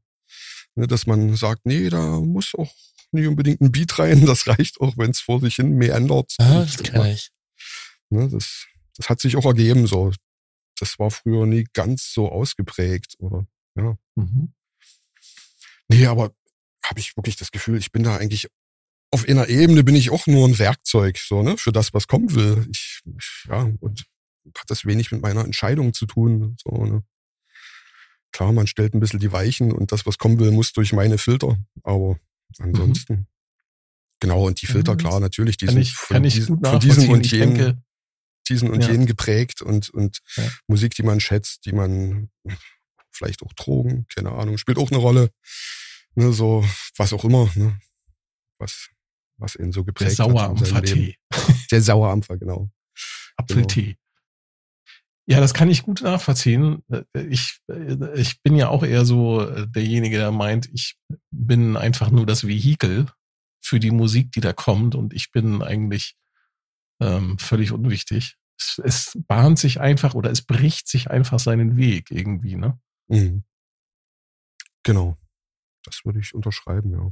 Ne, 0.75 0.87
dass 0.87 1.07
man 1.07 1.37
sagt, 1.37 1.67
nee, 1.67 1.91
da 1.91 2.21
muss 2.21 2.55
auch 2.57 2.73
nicht 3.13 3.27
unbedingt 3.27 3.61
ein 3.61 3.71
Beat 3.71 3.99
rein. 3.99 4.25
Das 4.27 4.47
reicht 4.47 4.81
auch, 4.81 4.97
wenn 4.97 5.11
es 5.11 5.21
vor 5.21 5.41
sich 5.41 5.57
hin 5.57 5.77
meandert. 5.77 6.37
Ah, 6.39 6.61
das 6.61 6.79
kenne 6.79 7.13
ich. 7.13 7.31
Ne, 8.09 8.31
das, 8.31 8.65
das 8.97 9.11
hat 9.11 9.21
sich 9.21 9.37
auch 9.37 9.45
ergeben 9.45 9.87
so. 9.87 10.11
Das 10.81 10.99
war 10.99 11.11
früher 11.11 11.47
nie 11.47 11.67
ganz 11.73 12.13
so 12.13 12.31
ausgeprägt, 12.31 13.17
oder? 13.19 13.47
Ja. 13.77 13.97
Mhm. 14.17 14.53
Nee, 15.89 16.07
aber 16.07 16.35
habe 16.85 17.01
ich 17.01 17.17
wirklich 17.17 17.37
das 17.37 17.51
Gefühl, 17.51 17.79
ich 17.79 17.93
bin 17.93 18.03
da 18.03 18.17
eigentlich 18.17 18.49
auf 19.13 19.29
einer 19.29 19.49
Ebene 19.49 19.83
bin 19.83 19.97
ich 19.97 20.11
auch 20.11 20.27
nur 20.27 20.47
ein 20.47 20.59
Werkzeug, 20.59 21.19
so, 21.19 21.43
ne, 21.43 21.57
für 21.57 21.73
das, 21.73 21.93
was 21.93 22.07
kommen 22.07 22.33
will. 22.35 22.69
Ich, 22.71 23.03
ja, 23.49 23.69
und 23.81 24.05
hat 24.57 24.71
das 24.71 24.85
wenig 24.85 25.11
mit 25.11 25.21
meiner 25.21 25.45
Entscheidung 25.45 25.93
zu 25.93 26.07
tun, 26.07 26.57
so, 26.63 26.85
ne. 26.85 27.03
Klar, 28.33 28.53
man 28.53 28.69
stellt 28.69 28.95
ein 28.95 29.01
bisschen 29.01 29.19
die 29.19 29.33
Weichen 29.33 29.73
und 29.73 29.91
das, 29.91 30.07
was 30.07 30.17
kommen 30.17 30.39
will, 30.39 30.53
muss 30.53 30.73
durch 30.73 30.93
meine 30.93 31.19
Filter, 31.19 31.59
aber 31.83 32.21
ansonsten. 32.61 33.15
Mhm. 33.15 33.27
Genau, 34.21 34.47
und 34.47 34.63
die 34.63 34.67
Filter, 34.67 34.97
klar, 34.97 35.19
natürlich, 35.19 35.57
die 35.57 35.67
kann 35.67 35.75
sind 35.75 35.83
ich, 35.83 35.95
von, 35.95 36.23
diesen, 36.23 36.63
von 36.63 36.79
diesen 36.79 37.09
und 37.09 37.29
jenen, 37.29 37.83
diesen 38.51 38.71
und 38.71 38.83
ja. 38.83 38.91
jenen 38.91 39.07
geprägt 39.07 39.63
und, 39.63 39.89
und 39.91 40.21
ja. 40.37 40.45
Musik, 40.67 40.95
die 40.95 41.03
man 41.03 41.21
schätzt, 41.21 41.65
die 41.65 41.73
man 41.73 42.31
vielleicht 43.11 43.43
auch 43.43 43.53
Drogen, 43.55 44.07
keine 44.15 44.33
Ahnung, 44.33 44.59
spielt 44.59 44.79
auch 44.79 44.91
eine 44.91 45.01
Rolle. 45.01 45.31
Ne, 46.15 46.33
so, 46.33 46.65
was 46.97 47.13
auch 47.13 47.25
immer, 47.25 47.49
ne, 47.55 47.81
was, 48.59 48.89
was 49.39 49.55
ihn 49.57 49.73
so 49.73 49.85
geprägt 49.85 50.11
Der 50.11 50.27
Sauerampfer-Tee. 50.27 51.17
Der 51.71 51.83
Sauerampfer, 51.83 52.37
genau. 52.37 52.71
Apfeltee. 53.37 53.83
Genau. 53.83 53.97
Ja, 55.27 55.39
das 55.39 55.55
kann 55.55 55.71
ich 55.71 55.85
gut 55.85 56.03
nachvollziehen. 56.03 56.83
Ich, 57.15 57.61
ich 58.17 58.43
bin 58.43 58.57
ja 58.57 58.69
auch 58.69 58.83
eher 58.83 59.05
so 59.05 59.49
derjenige, 59.67 60.19
der 60.19 60.33
meint, 60.33 60.69
ich 60.75 60.97
bin 61.31 61.77
einfach 61.77 62.11
nur 62.11 62.27
das 62.27 62.49
Vehikel 62.49 63.07
für 63.61 63.79
die 63.79 63.93
Musik, 63.93 64.33
die 64.33 64.41
da 64.41 64.53
kommt 64.53 64.97
und 64.97 65.15
ich 65.15 65.31
bin 65.31 65.63
eigentlich 65.63 66.17
ähm, 67.01 67.39
völlig 67.39 67.71
unwichtig. 67.71 68.37
Es, 68.61 68.81
es 68.85 69.19
bahnt 69.27 69.59
sich 69.59 69.81
einfach 69.81 70.15
oder 70.15 70.31
es 70.31 70.43
bricht 70.43 70.87
sich 70.87 71.11
einfach 71.11 71.39
seinen 71.39 71.77
Weg 71.77 72.11
irgendwie, 72.11 72.57
ne? 72.57 72.79
Mhm. 73.09 73.45
Genau. 74.83 75.17
Das 75.85 76.05
würde 76.05 76.21
ich 76.21 76.35
unterschreiben, 76.35 76.93
ja. 76.93 77.11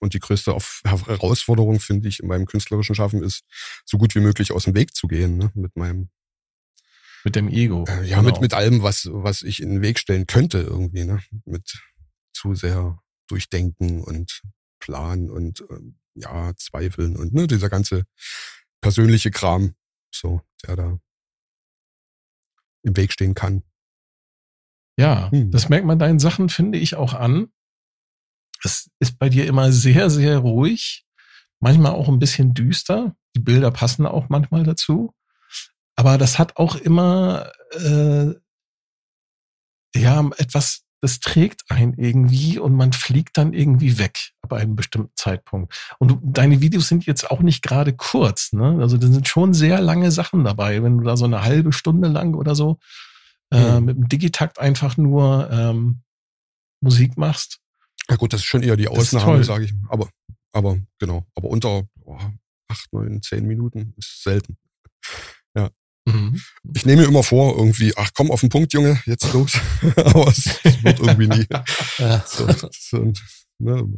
Und 0.00 0.14
die 0.14 0.18
größte 0.18 0.56
Herausforderung, 0.84 1.78
finde 1.78 2.08
ich, 2.08 2.20
in 2.20 2.28
meinem 2.28 2.46
künstlerischen 2.46 2.94
Schaffen 2.94 3.22
ist, 3.22 3.44
so 3.84 3.98
gut 3.98 4.14
wie 4.14 4.20
möglich 4.20 4.50
aus 4.50 4.64
dem 4.64 4.74
Weg 4.74 4.94
zu 4.94 5.06
gehen, 5.06 5.36
ne? 5.36 5.52
mit 5.54 5.76
meinem 5.76 6.08
mit 7.22 7.36
dem 7.36 7.48
Ego. 7.48 7.84
Äh, 7.86 8.08
ja, 8.08 8.16
genau. 8.16 8.30
mit, 8.30 8.40
mit 8.40 8.54
allem, 8.54 8.82
was, 8.82 9.06
was 9.12 9.42
ich 9.42 9.60
in 9.60 9.68
den 9.68 9.82
Weg 9.82 9.98
stellen 9.98 10.26
könnte, 10.26 10.58
irgendwie, 10.58 11.04
ne? 11.04 11.22
Mit 11.44 11.78
zu 12.32 12.54
sehr 12.54 12.98
Durchdenken 13.26 14.02
und 14.02 14.40
Planen 14.80 15.30
und 15.30 15.60
äh, 15.68 15.80
ja, 16.14 16.56
Zweifeln 16.56 17.16
und 17.16 17.34
ne, 17.34 17.46
dieser 17.46 17.68
ganze 17.68 18.04
persönliche 18.80 19.30
Kram, 19.30 19.74
so, 20.10 20.40
der 20.62 20.76
da 20.76 20.98
im 22.82 22.96
Weg 22.96 23.12
stehen 23.12 23.34
kann. 23.34 23.62
Ja, 24.98 25.30
hm. 25.30 25.50
das 25.50 25.68
merkt 25.68 25.86
man 25.86 25.98
deinen 25.98 26.18
Sachen, 26.18 26.48
finde 26.48 26.78
ich, 26.78 26.94
auch 26.94 27.14
an. 27.14 27.52
Es 28.62 28.90
ist 28.98 29.18
bei 29.18 29.28
dir 29.28 29.46
immer 29.46 29.72
sehr, 29.72 30.10
sehr 30.10 30.38
ruhig, 30.38 31.06
manchmal 31.60 31.92
auch 31.92 32.08
ein 32.08 32.18
bisschen 32.18 32.52
düster. 32.54 33.16
Die 33.34 33.40
Bilder 33.40 33.70
passen 33.70 34.06
auch 34.06 34.28
manchmal 34.28 34.64
dazu. 34.64 35.14
Aber 35.96 36.18
das 36.18 36.38
hat 36.38 36.56
auch 36.56 36.76
immer 36.76 37.52
äh, 37.72 38.34
ja 39.94 40.30
etwas, 40.36 40.84
das 41.00 41.20
trägt 41.20 41.62
einen 41.70 41.94
irgendwie 41.94 42.58
und 42.58 42.74
man 42.74 42.92
fliegt 42.92 43.38
dann 43.38 43.52
irgendwie 43.52 43.98
weg 43.98 44.32
ab 44.42 44.52
einem 44.52 44.76
bestimmten 44.76 45.12
Zeitpunkt. 45.16 45.94
Und 45.98 46.08
du, 46.08 46.20
deine 46.22 46.60
Videos 46.60 46.88
sind 46.88 47.06
jetzt 47.06 47.30
auch 47.30 47.40
nicht 47.40 47.62
gerade 47.62 47.94
kurz, 47.94 48.52
ne? 48.52 48.78
Also 48.80 48.98
da 48.98 49.06
sind 49.06 49.26
schon 49.26 49.54
sehr 49.54 49.80
lange 49.80 50.10
Sachen 50.10 50.44
dabei, 50.44 50.82
wenn 50.82 50.98
du 50.98 51.04
da 51.04 51.16
so 51.16 51.24
eine 51.24 51.42
halbe 51.42 51.72
Stunde 51.72 52.08
lang 52.08 52.34
oder 52.34 52.54
so 52.54 52.78
äh, 53.50 53.80
mhm. 53.80 53.86
mit 53.86 53.96
dem 53.96 54.08
Digitakt 54.08 54.58
einfach 54.58 54.96
nur 54.96 55.50
ähm, 55.50 56.02
Musik 56.80 57.16
machst. 57.16 57.60
Ja 58.08 58.16
gut, 58.16 58.32
das 58.32 58.40
ist 58.40 58.46
schon 58.46 58.62
eher 58.62 58.76
die 58.76 58.88
Ausnahme, 58.88 59.44
sage 59.44 59.64
ich. 59.64 59.74
Aber, 59.88 60.08
aber 60.52 60.78
genau, 60.98 61.26
aber 61.34 61.48
unter 61.48 61.84
oh, 62.04 62.18
acht, 62.68 62.92
neun, 62.92 63.22
zehn 63.22 63.46
Minuten 63.46 63.94
ist 63.96 64.22
selten. 64.22 64.56
Mhm. 66.12 66.40
Ich 66.74 66.86
nehme 66.86 67.02
mir 67.02 67.08
immer 67.08 67.22
vor, 67.22 67.56
irgendwie, 67.56 67.92
ach 67.96 68.10
komm 68.14 68.30
auf 68.30 68.40
den 68.40 68.48
Punkt, 68.48 68.72
Junge, 68.72 69.00
jetzt 69.06 69.32
los. 69.32 69.58
aber 69.96 70.28
es, 70.28 70.46
wird 70.82 71.00
irgendwie 71.00 71.28
nie. 71.28 71.46
ja. 71.98 72.24
So, 72.26 72.48
so, 72.72 73.12
ne, 73.58 73.88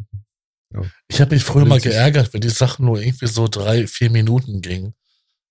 ja. 0.75 0.83
Ich 1.09 1.21
habe 1.21 1.35
mich 1.35 1.45
früher 1.45 1.65
mal 1.65 1.81
geärgert, 1.81 2.33
wenn 2.33 2.41
die 2.41 2.51
Sachen 2.51 2.87
nur 2.87 3.01
irgendwie 3.01 3.27
so 3.27 3.49
drei, 3.49 3.87
vier 3.87 4.11
Minuten 4.11 4.61
gingen. 4.61 4.95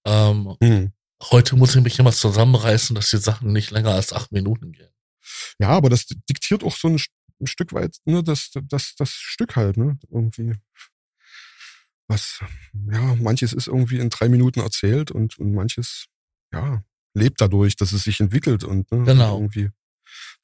Ähm, 0.05 0.55
mhm. 0.59 0.93
Heute 1.29 1.55
muss 1.55 1.75
ich 1.75 1.83
mich 1.83 1.99
immer 1.99 2.11
zusammenreißen, 2.11 2.95
dass 2.95 3.11
die 3.11 3.17
Sachen 3.17 3.51
nicht 3.53 3.71
länger 3.71 3.91
als 3.91 4.13
acht 4.13 4.31
Minuten 4.31 4.71
gehen. 4.71 4.89
Ja, 5.59 5.69
aber 5.69 5.89
das 5.89 6.07
diktiert 6.07 6.63
auch 6.63 6.75
so 6.75 6.87
ein, 6.87 6.99
ein 7.39 7.47
Stück 7.47 7.73
weit, 7.73 7.97
ne, 8.05 8.23
das, 8.23 8.51
das, 8.63 8.95
das 8.95 9.11
Stück 9.11 9.55
halt, 9.55 9.77
ne, 9.77 9.99
irgendwie. 10.09 10.55
Was, 12.07 12.39
ja, 12.91 13.15
manches 13.15 13.53
ist 13.53 13.67
irgendwie 13.67 13.99
in 13.99 14.09
drei 14.09 14.27
Minuten 14.27 14.59
erzählt 14.59 15.11
und, 15.11 15.37
und 15.37 15.53
manches, 15.53 16.07
ja, 16.53 16.83
lebt 17.13 17.41
dadurch, 17.41 17.75
dass 17.75 17.91
es 17.91 18.03
sich 18.03 18.19
entwickelt 18.19 18.63
und 18.63 18.91
ne, 18.91 19.03
genau. 19.03 19.37
irgendwie 19.37 19.69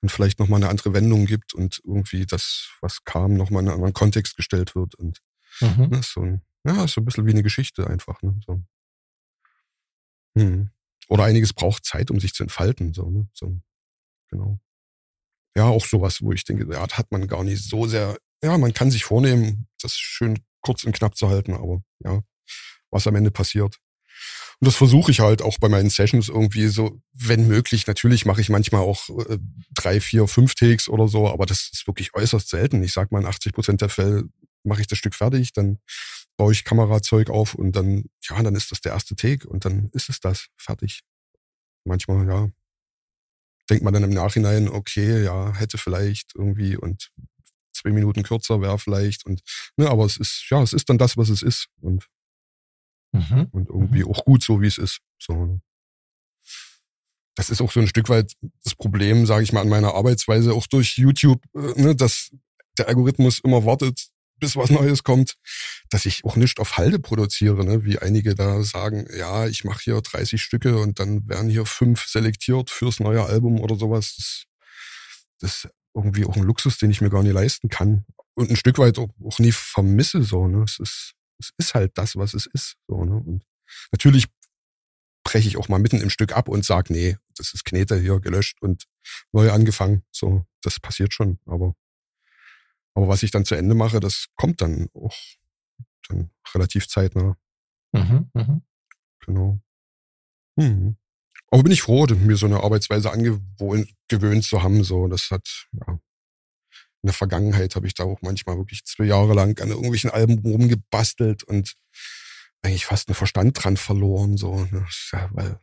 und 0.02 0.12
vielleicht 0.12 0.40
nochmal 0.40 0.62
eine 0.62 0.70
andere 0.70 0.94
Wendung 0.94 1.26
gibt 1.26 1.54
und 1.54 1.82
irgendwie 1.84 2.26
das, 2.26 2.70
was 2.82 3.04
kam, 3.04 3.34
nochmal 3.34 3.64
in 3.64 3.70
einen 3.70 3.76
anderen 3.76 3.94
Kontext 3.94 4.36
gestellt 4.36 4.76
wird 4.76 4.96
und 4.96 5.22
mhm. 5.60 5.88
ne, 5.90 6.02
so 6.04 6.22
ein, 6.22 6.42
ja, 6.66 6.88
so 6.88 7.02
ein 7.02 7.06
bisschen 7.06 7.26
wie 7.26 7.32
eine 7.32 7.44
Geschichte 7.44 7.88
einfach, 7.88 8.22
ne, 8.22 8.40
so. 8.46 8.62
Hm. 10.38 10.70
Oder 11.10 11.24
einiges 11.24 11.54
braucht 11.54 11.86
Zeit, 11.86 12.12
um 12.12 12.20
sich 12.20 12.34
zu 12.34 12.44
entfalten. 12.44 12.94
So, 12.94 13.10
ne? 13.10 13.28
so, 13.34 13.60
genau. 14.30 14.60
Ja, 15.56 15.66
auch 15.66 15.86
sowas, 15.86 16.22
wo 16.22 16.32
ich 16.32 16.44
denke, 16.44 16.72
ja, 16.72 16.88
hat 16.88 17.12
man 17.12 17.28
gar 17.28 17.44
nicht 17.44 17.64
so 17.64 17.88
sehr. 17.88 18.18
Ja, 18.44 18.58
man 18.58 18.74
kann 18.74 18.92
sich 18.92 19.04
vornehmen, 19.06 19.68
das 19.82 19.94
schön 19.94 20.40
kurz 20.62 20.84
und 20.84 20.94
knapp 20.94 21.18
zu 21.18 21.30
halten, 21.30 21.54
aber 21.54 21.82
ja, 22.04 22.22
was 22.92 23.08
am 23.08 23.16
Ende 23.16 23.32
passiert. 23.32 23.80
Und 24.60 24.66
das 24.66 24.76
versuche 24.76 25.12
ich 25.12 25.20
halt 25.20 25.44
auch 25.44 25.60
bei 25.60 25.70
meinen 25.70 25.92
Sessions 25.92 26.30
irgendwie 26.30 26.68
so, 26.68 27.00
wenn 27.14 27.48
möglich. 27.48 27.86
Natürlich 27.86 28.26
mache 28.26 28.42
ich 28.42 28.50
manchmal 28.50 28.82
auch 28.82 29.08
äh, 29.30 29.38
drei, 29.74 30.02
vier, 30.02 30.28
fünf 30.28 30.56
Takes 30.56 30.90
oder 30.90 31.08
so, 31.08 31.30
aber 31.30 31.46
das 31.46 31.70
ist 31.72 31.86
wirklich 31.86 32.16
äußerst 32.16 32.50
selten. 32.50 32.82
Ich 32.82 32.94
sag 32.94 33.12
mal, 33.12 33.20
in 33.20 33.28
80 33.28 33.54
Prozent 33.54 33.82
der 33.82 33.90
Fälle 33.90 34.24
mache 34.64 34.82
ich 34.82 34.88
das 34.88 34.98
Stück 34.98 35.14
fertig, 35.14 35.54
dann 35.54 35.80
baue 36.38 36.52
ich 36.52 36.64
Kamerazeug 36.64 37.30
auf 37.30 37.56
und 37.56 37.76
dann, 37.76 38.06
ja, 38.24 38.42
dann 38.42 38.56
ist 38.56 38.72
das 38.72 38.82
der 38.82 38.94
erste 38.94 39.16
Take 39.16 39.48
und 39.48 39.66
dann 39.66 39.90
ist 39.94 40.10
es 40.10 40.20
das, 40.20 40.48
fertig. 40.58 41.02
Manchmal, 41.84 42.28
ja, 42.28 42.50
denkt 43.70 43.84
man 43.84 43.94
dann 43.94 44.04
im 44.04 44.12
Nachhinein, 44.12 44.70
okay, 44.70 45.24
ja, 45.24 45.54
hätte 45.56 45.78
vielleicht 45.78 46.36
irgendwie 46.36 46.78
und 46.78 47.12
zwei 47.74 47.92
Minuten 47.92 48.24
kürzer 48.24 48.62
wäre 48.62 48.80
vielleicht 48.80 49.26
und, 49.26 49.42
ne, 49.78 49.90
aber 49.90 50.06
es 50.06 50.18
ist, 50.18 50.48
ja, 50.50 50.62
es 50.62 50.74
ist 50.74 50.90
dann 50.90 50.98
das, 50.98 51.18
was 51.18 51.30
es 51.30 51.42
ist 51.42 51.68
und, 51.80 52.08
mhm. 53.12 53.48
und 53.52 53.70
irgendwie 53.70 54.04
mhm. 54.04 54.12
auch 54.12 54.26
gut 54.26 54.44
so, 54.44 54.62
wie 54.62 54.68
es 54.68 54.78
ist. 54.78 55.00
So. 55.20 55.60
Das 57.36 57.50
ist 57.50 57.62
auch 57.62 57.72
so 57.72 57.80
ein 57.80 57.88
Stück 57.88 58.10
weit 58.10 58.34
das 58.64 58.76
Problem, 58.76 59.26
sage 59.26 59.44
ich 59.44 59.54
mal, 59.54 59.62
an 59.62 59.70
meiner 59.70 59.94
Arbeitsweise, 59.94 60.54
auch 60.54 60.68
durch 60.68 60.98
YouTube, 60.98 61.42
äh, 61.56 61.82
ne, 61.82 61.96
dass 61.96 62.32
der 62.78 62.88
Algorithmus 62.88 63.40
immer 63.40 63.66
wartet, 63.66 64.08
bis 64.40 64.56
was 64.56 64.70
Neues 64.70 65.04
kommt, 65.04 65.36
dass 65.90 66.06
ich 66.06 66.24
auch 66.24 66.36
nicht 66.36 66.60
auf 66.60 66.78
Halde 66.78 67.00
produziere, 67.00 67.66
ne? 67.66 67.86
wie 67.86 68.00
einige 68.00 68.36
da 68.36 68.62
sagen, 68.64 69.08
ja, 69.16 69.48
ich 69.48 69.64
mache 69.64 69.82
hier 69.84 70.02
30 70.02 70.42
Stücke 70.42 70.78
und 70.78 71.00
dann 71.00 71.28
werden 71.28 71.50
hier 71.50 71.66
fünf 71.66 72.06
selektiert 72.06 72.70
fürs 72.70 73.00
neue 73.00 73.24
Album 73.24 73.60
oder 73.60 73.76
sowas. 73.76 74.16
Das, 74.18 74.44
das 75.40 75.66
ist 75.66 75.72
irgendwie 75.96 76.26
auch 76.26 76.36
ein 76.36 76.44
Luxus, 76.44 76.78
den 76.78 76.92
ich 76.92 77.02
mir 77.02 77.10
gar 77.10 77.24
nicht 77.24 77.34
leisten 77.34 77.70
kann 77.70 78.06
und 78.36 78.52
ein 78.52 78.56
Stück 78.56 78.78
weit 78.78 79.00
auch, 79.00 79.10
auch 79.26 79.40
nie 79.40 79.52
vermisse. 79.52 80.22
So, 80.22 80.48
ne? 80.48 80.64
es, 80.64 80.80
ist, 80.80 81.14
es 81.40 81.52
ist 81.58 81.74
halt 81.74 81.98
das, 81.98 82.16
was 82.16 82.34
es 82.34 82.46
ist. 82.48 82.76
So, 82.88 83.04
ne? 83.06 83.16
Und 83.16 83.44
natürlich 83.92 84.28
breche 85.24 85.48
ich 85.48 85.58
auch 85.58 85.70
mal 85.70 85.80
mitten 85.80 86.02
im 86.02 86.10
Stück 86.10 86.36
ab 86.36 86.48
und 86.48 86.66
sage, 86.66 86.94
nee, 86.94 87.18
das 87.36 87.54
ist 87.54 87.66
Knete 87.66 88.00
hier 88.00 88.20
gelöscht 88.20 88.62
und 88.62 88.86
neu 89.32 89.52
angefangen. 89.52 90.04
So, 90.12 90.46
das 90.62 90.80
passiert 90.80 91.14
schon, 91.14 91.40
aber 91.46 91.76
aber 92.98 93.10
was 93.10 93.22
ich 93.22 93.30
dann 93.30 93.46
zu 93.46 93.54
Ende 93.54 93.76
mache, 93.76 94.00
das 94.00 94.26
kommt 94.36 94.60
dann 94.60 94.88
auch 94.96 95.16
dann 96.10 96.32
relativ 96.56 96.88
zeitnah. 96.88 97.38
Mhm, 97.92 98.32
mh. 98.34 98.62
Genau. 99.26 99.60
Mhm. 100.56 100.98
Aber 101.52 101.64
bin 101.64 101.72
ich 101.72 101.84
froh, 101.84 102.08
mir 102.08 102.38
so 102.38 102.48
eine 102.48 102.64
Arbeitsweise 102.64 103.12
angewöhnt 103.12 104.44
zu 104.44 104.64
haben. 104.64 104.84
So, 104.84 105.08
das 105.08 105.30
hat, 105.30 105.68
ja, 105.74 106.00
in 107.08 107.12
der 107.12 107.14
Vergangenheit 107.14 107.76
habe 107.76 107.88
ich 107.88 107.94
da 107.94 108.04
auch 108.04 108.22
manchmal 108.22 108.58
wirklich 108.58 108.86
zwei 108.86 109.06
Jahre 109.06 109.34
lang 109.34 109.60
an 109.62 109.70
irgendwelchen 109.70 110.10
Alben 110.10 110.40
rumgebastelt 110.40 111.44
und 111.44 111.76
eigentlich 112.62 112.86
fast 112.86 113.08
einen 113.08 113.16
Verstand 113.16 113.64
dran 113.64 113.78
verloren. 113.78 114.38
So, 114.38 114.68
ne? 114.72 114.86
ja, 115.14 115.30
weil, 115.32 115.60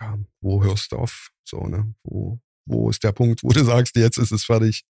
ja, 0.00 0.18
wo 0.40 0.64
hörst 0.64 0.92
du 0.92 0.96
auf? 0.96 1.30
So, 1.44 1.66
ne? 1.66 1.94
Wo, 2.02 2.40
wo 2.66 2.90
ist 2.90 3.04
der 3.04 3.12
Punkt, 3.12 3.42
wo 3.42 3.50
du 3.50 3.64
sagst, 3.64 3.96
jetzt 3.96 4.18
ist 4.18 4.32
es 4.32 4.44
fertig? 4.44 4.84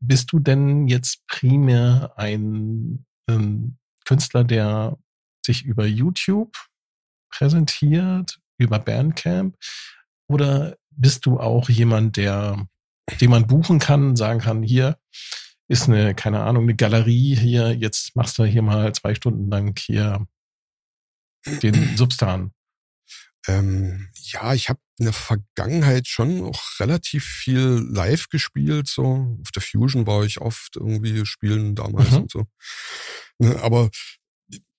Bist 0.00 0.32
du 0.32 0.38
denn 0.38 0.88
jetzt 0.88 1.26
primär 1.26 2.12
ein 2.16 3.04
ein 3.26 3.78
Künstler, 4.04 4.44
der 4.44 4.98
sich 5.44 5.64
über 5.64 5.86
YouTube 5.86 6.56
präsentiert, 7.30 8.38
über 8.58 8.78
Bandcamp? 8.78 9.56
Oder 10.28 10.76
bist 10.90 11.26
du 11.26 11.38
auch 11.38 11.68
jemand, 11.68 12.16
der, 12.16 12.66
den 13.20 13.30
man 13.30 13.46
buchen 13.46 13.78
kann, 13.78 14.16
sagen 14.16 14.40
kann, 14.40 14.62
hier 14.62 14.98
ist 15.68 15.88
eine, 15.88 16.14
keine 16.14 16.42
Ahnung, 16.42 16.64
eine 16.64 16.76
Galerie 16.76 17.36
hier, 17.36 17.72
jetzt 17.72 18.14
machst 18.16 18.38
du 18.38 18.44
hier 18.44 18.62
mal 18.62 18.94
zwei 18.94 19.14
Stunden 19.14 19.50
lang 19.50 19.78
hier 19.78 20.26
den 21.62 21.96
Substan? 21.96 22.52
Ähm, 23.48 24.08
ja, 24.12 24.54
ich 24.54 24.68
habe 24.68 24.80
in 24.98 25.04
der 25.04 25.12
Vergangenheit 25.12 26.08
schon 26.08 26.42
auch 26.42 26.80
relativ 26.80 27.24
viel 27.24 27.86
live 27.90 28.28
gespielt. 28.28 28.88
So 28.88 29.36
auf 29.40 29.50
der 29.52 29.62
Fusion 29.62 30.06
war 30.06 30.24
ich 30.24 30.40
oft 30.40 30.76
irgendwie 30.76 31.24
spielen 31.26 31.74
damals 31.74 32.10
mhm. 32.10 32.16
und 32.18 32.30
so. 32.30 32.46
Ne, 33.38 33.60
aber 33.62 33.90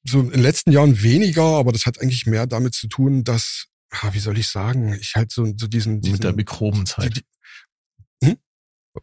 so 0.04 0.22
in 0.22 0.32
den 0.32 0.42
letzten 0.42 0.72
Jahren 0.72 1.02
weniger, 1.02 1.44
aber 1.44 1.72
das 1.72 1.86
hat 1.86 2.02
eigentlich 2.02 2.26
mehr 2.26 2.48
damit 2.48 2.74
zu 2.74 2.88
tun, 2.88 3.24
dass, 3.24 3.68
ah, 3.92 4.14
wie 4.14 4.20
soll 4.20 4.38
ich 4.38 4.48
sagen, 4.48 4.94
ich 5.00 5.16
halt 5.16 5.32
so, 5.32 5.46
so 5.46 5.68
diesen, 5.68 6.02
diesen 6.02 6.14
mit 6.14 6.24
der 6.24 6.34
Mikrobenzeit. 6.34 7.18
Die? 7.18 7.22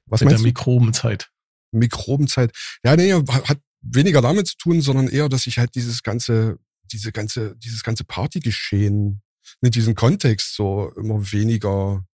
Was 0.07 0.21
mit 0.21 0.33
der 0.33 0.41
Mikrobenzeit. 0.41 1.31
Mikrobenzeit. 1.73 2.53
Ja, 2.85 2.97
nee, 2.97 3.13
hat 3.13 3.59
weniger 3.83 4.23
damit 4.23 4.47
zu 4.47 4.57
tun, 4.57 4.81
sondern 4.81 5.09
eher, 5.09 5.29
dass 5.29 5.47
ich 5.47 5.59
halt 5.59 5.75
dieses 5.75 6.03
ganze, 6.03 6.59
diese 6.85 7.13
ganze, 7.13 7.57
dieses 7.57 7.83
ganze 7.83 8.05
Partygeschehen 8.05 9.23
mit 9.61 9.75
diesem 9.75 9.95
Kontext 9.95 10.55
so 10.55 10.93
immer 10.97 11.33
weniger 11.33 12.05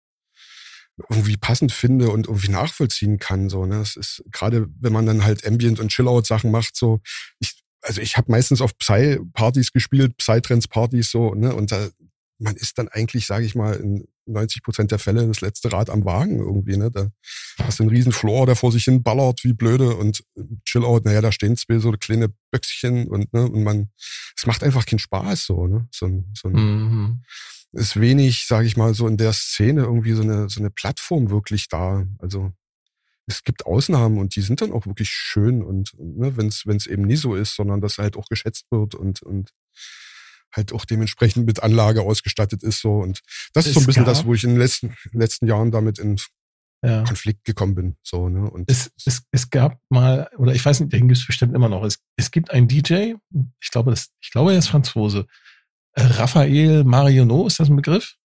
irgendwie 1.08 1.36
passend 1.36 1.72
finde 1.72 2.10
und 2.10 2.26
irgendwie 2.26 2.50
nachvollziehen 2.50 3.18
kann. 3.18 3.48
So, 3.48 3.64
ne? 3.66 3.78
Das 3.78 3.96
ist 3.96 4.22
gerade, 4.30 4.66
wenn 4.80 4.92
man 4.92 5.06
dann 5.06 5.24
halt 5.24 5.46
Ambient 5.46 5.80
und 5.80 5.90
Chillout-Sachen 5.90 6.50
macht, 6.50 6.76
so, 6.76 7.00
ich, 7.38 7.62
also 7.82 8.00
ich 8.00 8.16
habe 8.16 8.30
meistens 8.30 8.60
auf 8.60 8.76
Psy-Partys 8.76 9.72
gespielt, 9.72 10.16
Psytrance-Partys 10.18 11.10
so, 11.10 11.34
ne? 11.34 11.54
Und 11.54 11.72
da, 11.72 11.88
man 12.40 12.56
ist 12.56 12.78
dann 12.78 12.88
eigentlich, 12.88 13.26
sage 13.26 13.44
ich 13.44 13.54
mal, 13.54 13.74
in 13.74 14.08
90 14.26 14.62
Prozent 14.62 14.90
der 14.90 14.98
Fälle 14.98 15.26
das 15.26 15.40
letzte 15.40 15.72
Rad 15.72 15.90
am 15.90 16.04
Wagen 16.04 16.38
irgendwie, 16.38 16.76
ne? 16.76 16.90
Da 16.90 17.10
hast 17.58 17.78
du 17.78 17.82
einen 17.82 17.90
riesen 17.90 18.12
Floor, 18.12 18.46
der 18.46 18.56
vor 18.56 18.72
sich 18.72 18.84
hin 18.84 19.02
ballert 19.02 19.44
wie 19.44 19.52
blöde 19.52 19.96
und 19.96 20.24
Chillout, 20.64 21.02
naja, 21.04 21.20
da 21.20 21.32
stehen 21.32 21.56
zwei 21.56 21.78
so 21.78 21.92
kleine 21.92 22.32
Böckchen 22.50 23.08
und, 23.08 23.32
ne, 23.32 23.48
und 23.48 23.62
man, 23.62 23.90
es 24.36 24.46
macht 24.46 24.62
einfach 24.62 24.86
keinen 24.86 24.98
Spaß 24.98 25.46
so, 25.46 25.66
ne? 25.66 25.86
So, 25.92 26.24
so 26.34 26.48
ein, 26.48 26.54
mhm. 26.54 27.22
ist 27.72 28.00
wenig, 28.00 28.46
sage 28.46 28.66
ich 28.66 28.76
mal, 28.76 28.94
so 28.94 29.06
in 29.06 29.16
der 29.16 29.32
Szene 29.32 29.82
irgendwie 29.82 30.12
so 30.12 30.22
eine, 30.22 30.48
so 30.48 30.60
eine 30.60 30.70
Plattform 30.70 31.30
wirklich 31.30 31.68
da. 31.68 32.06
Also 32.18 32.52
es 33.26 33.44
gibt 33.44 33.66
Ausnahmen 33.66 34.18
und 34.18 34.34
die 34.34 34.40
sind 34.40 34.60
dann 34.62 34.72
auch 34.72 34.86
wirklich 34.86 35.10
schön 35.10 35.62
und 35.62 35.92
ne, 35.98 36.36
wenn 36.36 36.48
es 36.48 36.86
eben 36.86 37.02
nie 37.02 37.16
so 37.16 37.34
ist, 37.34 37.54
sondern 37.54 37.80
dass 37.80 37.98
halt 37.98 38.16
auch 38.16 38.26
geschätzt 38.28 38.66
wird 38.70 38.94
und, 38.94 39.22
und 39.22 39.52
halt 40.52 40.72
auch 40.72 40.84
dementsprechend 40.84 41.46
mit 41.46 41.62
Anlage 41.62 42.02
ausgestattet 42.02 42.62
ist. 42.62 42.80
So. 42.80 42.94
Und 42.94 43.20
das 43.52 43.66
es 43.66 43.70
ist 43.70 43.74
so 43.74 43.80
ein 43.80 43.86
bisschen 43.86 44.04
das, 44.04 44.24
wo 44.24 44.34
ich 44.34 44.44
in 44.44 44.50
den 44.50 44.58
letzten, 44.58 44.94
letzten 45.12 45.46
Jahren 45.46 45.70
damit 45.70 45.98
in 45.98 46.16
ja. 46.82 47.04
Konflikt 47.04 47.44
gekommen 47.44 47.74
bin. 47.74 47.96
So, 48.02 48.28
ne? 48.28 48.50
und 48.50 48.70
es, 48.70 48.90
es, 49.04 49.22
es 49.30 49.50
gab 49.50 49.78
mal, 49.90 50.30
oder 50.38 50.54
ich 50.54 50.64
weiß 50.64 50.80
nicht, 50.80 50.92
den 50.92 51.08
gibt 51.08 51.18
es 51.18 51.26
bestimmt 51.26 51.54
immer 51.54 51.68
noch. 51.68 51.84
Es, 51.84 51.98
es 52.16 52.30
gibt 52.30 52.50
einen 52.50 52.68
DJ, 52.68 53.14
ich 53.60 53.70
glaube, 53.70 53.90
das, 53.90 54.10
ich 54.20 54.30
glaube, 54.30 54.52
er 54.52 54.58
ist 54.58 54.68
Franzose. 54.68 55.26
Äh, 55.92 56.02
Raphael 56.02 56.84
Marionneau, 56.84 57.46
ist 57.46 57.60
das 57.60 57.68
ein 57.68 57.76
Begriff? 57.76 58.16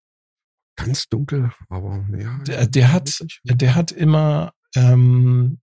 Ganz 0.77 1.07
dunkel, 1.07 1.51
aber 1.69 2.05
ja. 2.17 2.37
Der, 2.39 2.67
der 2.67 2.91
hat, 2.91 3.25
der 3.43 3.75
hat 3.75 3.91
immer 3.91 4.53
ähm, 4.75 5.59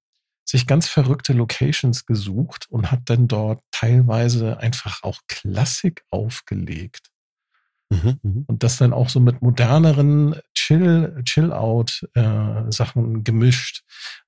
sich 0.52 0.66
ganz 0.66 0.86
verrückte 0.86 1.32
Locations 1.32 2.04
gesucht 2.04 2.66
und 2.68 2.92
hat 2.92 3.00
dann 3.06 3.26
dort 3.26 3.62
teilweise 3.70 4.58
einfach 4.58 5.02
auch 5.02 5.20
Klassik 5.26 6.04
aufgelegt. 6.10 7.08
Mhm, 7.88 8.18
mhm. 8.22 8.44
und 8.46 8.62
das 8.62 8.76
dann 8.76 8.92
auch 8.92 9.08
so 9.08 9.18
mit 9.18 9.40
moderneren 9.42 10.36
Chill, 10.54 11.22
Chill-Out-Sachen 11.24 13.16
äh, 13.16 13.22
gemischt. 13.22 13.82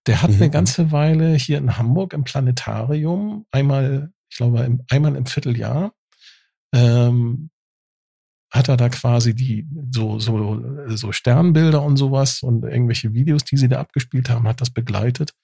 Der 0.06 0.22
hat 0.22 0.30
mhm. 0.30 0.36
eine 0.36 0.46
mhm. 0.46 0.52
ganze 0.52 0.92
Weile 0.92 1.34
hier 1.34 1.58
in 1.58 1.76
Hamburg 1.76 2.14
im 2.14 2.24
Planetarium, 2.24 3.46
einmal, 3.50 4.12
ich 4.30 4.38
glaube, 4.38 4.64
im, 4.64 4.82
einmal 4.90 5.16
im 5.16 5.26
Vierteljahr, 5.26 5.92
ähm, 6.74 7.50
hat 8.54 8.68
er 8.68 8.76
da 8.76 8.88
quasi 8.88 9.34
die 9.34 9.66
so 9.90 10.20
so 10.20 10.62
so 10.86 11.10
Sternbilder 11.10 11.82
und 11.82 11.96
sowas 11.96 12.40
und 12.42 12.64
irgendwelche 12.64 13.12
Videos, 13.12 13.42
die 13.42 13.56
sie 13.56 13.68
da 13.68 13.80
abgespielt 13.80 14.30
haben, 14.30 14.46
hat 14.46 14.60
das 14.60 14.70
begleitet. 14.70 15.34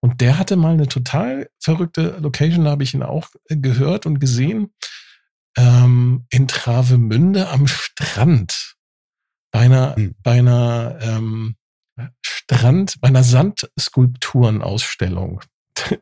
Und 0.00 0.22
der 0.22 0.38
hatte 0.38 0.56
mal 0.56 0.72
eine 0.72 0.88
total 0.88 1.50
verrückte 1.58 2.16
Location, 2.18 2.64
da 2.64 2.70
habe 2.70 2.82
ich 2.82 2.94
ihn 2.94 3.02
auch 3.02 3.28
gehört 3.48 4.06
und 4.06 4.20
gesehen, 4.20 4.72
ähm, 5.56 6.24
in 6.30 6.48
Travemünde 6.48 7.50
am 7.50 7.66
Strand. 7.66 8.76
Bei 9.50 9.60
einer, 9.60 9.96
hm. 9.96 10.14
bei 10.22 10.38
einer 10.38 10.98
ähm, 11.02 11.56
Strand, 12.22 12.98
bei 13.02 13.08
einer 13.08 13.24
Sandskulpturenausstellung. 13.24 15.42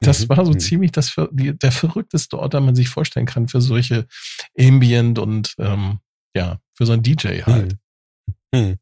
Das 0.01 0.25
mhm. 0.25 0.31
war 0.31 0.45
so 0.45 0.53
mhm. 0.53 0.59
ziemlich 0.59 0.91
das, 0.91 1.15
der 1.31 1.73
verrückteste 1.73 2.37
Ort, 2.39 2.53
den 2.53 2.65
man 2.65 2.75
sich 2.75 2.89
vorstellen 2.89 3.27
kann 3.27 3.47
für 3.47 3.61
solche 3.61 4.09
Ambient 4.59 5.21
und 5.21 5.55
ähm, 5.59 6.01
ja, 6.35 6.61
für 6.75 6.87
so 6.87 6.93
einen 6.93 7.03
DJ 7.03 7.43
halt. 7.43 7.77
Hm. 8.55 8.69
Hm. 8.69 8.79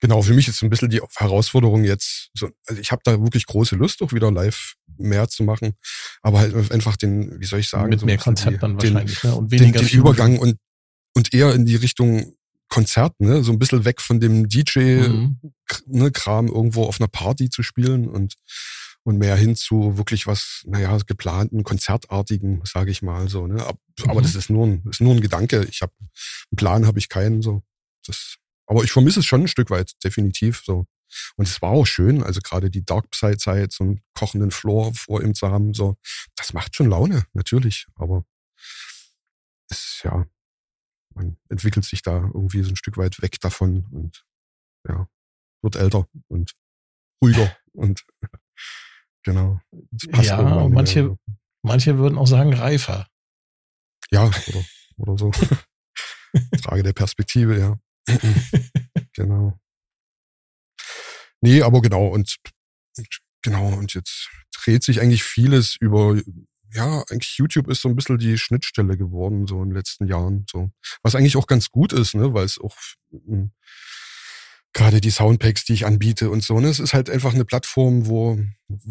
Genau, 0.00 0.22
für 0.22 0.32
mich 0.32 0.48
ist 0.48 0.62
ein 0.62 0.70
bisschen 0.70 0.88
die 0.88 1.02
Herausforderung 1.16 1.84
jetzt, 1.84 2.30
so, 2.34 2.48
also 2.66 2.80
ich 2.80 2.90
habe 2.90 3.02
da 3.04 3.20
wirklich 3.20 3.46
große 3.46 3.76
Lust, 3.76 4.02
auch 4.02 4.12
wieder 4.12 4.30
live 4.30 4.74
mehr 4.96 5.28
zu 5.28 5.44
machen, 5.44 5.74
aber 6.22 6.40
halt 6.40 6.72
einfach 6.72 6.96
den, 6.96 7.38
wie 7.40 7.44
soll 7.44 7.60
ich 7.60 7.68
sagen, 7.68 7.90
mit 7.90 8.00
so 8.00 8.06
mehr 8.06 8.18
Konzept 8.18 8.62
dann 8.62 8.74
wahrscheinlich, 8.74 9.20
den, 9.20 9.30
ne? 9.30 9.36
und 9.36 9.50
weniger 9.50 9.80
den, 9.80 9.88
den 9.88 9.98
Übergang 9.98 10.38
und 10.38 10.56
und 11.14 11.34
eher 11.34 11.54
in 11.54 11.66
die 11.66 11.76
Richtung 11.76 12.36
Konzert, 12.68 13.20
ne, 13.20 13.42
so 13.42 13.50
ein 13.50 13.58
bisschen 13.58 13.84
weg 13.84 14.00
von 14.00 14.20
dem 14.20 14.48
DJ 14.48 15.08
mhm. 15.08 15.40
ne, 15.86 16.12
Kram 16.12 16.46
irgendwo 16.46 16.84
auf 16.84 17.00
einer 17.00 17.08
Party 17.08 17.50
zu 17.50 17.64
spielen 17.64 18.08
und 18.08 18.36
und 19.04 19.18
mehr 19.18 19.36
hin 19.36 19.56
zu 19.56 19.96
wirklich 19.96 20.26
was, 20.26 20.62
naja, 20.66 20.96
geplanten, 21.06 21.64
konzertartigen, 21.64 22.62
sage 22.64 22.90
ich 22.90 23.02
mal 23.02 23.28
so. 23.28 23.46
Ne? 23.46 23.64
Aber 23.64 24.20
mhm. 24.20 24.22
das 24.22 24.34
ist 24.34 24.50
nur 24.50 24.66
ein, 24.66 24.82
ist 24.88 25.00
nur 25.00 25.14
ein 25.14 25.20
Gedanke. 25.20 25.66
Ich 25.70 25.82
habe 25.82 25.92
einen 26.00 26.56
Plan, 26.56 26.86
habe 26.86 26.98
ich 26.98 27.08
keinen 27.08 27.42
so. 27.42 27.62
Das, 28.06 28.36
aber 28.66 28.84
ich 28.84 28.92
vermisse 28.92 29.20
es 29.20 29.26
schon 29.26 29.42
ein 29.42 29.48
Stück 29.48 29.70
weit, 29.70 29.92
definitiv 30.04 30.62
so. 30.64 30.86
Und 31.36 31.48
es 31.48 31.60
war 31.60 31.70
auch 31.70 31.86
schön, 31.86 32.22
also 32.22 32.40
gerade 32.40 32.70
die 32.70 32.84
Dark 32.84 33.14
Side 33.14 33.38
Zeit, 33.38 33.72
so 33.72 33.84
einen 33.84 34.00
kochenden 34.14 34.50
Floor 34.50 34.94
vor 34.94 35.22
ihm 35.22 35.34
zu 35.34 35.48
haben, 35.48 35.74
so, 35.74 35.96
das 36.36 36.52
macht 36.52 36.76
schon 36.76 36.88
Laune, 36.88 37.26
natürlich. 37.32 37.86
Aber 37.96 38.24
es, 39.68 40.02
ja, 40.04 40.26
man 41.14 41.36
entwickelt 41.48 41.84
sich 41.84 42.02
da 42.02 42.18
irgendwie 42.32 42.62
so 42.62 42.70
ein 42.70 42.76
Stück 42.76 42.96
weit 42.96 43.20
weg 43.22 43.40
davon 43.40 43.86
und 43.90 44.24
ja, 44.88 45.08
wird 45.62 45.76
älter 45.76 46.06
und 46.28 46.54
ruhiger 47.22 47.56
und 47.72 48.04
Genau. 49.24 49.60
ja, 50.22 50.38
und 50.38 50.72
manche, 50.72 51.16
manche 51.62 51.98
würden 51.98 52.18
auch 52.18 52.26
sagen 52.26 52.54
reifer. 52.54 53.06
Ja, 54.10 54.24
oder, 54.24 54.64
oder 54.96 55.18
so. 55.18 55.32
Frage 56.62 56.82
der 56.82 56.92
Perspektive, 56.92 57.58
ja. 57.58 57.78
genau. 59.14 59.58
Nee, 61.40 61.62
aber 61.62 61.80
genau, 61.80 62.08
und 62.08 62.36
genau, 63.42 63.68
und 63.68 63.94
jetzt 63.94 64.28
dreht 64.52 64.82
sich 64.82 65.00
eigentlich 65.00 65.22
vieles 65.22 65.76
über, 65.80 66.20
ja, 66.72 67.02
eigentlich 67.10 67.38
YouTube 67.38 67.68
ist 67.68 67.80
so 67.80 67.88
ein 67.88 67.96
bisschen 67.96 68.18
die 68.18 68.38
Schnittstelle 68.38 68.96
geworden, 68.96 69.46
so 69.46 69.62
in 69.62 69.70
den 69.70 69.76
letzten 69.76 70.06
Jahren. 70.06 70.44
So. 70.50 70.70
Was 71.02 71.14
eigentlich 71.14 71.36
auch 71.36 71.46
ganz 71.46 71.70
gut 71.70 71.92
ist, 71.92 72.14
ne, 72.14 72.34
weil 72.34 72.44
es 72.44 72.58
auch 72.58 72.76
hm, 73.10 73.52
gerade 74.72 75.00
die 75.00 75.10
Soundpacks, 75.10 75.64
die 75.64 75.74
ich 75.74 75.86
anbiete 75.86 76.30
und 76.30 76.42
so. 76.42 76.60
Ne? 76.60 76.68
Es 76.68 76.78
ist 76.78 76.94
halt 76.94 77.10
einfach 77.10 77.34
eine 77.34 77.44
Plattform, 77.44 78.06
wo, 78.06 78.38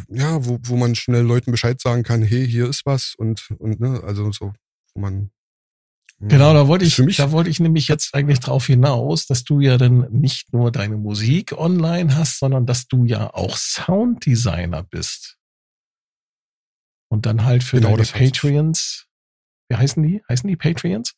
ja, 0.10 0.46
wo, 0.46 0.60
wo 0.64 0.76
man 0.76 0.96
schnell 0.96 1.24
Leuten 1.24 1.52
Bescheid 1.52 1.80
sagen 1.80 2.04
kann, 2.04 2.22
hey, 2.22 2.48
hier 2.48 2.68
ist 2.68 2.86
was 2.86 3.16
und, 3.18 3.50
und 3.60 3.80
ne, 3.80 4.02
also 4.04 4.32
so, 4.32 4.54
wo 4.94 5.02
man. 5.02 5.32
Genau, 6.22 6.54
da 6.54 6.68
wollte 6.68 6.84
ich, 6.84 6.98
da 7.16 7.32
wollte 7.32 7.50
ich 7.50 7.62
nämlich 7.62 7.88
jetzt 7.88 8.14
eigentlich 8.14 8.42
drauf 8.42 8.66
hinaus, 8.66 9.26
dass 9.26 9.46
du 9.46 9.62
ja 9.62 9.78
dann 9.78 10.12
nicht 10.12 10.52
nur 10.52 10.70
deine 10.70 10.98
Musik 10.98 11.54
online 11.54 12.14
hast, 12.14 12.40
sondern 12.40 12.66
dass 12.66 12.88
du 12.88 13.06
ja 13.06 13.34
auch 13.34 13.56
Sounddesigner 13.56 14.84
bist. 14.84 15.38
Und 17.08 17.26
dann 17.26 17.46
halt 17.46 17.64
für 17.64 17.78
genau, 17.78 17.96
deine 17.96 18.06
Patreons, 18.06 19.08
wie 19.70 19.78
heißen 19.78 20.04
die? 20.04 20.22
Heißen 20.28 20.48
die 20.48 20.58
Patreons? 20.58 21.14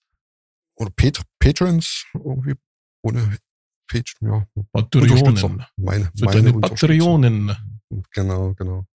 Oder 0.76 0.92
Pat 0.92 1.22
Patrons, 1.40 2.06
irgendwie 2.14 2.54
ohne 3.02 3.38
Page, 3.92 4.16
ja. 4.22 4.46
Patreonen. 4.72 5.66
Meine, 5.78 6.12
Für 6.16 6.26
meine 6.26 6.54
Patreonen. 6.54 7.56
Genau, 8.14 8.54
genau. 8.54 8.86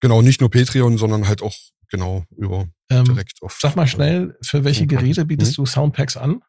Genau, 0.00 0.22
nicht 0.22 0.40
nur 0.40 0.50
Patreon, 0.50 0.96
sondern 0.98 1.26
halt 1.26 1.42
auch 1.42 1.56
genau 1.88 2.24
über 2.36 2.68
ähm, 2.90 3.04
direkt 3.04 3.42
auf. 3.42 3.58
Sag 3.60 3.74
mal 3.74 3.88
schnell, 3.88 4.36
für 4.42 4.64
welche 4.64 4.86
Geräte 4.86 5.24
bietest 5.24 5.56
hm? 5.56 5.64
du 5.64 5.66
Soundpacks 5.66 6.16
an? 6.16 6.42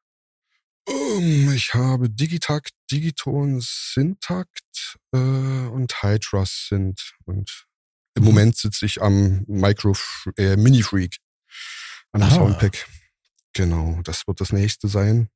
Um, 0.88 0.96
ähm, 1.20 1.54
ich 1.54 1.74
habe 1.74 2.10
Digitakt, 2.10 2.72
Digiton, 2.92 3.60
Syntakt 3.62 4.98
äh, 5.12 5.18
und 5.18 6.04
Hydra 6.04 6.44
Synth 6.46 7.14
und 7.26 7.66
Im 8.16 8.24
mhm. 8.24 8.30
Moment 8.30 8.58
sitze 8.58 8.86
ich 8.86 9.02
am 9.02 9.44
Micro 9.48 9.96
äh, 10.38 10.56
Mini 10.56 10.84
Freak 10.84 11.18
an 12.12 12.22
dem 12.22 12.30
ah. 12.30 12.36
Soundpack. 12.36 12.88
Genau, 13.54 14.00
das 14.04 14.28
wird 14.28 14.42
das 14.42 14.54
nächste 14.54 14.88
sein. 14.88 15.30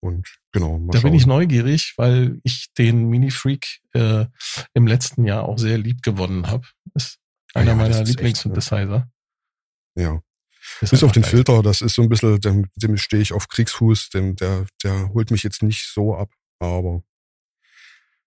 Und 0.00 0.26
genau. 0.52 0.78
Da 0.90 0.98
schauen. 0.98 1.10
bin 1.10 1.14
ich 1.14 1.26
neugierig, 1.26 1.94
weil 1.96 2.40
ich 2.42 2.72
den 2.78 3.08
Mini 3.08 3.30
Freak 3.30 3.80
äh, 3.92 4.26
im 4.72 4.86
letzten 4.86 5.24
Jahr 5.24 5.44
auch 5.44 5.58
sehr 5.58 5.78
lieb 5.78 6.02
gewonnen 6.02 6.46
habe. 6.46 6.66
Ist 6.94 7.18
einer 7.54 7.72
ja, 7.72 7.76
meiner 7.76 8.02
Lieblingssynthesizer. 8.02 8.86
Ne? 9.94 10.02
Ja. 10.02 10.22
Ist 10.80 10.90
Bis 10.90 11.02
auf 11.02 11.12
den 11.12 11.22
geil. 11.22 11.30
Filter, 11.30 11.62
das 11.62 11.80
ist 11.82 11.94
so 11.94 12.02
ein 12.02 12.08
bisschen, 12.08 12.40
dem, 12.40 12.70
dem 12.76 12.96
stehe 12.96 13.22
ich 13.22 13.32
auf 13.32 13.48
Kriegsfuß, 13.48 14.10
dem, 14.10 14.36
der, 14.36 14.66
der 14.82 15.10
holt 15.10 15.30
mich 15.30 15.42
jetzt 15.42 15.62
nicht 15.62 15.86
so 15.86 16.14
ab, 16.14 16.30
aber 16.58 17.02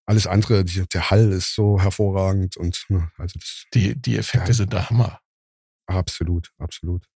alles 0.06 0.28
andere, 0.28 0.66
die, 0.66 0.86
der 0.88 1.10
Hall 1.10 1.32
ist 1.32 1.56
so 1.56 1.80
hervorragend 1.80 2.58
und 2.58 2.86
ne, 2.90 3.10
also 3.18 3.40
das. 3.40 3.66
Die, 3.74 4.00
die 4.00 4.18
Effekte 4.18 4.50
ja, 4.50 4.54
sind 4.54 4.74
der 4.74 4.90
Hammer. 4.90 5.20
Absolut, 5.88 6.52
absolut. 6.58 7.08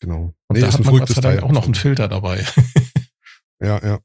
Genau. 0.00 0.34
Und 0.46 0.56
nee, 0.56 0.60
da 0.60 0.72
hat 0.72 0.84
man 0.84 0.98
Gott 0.98 1.08
sei 1.08 1.20
Dank 1.20 1.42
auch 1.42 1.52
noch 1.52 1.64
einen 1.64 1.74
Filter 1.74 2.08
dabei. 2.08 2.44
ja, 3.60 3.84
ja. 3.84 3.98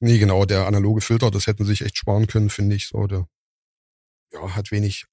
Nee, 0.00 0.18
genau, 0.18 0.44
der 0.44 0.66
analoge 0.66 1.00
Filter, 1.00 1.30
das 1.30 1.46
hätten 1.46 1.64
sie 1.64 1.70
sich 1.70 1.82
echt 1.82 1.96
sparen 1.96 2.26
können, 2.26 2.50
finde 2.50 2.76
ich 2.76 2.88
so. 2.88 3.06
Der, 3.06 3.26
ja, 4.32 4.54
hat 4.54 4.70
wenig 4.70 5.06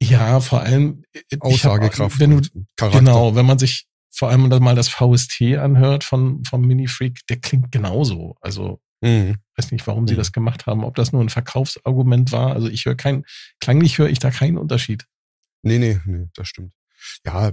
ja, 0.00 0.40
vor 0.40 0.62
allem 0.62 1.04
Aussagekraft 1.40 2.14
hab, 2.14 2.20
wenn 2.20 2.40
du. 2.40 2.68
Genau, 2.90 3.34
wenn 3.34 3.46
man 3.46 3.58
sich 3.58 3.86
vor 4.10 4.30
allem 4.30 4.48
mal 4.48 4.74
das 4.74 4.88
VST 4.88 5.42
anhört 5.58 6.04
von 6.04 6.44
vom 6.44 6.62
Mini 6.62 6.86
Freak, 6.86 7.26
der 7.28 7.38
klingt 7.38 7.72
genauso. 7.72 8.36
Also 8.40 8.80
mhm. 9.00 9.36
weiß 9.56 9.72
nicht, 9.72 9.86
warum 9.86 10.04
mhm. 10.04 10.08
sie 10.08 10.16
das 10.16 10.32
gemacht 10.32 10.66
haben, 10.66 10.84
ob 10.84 10.94
das 10.94 11.12
nur 11.12 11.22
ein 11.22 11.28
Verkaufsargument 11.28 12.32
war. 12.32 12.52
Also 12.52 12.68
ich 12.68 12.84
höre 12.84 12.94
kein 12.94 13.24
klanglich 13.60 13.98
höre 13.98 14.08
ich 14.08 14.18
da 14.18 14.30
keinen 14.30 14.56
Unterschied. 14.56 15.06
Nee, 15.62 15.78
nee, 15.78 16.00
nee, 16.04 16.28
das 16.34 16.48
stimmt. 16.48 16.72
Ja, 17.26 17.52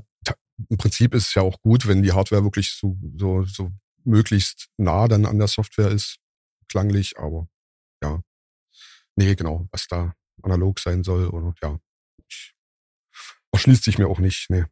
im 0.70 0.78
Prinzip 0.78 1.14
ist 1.14 1.28
es 1.28 1.34
ja 1.34 1.42
auch 1.42 1.60
gut, 1.62 1.88
wenn 1.88 2.04
die 2.04 2.14
Hardware 2.14 2.44
wirklich 2.44 2.72
so 2.72 2.98
so 3.18 3.44
so 3.44 3.72
möglichst 4.06 4.70
nah 4.78 5.08
dann 5.08 5.26
an 5.26 5.38
der 5.38 5.48
Software 5.48 5.92
ist, 5.92 6.18
klanglich, 6.70 7.18
aber 7.18 7.48
ja. 8.04 8.22
Nee, 9.16 9.36
genau, 9.36 9.68
was 9.72 9.88
da 9.88 10.14
analog 10.42 10.80
sein 10.80 11.04
soll 11.04 11.28
oder 11.28 11.54
ja, 11.62 11.80
erschließt 13.56 13.84
sich 13.84 13.98
mir 13.98 14.08
auch 14.08 14.20
nicht. 14.20 14.50
Nee. 14.50 14.66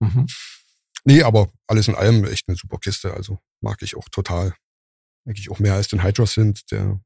Mhm. 0.00 0.26
Nee, 1.04 1.22
aber 1.22 1.50
alles 1.66 1.88
in 1.88 1.94
allem 1.94 2.24
echt 2.24 2.48
eine 2.48 2.56
super 2.56 2.78
Kiste. 2.78 3.14
Also 3.14 3.38
mag 3.60 3.82
ich 3.82 3.96
auch 3.96 4.08
total. 4.08 4.54
Denke 5.24 5.40
ich 5.40 5.50
auch 5.50 5.58
mehr 5.58 5.74
als 5.74 5.88
den 5.88 6.02
Hydra 6.02 6.26
sind. 6.26 6.70
Der, 6.70 7.00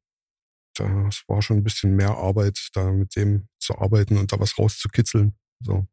das 0.75 1.23
war 1.27 1.43
schon 1.43 1.59
ein 1.59 1.65
bisschen 1.65 1.97
mehr 1.97 2.11
Arbeit, 2.11 2.71
da 2.73 2.91
mit 2.91 3.15
dem 3.17 3.49
zu 3.59 3.79
arbeiten 3.79 4.17
und 4.17 4.33
da 4.33 4.41
was 4.41 4.59
rauszukitzeln. 4.59 5.37
So. 5.61 5.87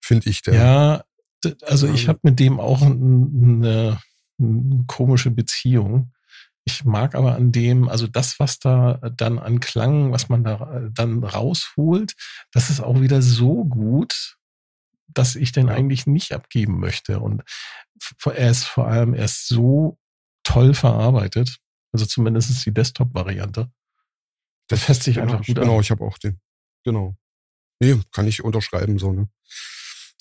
Finde 0.00 0.30
ich 0.30 0.42
der. 0.42 0.54
Ja, 0.54 1.04
also 1.62 1.88
ich 1.88 2.08
habe 2.08 2.20
mit 2.22 2.38
dem 2.38 2.60
auch 2.60 2.82
eine 2.82 4.00
komische 4.86 5.30
Beziehung. 5.30 6.12
Ich 6.64 6.84
mag 6.84 7.14
aber 7.14 7.34
an 7.34 7.50
dem, 7.50 7.88
also 7.88 8.06
das, 8.06 8.38
was 8.38 8.58
da 8.58 8.94
dann 9.16 9.38
an 9.38 9.58
Klang, 9.60 10.12
was 10.12 10.28
man 10.28 10.44
da 10.44 10.76
äh, 10.76 10.90
dann 10.92 11.24
rausholt, 11.24 12.14
das 12.52 12.70
ist 12.70 12.80
auch 12.80 13.00
wieder 13.00 13.20
so 13.20 13.64
gut, 13.64 14.36
dass 15.08 15.34
ich 15.34 15.52
den 15.52 15.68
eigentlich 15.68 16.06
nicht 16.06 16.32
abgeben 16.32 16.78
möchte. 16.78 17.20
Und 17.20 17.42
er 18.24 18.50
ist 18.50 18.64
vor 18.64 18.86
allem 18.86 19.14
erst 19.14 19.48
so 19.48 19.98
toll 20.44 20.74
verarbeitet, 20.74 21.58
also 21.92 22.06
zumindest 22.06 22.64
die 22.64 22.72
Desktop-Variante. 22.72 23.70
Das 24.68 24.84
fässt 24.84 25.02
sich 25.02 25.16
genau, 25.16 25.32
einfach 25.32 25.46
gut 25.46 25.56
genau, 25.56 25.60
an. 25.60 25.68
Genau, 25.68 25.80
ich 25.80 25.90
habe 25.90 26.04
auch 26.04 26.18
den. 26.18 26.40
Genau. 26.84 27.16
Nee, 27.80 28.00
kann 28.12 28.28
ich 28.28 28.42
unterschreiben 28.44 28.98
so, 28.98 29.12
ne? 29.12 29.28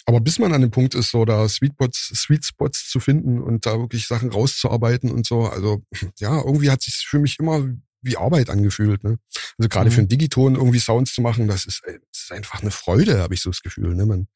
Aber 0.05 0.19
bis 0.19 0.39
man 0.39 0.53
an 0.53 0.61
dem 0.61 0.71
Punkt 0.71 0.95
ist, 0.95 1.11
so 1.11 1.25
da 1.25 1.47
Sweetbots, 1.47 2.11
Sweet 2.15 2.45
Spots 2.45 2.89
zu 2.89 2.99
finden 2.99 3.41
und 3.41 3.65
da 3.65 3.79
wirklich 3.79 4.07
Sachen 4.07 4.31
rauszuarbeiten 4.31 5.11
und 5.11 5.25
so, 5.25 5.45
also 5.45 5.83
ja, 6.19 6.41
irgendwie 6.41 6.71
hat 6.71 6.81
sich 6.81 7.05
für 7.07 7.19
mich 7.19 7.39
immer 7.39 7.67
wie 8.01 8.17
Arbeit 8.17 8.49
angefühlt. 8.49 9.03
Ne? 9.03 9.19
Also 9.57 9.69
gerade 9.69 9.89
mhm. 9.89 9.93
für 9.93 9.99
einen 9.99 10.07
Digiton 10.07 10.55
irgendwie 10.55 10.79
Sounds 10.79 11.13
zu 11.13 11.21
machen, 11.21 11.47
das 11.47 11.65
ist, 11.65 11.81
das 11.85 12.23
ist 12.23 12.31
einfach 12.31 12.61
eine 12.61 12.71
Freude, 12.71 13.19
habe 13.19 13.33
ich 13.33 13.41
so 13.41 13.49
das 13.49 13.61
Gefühl. 13.61 13.95
Ne? 13.95 14.05
Man, 14.05 14.27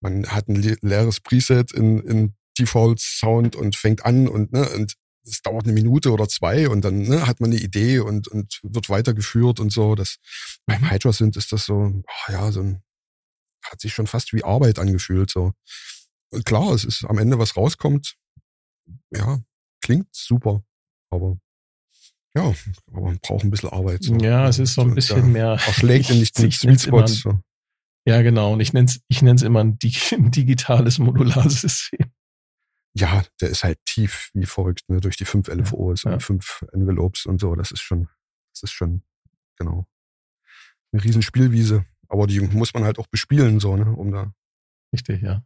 man 0.00 0.26
hat 0.26 0.48
ein 0.48 0.56
leeres 0.56 1.20
Preset 1.20 1.72
in, 1.72 2.00
in 2.00 2.34
Default 2.58 3.00
Sound 3.00 3.54
und 3.54 3.76
fängt 3.76 4.04
an 4.04 4.26
und, 4.26 4.52
ne, 4.52 4.68
und 4.70 4.94
es 5.24 5.42
dauert 5.42 5.64
eine 5.64 5.74
Minute 5.74 6.10
oder 6.10 6.28
zwei 6.28 6.68
und 6.68 6.84
dann 6.84 7.02
ne, 7.02 7.26
hat 7.26 7.40
man 7.40 7.50
eine 7.50 7.60
Idee 7.60 8.00
und, 8.00 8.28
und 8.28 8.60
wird 8.62 8.88
weitergeführt 8.88 9.60
und 9.60 9.70
so. 9.70 9.94
Das, 9.94 10.16
beim 10.66 10.80
mhm. 10.80 10.90
Hydra 10.90 11.12
sind 11.12 11.36
ist 11.36 11.52
das 11.52 11.66
so, 11.66 11.74
oh 11.74 12.32
ja, 12.32 12.50
so 12.50 12.60
ein 12.60 12.82
hat 13.70 13.80
sich 13.80 13.94
schon 13.94 14.06
fast 14.06 14.32
wie 14.32 14.44
Arbeit 14.44 14.78
angefühlt. 14.78 15.30
So. 15.30 15.52
Und 16.30 16.44
klar, 16.44 16.72
es 16.72 16.84
ist 16.84 17.04
am 17.04 17.18
Ende 17.18 17.38
was 17.38 17.56
rauskommt, 17.56 18.16
ja, 19.10 19.40
klingt 19.80 20.08
super, 20.14 20.62
aber 21.10 21.38
ja, 22.34 22.54
aber 22.88 23.00
man 23.00 23.18
braucht 23.18 23.44
ein 23.44 23.50
bisschen 23.50 23.70
Arbeit. 23.70 24.04
So. 24.04 24.16
Ja, 24.18 24.48
es 24.48 24.58
ist 24.58 24.74
so 24.74 24.82
ein 24.82 24.94
bisschen 24.94 25.18
ja, 25.18 25.24
mehr. 25.24 25.48
Erschlägt 25.66 26.10
in 26.10 26.18
nicht 26.20 26.38
mit 26.38 26.52
Sweet 26.52 26.80
Spots. 26.80 27.20
So. 27.20 27.40
Ja, 28.06 28.22
genau. 28.22 28.52
Und 28.52 28.60
ich 28.60 28.72
nenne 28.72 28.86
es 28.86 29.00
ich 29.08 29.22
nenn's 29.22 29.42
immer 29.42 29.60
ein, 29.60 29.78
ein 30.12 30.30
digitales 30.30 30.98
Modularsystem. 30.98 32.12
Ja, 32.94 33.22
der 33.40 33.50
ist 33.50 33.64
halt 33.64 33.78
tief 33.84 34.30
wie 34.34 34.46
verrückt, 34.46 34.88
ne? 34.88 35.00
durch 35.00 35.16
die 35.16 35.24
fünf 35.24 35.48
LFOs 35.48 36.04
ja. 36.04 36.14
und 36.14 36.22
fünf 36.22 36.64
Envelopes 36.72 37.26
und 37.26 37.40
so. 37.40 37.54
Das 37.54 37.70
ist 37.70 37.80
schon, 37.80 38.08
das 38.52 38.64
ist 38.64 38.72
schon, 38.72 39.02
genau. 39.56 39.86
Eine 40.92 41.04
riesen 41.04 41.22
Spielwiese. 41.22 41.84
Aber 42.08 42.26
die 42.26 42.40
muss 42.40 42.74
man 42.74 42.84
halt 42.84 42.98
auch 42.98 43.06
bespielen, 43.06 43.60
so, 43.60 43.76
ne, 43.76 43.90
um 43.90 44.10
da. 44.10 44.32
Richtig, 44.92 45.22
ja. 45.22 45.42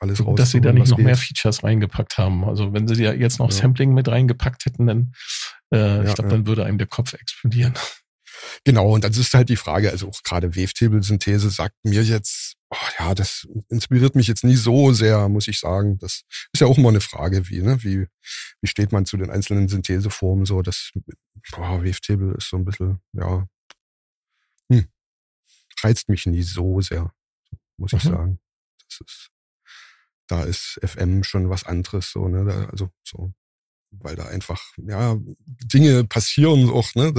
Alles 0.00 0.24
raus. 0.24 0.36
Dass 0.36 0.50
sie 0.50 0.60
da 0.60 0.72
nicht 0.72 0.90
noch 0.90 0.96
geht. 0.96 1.06
mehr 1.06 1.16
Features 1.16 1.64
reingepackt 1.64 2.18
haben. 2.18 2.44
Also 2.44 2.72
wenn 2.72 2.86
sie 2.86 3.02
ja 3.02 3.12
jetzt 3.12 3.38
noch 3.38 3.50
ja. 3.50 3.56
Sampling 3.56 3.94
mit 3.94 4.08
reingepackt 4.08 4.66
hätten, 4.66 4.86
dann, 4.86 5.12
äh, 5.72 5.78
ja, 5.78 6.04
ich 6.04 6.14
glaube, 6.14 6.30
dann 6.30 6.46
würde 6.46 6.64
einem 6.64 6.78
der 6.78 6.86
Kopf 6.86 7.12
explodieren. 7.14 7.74
Genau, 8.64 8.94
und 8.94 9.04
das 9.04 9.16
ist 9.16 9.32
halt 9.34 9.48
die 9.48 9.56
Frage, 9.56 9.90
also 9.90 10.08
auch 10.08 10.22
gerade 10.22 10.54
Wavetable-Synthese 10.54 11.50
sagt 11.50 11.74
mir 11.84 12.02
jetzt, 12.02 12.54
oh 12.70 12.88
ja, 12.98 13.14
das 13.14 13.46
inspiriert 13.68 14.14
mich 14.14 14.26
jetzt 14.26 14.44
nie 14.44 14.56
so 14.56 14.92
sehr, 14.92 15.28
muss 15.28 15.48
ich 15.48 15.58
sagen. 15.58 15.98
Das 15.98 16.22
ist 16.52 16.60
ja 16.60 16.66
auch 16.66 16.76
immer 16.76 16.90
eine 16.90 17.00
Frage, 17.00 17.48
wie, 17.48 17.62
ne, 17.62 17.82
wie, 17.82 18.06
wie 18.60 18.66
steht 18.66 18.92
man 18.92 19.06
zu 19.06 19.16
den 19.16 19.30
einzelnen 19.30 19.68
Syntheseformen 19.68 20.44
so, 20.46 20.62
das, 20.62 20.90
boah, 21.52 21.82
Wavetable 21.82 22.34
ist 22.36 22.50
so 22.50 22.56
ein 22.56 22.64
bisschen, 22.64 23.00
ja, 23.12 23.46
reizt 25.86 26.08
mich 26.08 26.26
nie 26.26 26.42
so 26.42 26.80
sehr, 26.80 27.12
muss 27.76 27.92
mhm. 27.92 27.98
ich 27.98 28.04
sagen. 28.04 28.40
Das 28.88 29.00
ist, 29.00 29.30
da 30.26 30.44
ist 30.44 30.80
FM 30.84 31.22
schon 31.22 31.48
was 31.48 31.64
anderes, 31.64 32.10
so, 32.10 32.28
ne, 32.28 32.44
da, 32.44 32.64
also, 32.66 32.90
so, 33.04 33.32
weil 33.90 34.16
da 34.16 34.26
einfach, 34.26 34.62
ja, 34.76 35.16
Dinge 35.46 36.04
passieren 36.04 36.68
auch, 36.70 36.94
ne, 36.94 37.12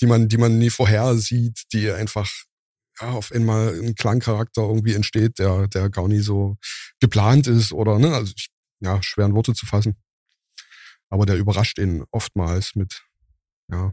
die 0.00 0.06
man, 0.06 0.28
die 0.28 0.38
man 0.38 0.58
nie 0.58 0.70
vorher 0.70 1.16
sieht, 1.16 1.72
die 1.72 1.90
einfach, 1.90 2.30
ja, 3.00 3.10
auf 3.10 3.32
einmal 3.32 3.78
ein 3.78 3.94
Klangcharakter 3.94 4.62
irgendwie 4.62 4.94
entsteht, 4.94 5.38
der, 5.38 5.68
der 5.68 5.90
gar 5.90 6.08
nie 6.08 6.20
so 6.20 6.56
geplant 7.00 7.46
ist 7.46 7.72
oder, 7.72 7.98
ne, 7.98 8.14
also, 8.14 8.32
ich, 8.36 8.50
ja, 8.80 9.02
schweren 9.02 9.34
Worte 9.34 9.54
zu 9.54 9.66
fassen. 9.66 9.96
Aber 11.08 11.24
der 11.24 11.36
überrascht 11.36 11.78
ihn 11.78 12.04
oftmals 12.10 12.74
mit, 12.74 13.04
ja, 13.68 13.92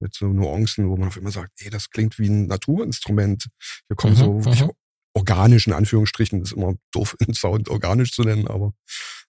mit 0.00 0.14
so 0.14 0.28
Nuancen, 0.28 0.88
wo 0.88 0.96
man 0.96 1.08
auf 1.08 1.16
immer 1.16 1.30
sagt, 1.30 1.52
ey, 1.62 1.70
das 1.70 1.90
klingt 1.90 2.18
wie 2.18 2.28
ein 2.28 2.46
Naturinstrument. 2.46 3.48
Hier 3.88 3.96
kommen 3.96 4.14
mhm, 4.14 4.42
so 4.42 4.50
mhm. 4.50 4.72
organisch 5.14 5.66
in 5.66 5.72
Anführungsstrichen, 5.72 6.40
das 6.40 6.52
ist 6.52 6.56
immer 6.56 6.74
doof, 6.92 7.16
einen 7.20 7.34
Sound 7.34 7.68
organisch 7.68 8.12
zu 8.12 8.22
nennen, 8.22 8.48
aber 8.48 8.72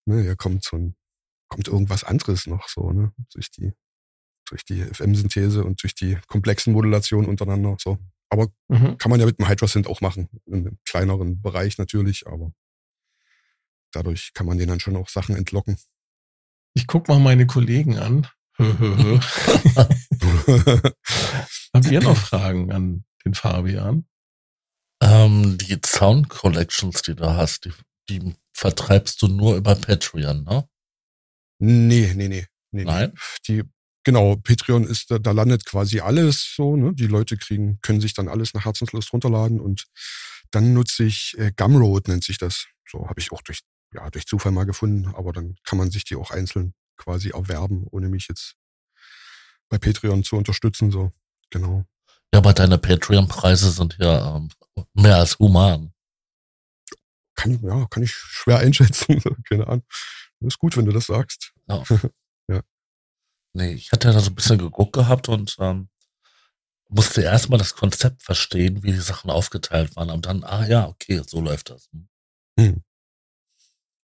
ne, 0.05 0.21
hier 0.21 0.35
kommt 0.35 0.63
so 0.63 0.77
ein, 0.77 0.95
kommt 1.47 1.67
irgendwas 1.67 2.03
anderes 2.03 2.47
noch 2.47 2.67
so, 2.67 2.91
ne, 2.91 3.13
durch 3.33 3.51
die, 3.51 3.73
durch 4.49 4.63
die 4.65 4.83
FM-Synthese 4.83 5.63
und 5.63 5.81
durch 5.83 5.95
die 5.95 6.17
komplexen 6.27 6.73
Modulationen 6.73 7.29
untereinander, 7.29 7.77
so. 7.79 7.97
Aber 8.29 8.47
mhm. 8.67 8.97
kann 8.97 9.11
man 9.11 9.19
ja 9.19 9.25
mit 9.27 9.39
dem 9.39 9.47
Hydra-Synth 9.47 9.87
auch 9.87 10.01
machen, 10.01 10.29
in 10.45 10.53
einem 10.55 10.79
kleineren 10.83 11.41
Bereich 11.41 11.77
natürlich, 11.77 12.27
aber 12.27 12.51
dadurch 13.91 14.33
kann 14.33 14.45
man 14.45 14.57
denen 14.57 14.69
dann 14.69 14.79
schon 14.79 14.95
auch 14.95 15.09
Sachen 15.09 15.35
entlocken. 15.35 15.77
Ich 16.73 16.87
guck 16.87 17.07
mal 17.07 17.19
meine 17.19 17.47
Kollegen 17.47 17.97
an. 17.97 18.27
Habt 21.73 21.91
ihr 21.91 22.01
noch 22.01 22.17
Fragen 22.17 22.71
an 22.71 23.03
den 23.25 23.33
Fabian? 23.33 24.05
Ähm, 25.01 25.57
die 25.57 25.77
Sound 25.85 26.29
Collections, 26.29 27.01
die 27.01 27.15
du 27.15 27.25
hast, 27.25 27.65
die, 27.65 27.73
die 28.09 28.33
vertreibst 28.53 29.21
du 29.21 29.27
nur 29.27 29.57
über 29.57 29.75
Patreon, 29.75 30.45
ne? 30.45 30.67
Nee, 31.59 32.13
nee, 32.15 32.29
nee. 32.29 32.45
nee 32.71 32.83
Nein? 32.85 33.13
Die, 33.47 33.63
genau, 34.05 34.37
Patreon 34.37 34.85
ist, 34.85 35.11
da, 35.11 35.19
da 35.19 35.31
landet 35.31 35.65
quasi 35.65 35.99
alles 35.99 36.53
so, 36.55 36.77
ne? 36.77 36.93
Die 36.93 37.07
Leute 37.07 37.35
kriegen, 37.35 37.79
können 37.81 37.99
sich 37.99 38.13
dann 38.13 38.29
alles 38.29 38.53
nach 38.53 38.63
Herzenslust 38.63 39.11
runterladen 39.11 39.59
und 39.59 39.85
dann 40.51 40.73
nutze 40.73 41.03
ich 41.03 41.35
äh, 41.37 41.51
Gumroad 41.55 42.07
nennt 42.07 42.23
sich 42.23 42.37
das. 42.37 42.67
So 42.89 43.09
habe 43.09 43.19
ich 43.19 43.33
auch 43.33 43.41
durch, 43.41 43.59
ja, 43.93 44.09
durch 44.11 44.25
Zufall 44.25 44.53
mal 44.53 44.65
gefunden, 44.65 45.13
aber 45.13 45.33
dann 45.33 45.55
kann 45.65 45.77
man 45.77 45.91
sich 45.91 46.05
die 46.05 46.15
auch 46.15 46.31
einzeln 46.31 46.73
quasi 46.97 47.29
erwerben, 47.29 47.85
ohne 47.91 48.09
mich 48.09 48.27
jetzt 48.27 48.55
bei 49.69 49.77
Patreon 49.77 50.23
zu 50.23 50.35
unterstützen. 50.35 50.91
So, 50.91 51.11
genau. 51.49 51.85
Ja, 52.33 52.39
aber 52.39 52.53
deine 52.53 52.77
Patreon-Preise 52.77 53.71
sind 53.71 53.97
ja 53.99 54.35
ähm, 54.35 54.49
mehr 54.93 55.17
als 55.17 55.39
human. 55.39 55.93
Kann 57.35 57.51
ich, 57.51 57.61
ja, 57.61 57.85
kann 57.87 58.03
ich 58.03 58.11
schwer 58.11 58.59
einschätzen. 58.59 59.21
Keine 59.49 59.67
Ahnung. 59.67 59.85
Ist 60.41 60.59
gut, 60.59 60.77
wenn 60.77 60.85
du 60.85 60.91
das 60.91 61.07
sagst. 61.07 61.53
Ja. 61.67 61.83
ja. 62.47 62.61
Nee, 63.53 63.73
ich 63.73 63.91
hatte 63.91 64.11
da 64.11 64.19
so 64.19 64.29
ein 64.29 64.35
bisschen 64.35 64.57
geguckt 64.57 64.93
gehabt 64.93 65.29
und 65.29 65.55
ähm, 65.59 65.89
musste 66.89 67.21
erstmal 67.21 67.59
das 67.59 67.75
Konzept 67.75 68.23
verstehen, 68.23 68.83
wie 68.83 68.91
die 68.91 68.99
Sachen 68.99 69.29
aufgeteilt 69.29 69.95
waren. 69.95 70.09
Und 70.09 70.25
dann, 70.25 70.43
ah 70.43 70.65
ja, 70.67 70.87
okay, 70.87 71.21
so 71.25 71.41
läuft 71.41 71.69
das. 71.69 71.89
Hm. 72.59 72.83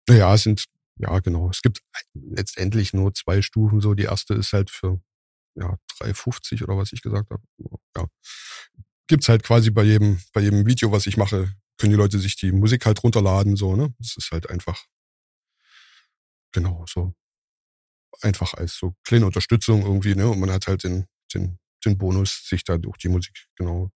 Ja, 0.10 0.34
es 0.34 0.44
sind, 0.44 0.66
ja, 1.02 1.20
genau. 1.20 1.50
Es 1.50 1.62
gibt 1.62 1.82
letztendlich 2.14 2.94
nur 2.94 3.14
zwei 3.14 3.42
Stufen. 3.42 3.82
So, 3.82 3.94
die 3.94 4.04
erste 4.04 4.36
ist 4.36 4.54
halt 4.54 4.70
für 4.70 5.02
ja, 5.56 5.78
3,50 6.00 6.64
oder 6.64 6.78
was 6.78 6.94
ich 6.94 7.02
gesagt 7.02 7.30
habe. 7.32 7.44
Ja. 7.98 8.08
Gibt's 9.08 9.28
halt 9.28 9.44
quasi 9.44 9.72
bei 9.72 9.84
jedem, 9.84 10.22
bei 10.34 10.42
jedem 10.42 10.66
Video, 10.66 10.92
was 10.92 11.08
ich 11.08 11.18
mache, 11.18 11.54
können 11.78 11.92
die 11.92 11.98
Leute 11.98 12.20
sich 12.20 12.36
die 12.38 12.52
Musik 12.52 12.86
halt 12.86 13.04
runterladen, 13.04 13.56
so, 13.56 13.76
ne? 13.76 13.94
Das 13.98 14.16
ist 14.16 14.32
halt 14.32 14.50
einfach, 14.50 14.86
genau, 16.54 16.86
so 16.88 17.14
einfach 18.22 18.54
als 18.54 18.76
so 18.76 18.94
kleine 19.04 19.26
Unterstützung 19.26 19.82
irgendwie, 19.82 20.16
ne? 20.16 20.30
Und 20.30 20.40
man 20.40 20.52
hat 20.52 20.68
halt 20.68 20.84
den, 20.84 21.08
den, 21.34 21.58
den 21.84 21.98
Bonus, 21.98 22.48
sich 22.48 22.64
da 22.64 22.78
durch 22.78 22.98
die 22.98 23.10
Musik 23.10 23.48
genau 23.56 23.92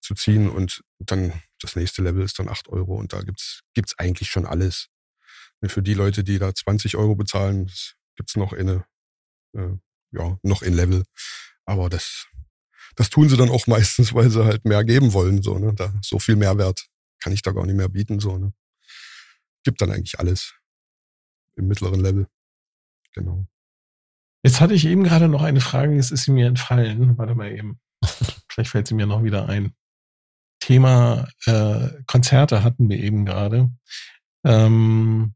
zu 0.00 0.14
ziehen. 0.14 0.48
Und 0.48 0.82
dann 0.98 1.42
das 1.60 1.76
nächste 1.76 2.02
Level 2.02 2.22
ist 2.22 2.38
dann 2.38 2.48
acht 2.48 2.68
Euro 2.68 2.96
und 2.96 3.12
da 3.12 3.20
gibt's 3.20 3.60
gibt's 3.74 3.98
eigentlich 3.98 4.30
schon 4.30 4.46
alles. 4.46 4.88
Ne, 5.62 5.68
für 5.68 5.82
die 5.82 5.94
Leute, 5.94 6.24
die 6.24 6.38
da 6.38 6.54
20 6.54 6.96
Euro 6.96 7.14
bezahlen, 7.14 7.70
gibt's 8.16 8.36
noch 8.36 8.52
eine, 8.52 8.84
äh, 9.56 9.70
ja, 10.10 10.38
noch 10.42 10.62
in 10.62 10.74
Level. 10.74 11.04
Aber 11.64 11.88
das, 11.88 12.26
das 12.96 13.08
tun 13.08 13.28
sie 13.28 13.36
dann 13.36 13.48
auch 13.48 13.66
meistens, 13.68 14.12
weil 14.12 14.28
sie 14.28 14.44
halt 14.44 14.64
mehr 14.64 14.84
geben 14.84 15.12
wollen, 15.12 15.42
so, 15.42 15.58
ne? 15.58 15.72
Da, 15.74 15.94
so 16.02 16.18
viel 16.18 16.36
Mehrwert 16.36 16.86
kann 17.20 17.32
ich 17.32 17.42
da 17.42 17.52
gar 17.52 17.64
nicht 17.64 17.76
mehr 17.76 17.88
bieten, 17.88 18.20
so, 18.20 18.36
ne? 18.36 18.52
Gibt 19.64 19.80
dann 19.80 19.92
eigentlich 19.92 20.18
alles 20.18 20.54
im 21.56 21.68
mittleren 21.68 22.00
Level. 22.00 22.26
Genau. 23.14 23.46
Jetzt 24.42 24.60
hatte 24.60 24.74
ich 24.74 24.86
eben 24.86 25.04
gerade 25.04 25.28
noch 25.28 25.42
eine 25.42 25.60
Frage, 25.60 25.94
jetzt 25.94 26.10
ist 26.10 26.24
sie 26.24 26.32
mir 26.32 26.48
entfallen. 26.48 27.16
Warte 27.16 27.36
mal 27.36 27.52
eben. 27.52 27.78
Vielleicht 28.48 28.70
fällt 28.70 28.88
sie 28.88 28.94
mir 28.94 29.06
noch 29.06 29.22
wieder 29.22 29.48
ein. 29.48 29.72
Thema 30.58 31.28
äh, 31.46 31.90
Konzerte 32.06 32.64
hatten 32.64 32.88
wir 32.88 32.98
eben 32.98 33.24
gerade. 33.24 33.70
Ähm, 34.44 35.34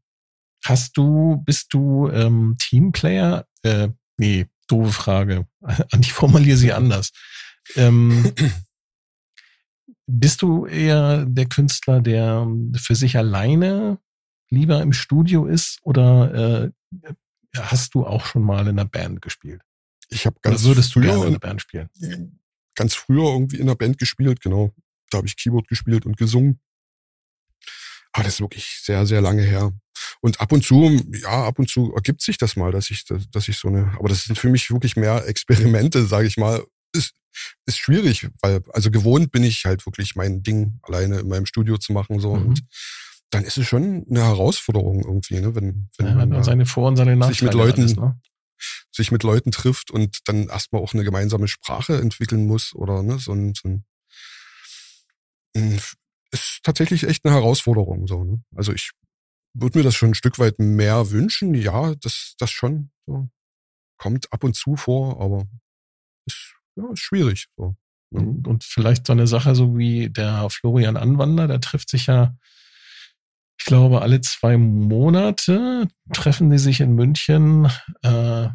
hast 0.63 0.97
du, 0.97 1.37
bist 1.45 1.73
du 1.73 2.09
ähm, 2.09 2.55
Teamplayer? 2.59 3.45
Äh, 3.63 3.89
nee, 4.17 4.47
doofe 4.67 4.91
Frage. 4.91 5.47
Ich 5.99 6.13
formuliere 6.13 6.57
sie 6.57 6.73
anders. 6.73 7.11
Ähm, 7.75 8.33
bist 10.07 10.41
du 10.41 10.65
eher 10.65 11.25
der 11.25 11.45
Künstler, 11.47 12.01
der 12.01 12.47
für 12.75 12.95
sich 12.95 13.17
alleine 13.17 13.99
lieber 14.49 14.81
im 14.81 14.93
Studio 14.93 15.45
ist 15.45 15.79
oder 15.83 16.63
äh, 16.63 16.71
hast 17.57 17.95
du 17.95 18.05
auch 18.05 18.25
schon 18.25 18.43
mal 18.43 18.61
in 18.61 18.79
einer 18.79 18.85
Band 18.85 19.21
gespielt? 19.21 19.61
Ich 20.09 20.25
habe 20.25 20.37
ganz 20.41 20.61
Oder 20.61 20.69
würdest 20.69 20.95
du 20.95 21.01
gerne 21.01 21.21
in 21.21 21.27
einer 21.27 21.39
Band 21.39 21.61
spielen? 21.61 21.89
Ganz 22.75 22.93
früher 22.93 23.23
irgendwie 23.23 23.57
in 23.57 23.63
einer 23.63 23.75
Band 23.75 23.97
gespielt, 23.97 24.39
genau. 24.41 24.73
Da 25.09 25.17
habe 25.17 25.27
ich 25.27 25.35
Keyboard 25.35 25.67
gespielt 25.67 26.05
und 26.05 26.17
gesungen. 26.17 26.59
Aber 28.13 28.23
das 28.23 28.35
ist 28.35 28.41
wirklich 28.41 28.79
sehr, 28.83 29.05
sehr 29.05 29.21
lange 29.21 29.43
her. 29.43 29.73
Und 30.21 30.39
ab 30.39 30.51
und 30.51 30.63
zu, 30.63 31.01
ja, 31.21 31.45
ab 31.45 31.59
und 31.59 31.69
zu 31.69 31.93
ergibt 31.95 32.21
sich 32.21 32.37
das 32.37 32.55
mal, 32.55 32.71
dass 32.71 32.89
ich, 32.89 33.05
dass 33.05 33.47
ich 33.47 33.57
so 33.57 33.67
eine, 33.67 33.93
aber 33.97 34.09
das 34.09 34.25
sind 34.25 34.37
für 34.37 34.49
mich 34.49 34.69
wirklich 34.71 34.95
mehr 34.95 35.27
Experimente, 35.27 36.05
sage 36.05 36.27
ich 36.27 36.37
mal. 36.37 36.63
Ist, 36.93 37.13
ist 37.65 37.77
schwierig, 37.77 38.27
weil, 38.41 38.61
also 38.73 38.89
gewohnt 38.89 39.31
bin 39.31 39.43
ich 39.43 39.65
halt 39.65 39.85
wirklich 39.85 40.15
mein 40.15 40.41
Ding 40.41 40.79
alleine 40.81 41.19
in 41.19 41.27
meinem 41.27 41.45
Studio 41.45 41.77
zu 41.77 41.93
machen, 41.93 42.19
so. 42.19 42.35
Mhm. 42.35 42.47
Und 42.47 42.63
dann 43.29 43.43
ist 43.43 43.57
es 43.57 43.67
schon 43.67 44.05
eine 44.09 44.23
Herausforderung 44.23 45.03
irgendwie, 45.03 45.41
ne? 45.41 45.53
wenn, 45.53 45.89
wenn 45.97 46.07
ja, 46.07 46.25
man 46.25 46.43
seine 46.43 46.65
Vor- 46.65 46.87
und 46.87 46.95
seine 46.95 47.15
Nachteile 47.15 47.33
sich 47.33 47.41
mit 47.43 47.53
Leuten 47.53 47.81
alles, 47.81 47.95
ne? 47.95 48.19
sich 48.91 49.11
mit 49.11 49.23
Leuten 49.23 49.51
trifft 49.51 49.91
und 49.91 50.19
dann 50.25 50.47
erstmal 50.47 50.81
auch 50.81 50.93
eine 50.93 51.03
gemeinsame 51.03 51.47
Sprache 51.47 51.99
entwickeln 51.99 52.47
muss 52.47 52.73
oder 52.73 53.03
ne, 53.03 53.19
so 53.19 53.33
ein, 53.33 53.53
so 53.53 53.67
ein 53.67 53.85
hm, 55.55 55.79
ist 56.31 56.59
tatsächlich 56.63 57.03
echt 57.03 57.25
eine 57.25 57.33
Herausforderung 57.35 58.07
so. 58.07 58.23
Ne? 58.23 58.41
Also 58.55 58.73
ich 58.73 58.91
würde 59.59 59.79
mir 59.79 59.83
das 59.83 59.95
schon 59.95 60.11
ein 60.11 60.15
Stück 60.15 60.39
weit 60.39 60.59
mehr 60.59 61.11
wünschen. 61.11 61.53
Ja, 61.53 61.95
das 61.95 62.35
das 62.37 62.51
schon 62.51 62.91
so 63.05 63.29
kommt 63.97 64.31
ab 64.31 64.43
und 64.43 64.55
zu 64.55 64.75
vor, 64.75 65.19
aber 65.21 65.47
ist 66.25 66.55
ja 66.75 66.91
ist 66.91 66.99
schwierig 66.99 67.47
so. 67.57 67.75
Ne? 68.11 68.41
Und 68.47 68.63
vielleicht 68.63 69.07
so 69.07 69.13
eine 69.13 69.27
Sache 69.27 69.55
so 69.55 69.77
wie 69.77 70.09
der 70.09 70.49
Florian 70.49 70.97
Anwander, 70.97 71.47
der 71.47 71.59
trifft 71.59 71.89
sich 71.89 72.07
ja 72.07 72.35
ich 73.59 73.65
glaube, 73.65 74.01
alle 74.01 74.21
zwei 74.21 74.57
Monate 74.57 75.87
treffen 76.13 76.49
die 76.49 76.59
sich 76.59 76.79
in 76.79 76.93
München 76.93 77.69
äh, 78.01 78.49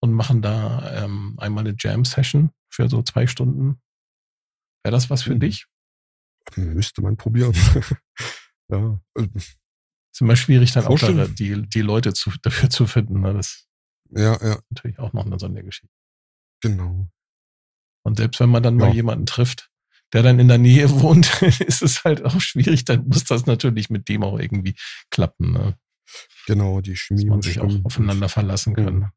und 0.00 0.12
machen 0.12 0.40
da 0.40 1.04
ähm, 1.04 1.34
einmal 1.38 1.66
eine 1.66 1.74
Jam-Session 1.76 2.52
für 2.70 2.88
so 2.88 3.02
zwei 3.02 3.26
Stunden. 3.26 3.80
Wäre 4.82 4.92
das 4.92 5.10
was 5.10 5.24
für 5.24 5.32
hm. 5.32 5.40
dich? 5.40 5.66
Müsste 6.54 7.02
man 7.02 7.16
probieren. 7.16 7.54
ja. 8.68 9.00
Ist 9.34 10.20
immer 10.20 10.36
schwierig, 10.36 10.72
dann 10.72 10.86
auch 10.86 10.98
da, 10.98 11.26
die, 11.26 11.68
die 11.68 11.80
Leute 11.82 12.14
zu, 12.14 12.30
dafür 12.42 12.70
zu 12.70 12.86
finden. 12.86 13.20
Ne? 13.20 13.34
Das 13.34 13.66
ja, 14.10 14.32
ja. 14.40 14.54
ist 14.54 14.64
natürlich 14.70 14.98
auch 14.98 15.12
noch 15.12 15.26
eine 15.26 15.38
Sondergeschichte. 15.38 15.94
Genau. 16.62 17.08
Und 18.02 18.16
selbst 18.16 18.40
wenn 18.40 18.48
man 18.48 18.62
dann 18.62 18.78
ja. 18.78 18.86
mal 18.86 18.94
jemanden 18.94 19.26
trifft, 19.26 19.70
der 20.12 20.22
dann 20.22 20.38
in 20.38 20.48
der 20.48 20.58
Nähe 20.58 20.90
wohnt, 21.00 21.42
ist 21.42 21.82
es 21.82 22.04
halt 22.04 22.24
auch 22.24 22.40
schwierig. 22.40 22.84
Dann 22.84 23.06
muss 23.08 23.24
das 23.24 23.46
natürlich 23.46 23.90
mit 23.90 24.08
dem 24.08 24.22
auch 24.22 24.38
irgendwie 24.38 24.74
klappen. 25.10 25.52
Ne? 25.52 25.78
Genau, 26.46 26.80
die 26.80 26.96
Chemie 26.96 27.22
Dass 27.22 27.28
man 27.28 27.42
sich 27.42 27.60
auch 27.60 27.84
aufeinander 27.84 28.28
verlassen 28.28 28.74
kann. 28.74 29.10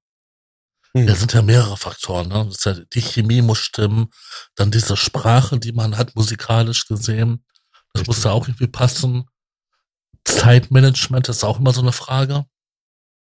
Mhm. 0.93 1.07
Da 1.07 1.15
sind 1.15 1.33
ja 1.33 1.41
mehrere 1.41 1.77
Faktoren. 1.77 2.29
Ne? 2.29 2.85
die 2.93 3.01
Chemie 3.01 3.41
muss 3.41 3.59
stimmen, 3.59 4.07
dann 4.55 4.71
diese 4.71 4.97
Sprache, 4.97 5.59
die 5.59 5.71
man 5.71 5.97
hat, 5.97 6.15
musikalisch 6.15 6.87
gesehen. 6.87 7.45
Das 7.93 8.01
Richtig. 8.01 8.07
muss 8.07 8.21
da 8.21 8.31
auch 8.31 8.47
irgendwie 8.47 8.67
passen. 8.67 9.25
Zeitmanagement 10.29 11.27
ist 11.29 11.43
auch 11.43 11.59
immer 11.59 11.73
so 11.73 11.81
eine 11.81 11.91
Frage. 11.91 12.45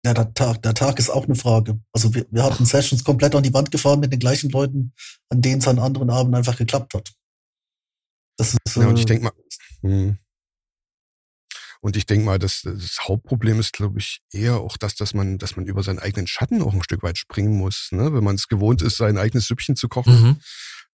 Ja, 0.06 0.14
der 0.14 0.34
Tag, 0.34 0.62
der 0.62 0.76
Tag 0.76 1.00
ist 1.00 1.10
auch 1.10 1.26
eine 1.26 1.36
Frage. 1.36 1.80
Also 1.91 2.14
wir, 2.14 2.28
wir 2.30 2.43
hatten 2.43 2.66
Sessions 2.66 3.04
komplett 3.04 3.34
an 3.34 3.41
die 3.41 3.54
Wand 3.54 3.72
gefahren 3.72 4.00
mit 4.00 4.14
den 4.14 4.20
gleichen 4.20 4.52
Leuten, 4.52 4.93
an 5.30 5.41
denen 5.41 5.62
es 5.62 5.68
an 5.68 5.80
anderen 5.80 6.12
Abenden 6.12 6.36
einfach 6.36 6.58
geklappt 6.58 6.93
hat. 6.93 7.12
Das 8.38 8.54
ist, 8.54 8.76
ja, 8.76 8.88
und 8.88 8.98
ich 8.98 9.04
äh, 9.04 9.06
denke 9.06 9.24
mal, 9.24 9.32
hm. 9.82 10.20
und 11.82 11.96
ich 11.98 12.06
denke 12.06 12.24
mal, 12.24 12.38
das, 12.38 12.62
das 12.64 13.00
Hauptproblem 13.08 13.60
ist, 13.60 13.74
glaube 13.74 13.98
ich, 13.98 14.22
eher 14.32 14.58
auch 14.58 14.78
das, 14.78 14.96
dass 14.96 15.16
man, 15.16 15.39
dass 15.39 15.56
man 15.56 15.66
über 15.66 15.82
seinen 15.82 16.00
eigenen 16.00 16.28
Schatten 16.28 16.62
auch 16.62 16.74
ein 16.74 16.84
Stück 16.84 17.02
weit 17.02 17.18
springen 17.18 17.58
muss. 17.58 17.88
Ne? 17.91 18.14
Wenn 18.14 18.24
man 18.24 18.36
es 18.36 18.48
gewohnt 18.48 18.84
ist, 18.84 18.98
sein 18.98 19.18
eigenes 19.18 19.48
Süppchen 19.48 19.76
zu 19.76 19.88
kochen, 19.88 20.22
mhm. 20.22 20.39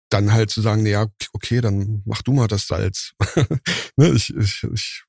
dann 0.07 0.31
halt 0.31 0.51
zu 0.51 0.61
sagen, 0.61 0.83
naja, 0.83 1.07
okay, 1.33 1.59
dann 1.59 2.01
mach 2.05 2.21
du 2.21 2.31
mal 2.31 2.47
das 2.47 2.67
Salz. 2.67 3.11
ne? 3.97 4.09
Ich, 4.11 4.33
ich, 4.33 4.63
ich 4.71 5.03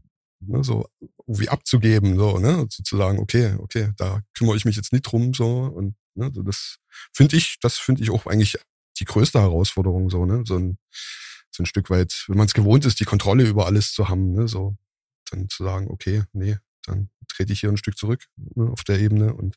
ne, 0.46 0.64
so 0.64 0.86
irgendwie 1.26 1.48
abzugeben, 1.48 2.16
so, 2.16 2.38
ne, 2.38 2.66
sozusagen, 2.68 3.18
okay, 3.18 3.54
okay, 3.58 3.90
da 3.96 4.20
kümmere 4.34 4.56
ich 4.56 4.64
mich 4.64 4.76
jetzt 4.76 4.92
nicht 4.92 5.02
drum, 5.02 5.34
so, 5.34 5.64
und, 5.64 5.94
ne, 6.14 6.30
das 6.32 6.76
finde 7.12 7.36
ich, 7.36 7.58
das 7.60 7.78
finde 7.78 8.02
ich 8.02 8.10
auch 8.10 8.26
eigentlich 8.26 8.58
die 8.98 9.04
größte 9.04 9.40
Herausforderung, 9.40 10.10
so, 10.10 10.26
ne, 10.26 10.42
so 10.46 10.56
ein, 10.56 10.78
so 11.50 11.62
ein 11.62 11.66
Stück 11.66 11.90
weit, 11.90 12.24
wenn 12.28 12.38
man 12.38 12.46
es 12.46 12.54
gewohnt 12.54 12.84
ist, 12.86 13.00
die 13.00 13.04
Kontrolle 13.04 13.44
über 13.44 13.66
alles 13.66 13.92
zu 13.92 14.08
haben, 14.08 14.32
ne, 14.32 14.48
so 14.48 14.76
dann 15.30 15.48
zu 15.48 15.64
sagen, 15.64 15.88
okay, 15.90 16.24
nee, 16.32 16.56
dann 16.86 17.10
trete 17.28 17.52
ich 17.52 17.60
hier 17.60 17.70
ein 17.70 17.76
Stück 17.76 17.96
zurück 17.96 18.26
ne, 18.36 18.70
auf 18.70 18.84
der 18.84 19.00
Ebene 19.00 19.34
und 19.34 19.56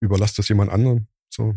überlasse 0.00 0.36
das 0.36 0.48
jemand 0.48 0.70
anderem. 0.70 1.06
So 1.30 1.54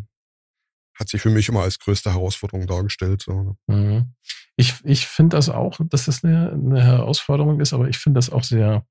hat 0.99 1.09
sich 1.09 1.21
für 1.21 1.29
mich 1.29 1.49
immer 1.49 1.61
als 1.61 1.79
größte 1.79 2.13
Herausforderung 2.13 2.67
dargestellt. 2.67 3.21
So. 3.21 3.55
Ne. 3.67 3.75
Mhm. 3.75 4.13
Ich, 4.55 4.75
ich 4.83 5.07
finde 5.07 5.37
das 5.37 5.49
auch, 5.49 5.79
dass 5.89 6.05
das 6.05 6.23
eine, 6.23 6.51
eine 6.51 6.83
Herausforderung 6.83 7.61
ist, 7.61 7.73
aber 7.73 7.87
ich 7.87 7.97
finde 7.97 8.17
das 8.17 8.29
auch 8.29 8.43
sehr, 8.43 8.85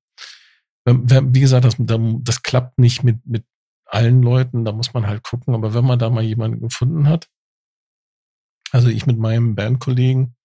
wie 0.86 1.40
gesagt, 1.40 1.66
das, 1.66 1.76
das 1.78 2.42
klappt 2.42 2.78
nicht 2.78 3.04
mit, 3.04 3.18
mit 3.26 3.44
allen 3.84 4.22
Leuten, 4.22 4.64
da 4.64 4.72
muss 4.72 4.94
man 4.94 5.06
halt 5.06 5.22
gucken, 5.22 5.54
aber 5.54 5.74
wenn 5.74 5.84
man 5.84 5.98
da 5.98 6.08
mal 6.08 6.22
jemanden 6.22 6.60
gefunden 6.60 7.08
hat, 7.08 7.28
also 8.70 8.88
ich 8.88 9.06
mit 9.06 9.18
meinem 9.18 9.54
Bandkollegen, 9.54 10.36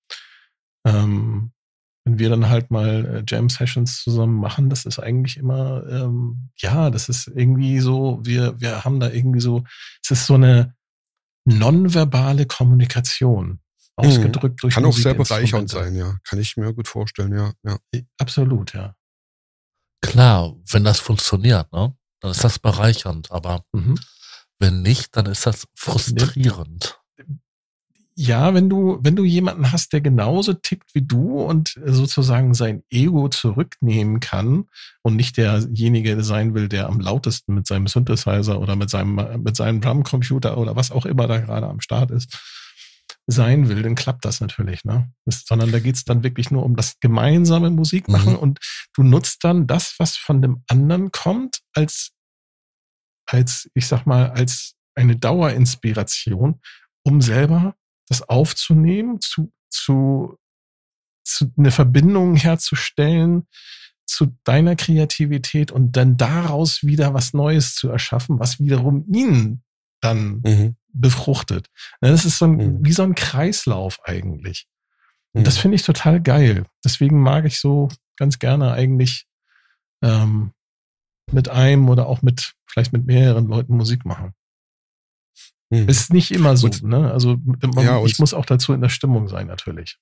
ähm, 0.85 1.51
wenn 2.05 2.19
wir 2.19 2.29
dann 2.29 2.49
halt 2.49 2.69
mal 2.69 3.05
äh, 3.05 3.23
Jam-Sessions 3.25 4.03
zusammen 4.03 4.37
machen, 4.37 4.69
das 4.69 4.85
ist 4.85 4.99
eigentlich 4.99 5.37
immer, 5.37 5.85
ähm, 5.89 6.49
ja, 6.57 6.89
das 6.89 7.07
ist 7.07 7.27
irgendwie 7.27 7.79
so, 7.79 8.19
wir, 8.23 8.59
wir 8.59 8.83
haben 8.83 8.99
da 8.99 9.09
irgendwie 9.09 9.39
so, 9.39 9.63
es 10.03 10.11
ist 10.11 10.25
so 10.25 10.33
eine 10.33 10.75
nonverbale 11.45 12.45
Kommunikation. 12.45 13.59
Ausgedrückt 13.95 14.55
mhm. 14.55 14.61
durch 14.61 14.73
Kann 14.73 14.85
auch 14.85 14.93
sehr 14.93 15.13
bereichernd 15.13 15.69
sein, 15.69 15.95
ja. 15.95 16.17
Kann 16.23 16.39
ich 16.39 16.57
mir 16.57 16.73
gut 16.73 16.87
vorstellen, 16.87 17.35
ja. 17.35 17.53
ja. 17.63 17.77
Absolut, 18.17 18.73
ja. 18.73 18.95
Klar, 20.01 20.55
wenn 20.71 20.83
das 20.83 20.99
funktioniert, 20.99 21.71
ne, 21.71 21.95
dann 22.19 22.31
ist 22.31 22.43
das 22.43 22.59
bereichernd, 22.59 23.31
aber 23.31 23.63
mhm. 23.71 23.99
wenn 24.59 24.81
nicht, 24.81 25.15
dann 25.15 25.27
ist 25.27 25.45
das 25.45 25.67
frustrierend 25.75 27.02
ja, 28.15 28.53
wenn 28.53 28.69
du, 28.69 28.99
wenn 29.01 29.15
du 29.15 29.23
jemanden 29.23 29.71
hast, 29.71 29.93
der 29.93 30.01
genauso 30.01 30.53
tickt 30.53 30.93
wie 30.93 31.01
du 31.01 31.41
und 31.41 31.79
sozusagen 31.83 32.53
sein 32.53 32.83
Ego 32.89 33.27
zurücknehmen 33.27 34.19
kann 34.19 34.65
und 35.01 35.15
nicht 35.15 35.37
derjenige 35.37 36.23
sein 36.23 36.53
will, 36.53 36.67
der 36.67 36.87
am 36.87 36.99
lautesten 36.99 37.55
mit 37.55 37.65
seinem 37.65 37.87
Synthesizer 37.87 38.59
oder 38.59 38.75
mit 38.75 38.89
seinem, 38.89 39.41
mit 39.41 39.55
seinem 39.55 39.81
Drumcomputer 39.81 40.57
oder 40.57 40.75
was 40.75 40.91
auch 40.91 41.05
immer 41.05 41.27
da 41.27 41.39
gerade 41.39 41.67
am 41.67 41.81
Start 41.81 42.11
ist, 42.11 42.37
sein 43.25 43.69
will, 43.69 43.81
dann 43.81 43.95
klappt 43.95 44.25
das 44.25 44.41
natürlich, 44.41 44.83
ne? 44.83 45.11
Das, 45.25 45.43
sondern 45.45 45.71
da 45.71 45.79
geht's 45.79 46.03
dann 46.03 46.23
wirklich 46.23 46.51
nur 46.51 46.63
um 46.63 46.75
das 46.75 46.99
gemeinsame 46.99 47.69
Musik 47.69 48.09
machen 48.09 48.33
mhm. 48.33 48.39
und 48.39 48.59
du 48.93 49.03
nutzt 49.03 49.43
dann 49.43 49.65
das, 49.65 49.95
was 49.97 50.17
von 50.17 50.41
dem 50.41 50.63
anderen 50.67 51.11
kommt, 51.11 51.59
als, 51.73 52.11
als, 53.25 53.69
ich 53.73 53.87
sag 53.87 54.05
mal, 54.05 54.31
als 54.31 54.75
eine 54.95 55.15
Dauerinspiration, 55.15 56.59
um 57.03 57.21
selber 57.21 57.75
das 58.07 58.27
aufzunehmen, 58.27 59.19
zu, 59.21 59.51
zu, 59.69 60.37
zu 61.23 61.51
eine 61.57 61.71
Verbindung 61.71 62.35
herzustellen 62.35 63.47
zu 64.05 64.37
deiner 64.43 64.75
Kreativität 64.75 65.71
und 65.71 65.93
dann 65.93 66.17
daraus 66.17 66.83
wieder 66.83 67.13
was 67.13 67.33
Neues 67.33 67.75
zu 67.75 67.89
erschaffen, 67.89 68.39
was 68.39 68.59
wiederum 68.59 69.05
ihn 69.13 69.63
dann 70.01 70.41
mhm. 70.45 70.75
befruchtet. 70.89 71.69
Das 72.01 72.25
ist 72.25 72.37
so 72.37 72.45
ein, 72.45 72.55
mhm. 72.55 72.85
wie 72.85 72.91
so 72.91 73.03
ein 73.03 73.15
Kreislauf 73.15 73.99
eigentlich. 74.03 74.67
Und 75.33 75.41
mhm. 75.41 75.45
das 75.45 75.57
finde 75.57 75.75
ich 75.75 75.83
total 75.83 76.21
geil. 76.21 76.65
Deswegen 76.83 77.21
mag 77.21 77.45
ich 77.45 77.59
so 77.59 77.89
ganz 78.17 78.39
gerne 78.39 78.73
eigentlich 78.73 79.25
ähm, 80.03 80.51
mit 81.31 81.49
einem 81.49 81.89
oder 81.89 82.07
auch 82.07 82.21
mit 82.21 82.53
vielleicht 82.65 82.93
mit 82.93 83.05
mehreren 83.05 83.47
Leuten 83.47 83.75
Musik 83.77 84.05
machen. 84.05 84.33
Hm. 85.73 85.89
Ist 85.89 86.13
nicht 86.13 86.31
immer 86.31 86.55
so, 86.55 86.67
und, 86.67 86.83
ne? 86.83 87.11
Also 87.11 87.37
man, 87.43 87.85
ja, 87.85 88.03
ich 88.05 88.19
muss 88.19 88.35
auch 88.35 88.45
dazu 88.45 88.73
in 88.73 88.81
der 88.81 88.89
Stimmung 88.89 89.27
sein, 89.27 89.47
natürlich. 89.47 89.97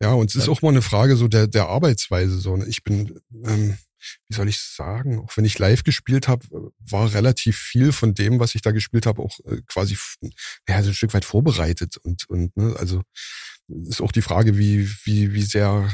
Ja, 0.00 0.12
und 0.12 0.30
es 0.30 0.36
ist 0.36 0.48
auch 0.48 0.62
mal 0.62 0.68
eine 0.68 0.82
Frage 0.82 1.16
so 1.16 1.26
der, 1.26 1.48
der 1.48 1.66
Arbeitsweise. 1.66 2.38
So, 2.38 2.56
ne? 2.56 2.66
Ich 2.66 2.84
bin, 2.84 3.20
ähm, 3.44 3.76
wie 4.28 4.34
soll 4.34 4.48
ich 4.48 4.58
sagen, 4.58 5.18
auch 5.18 5.36
wenn 5.36 5.44
ich 5.44 5.58
live 5.58 5.82
gespielt 5.82 6.28
habe, 6.28 6.46
war 6.78 7.12
relativ 7.12 7.56
viel 7.58 7.90
von 7.90 8.14
dem, 8.14 8.38
was 8.38 8.54
ich 8.54 8.62
da 8.62 8.70
gespielt 8.70 9.04
habe, 9.04 9.20
auch 9.20 9.40
äh, 9.46 9.62
quasi 9.66 9.98
ja, 10.68 10.82
so 10.82 10.90
ein 10.90 10.94
Stück 10.94 11.12
weit 11.12 11.24
vorbereitet. 11.24 11.96
Und, 11.96 12.28
und 12.30 12.56
ne, 12.56 12.76
also 12.78 13.02
ist 13.66 14.00
auch 14.00 14.12
die 14.12 14.22
Frage, 14.22 14.56
wie, 14.56 14.88
wie, 15.04 15.34
wie 15.34 15.42
sehr 15.42 15.90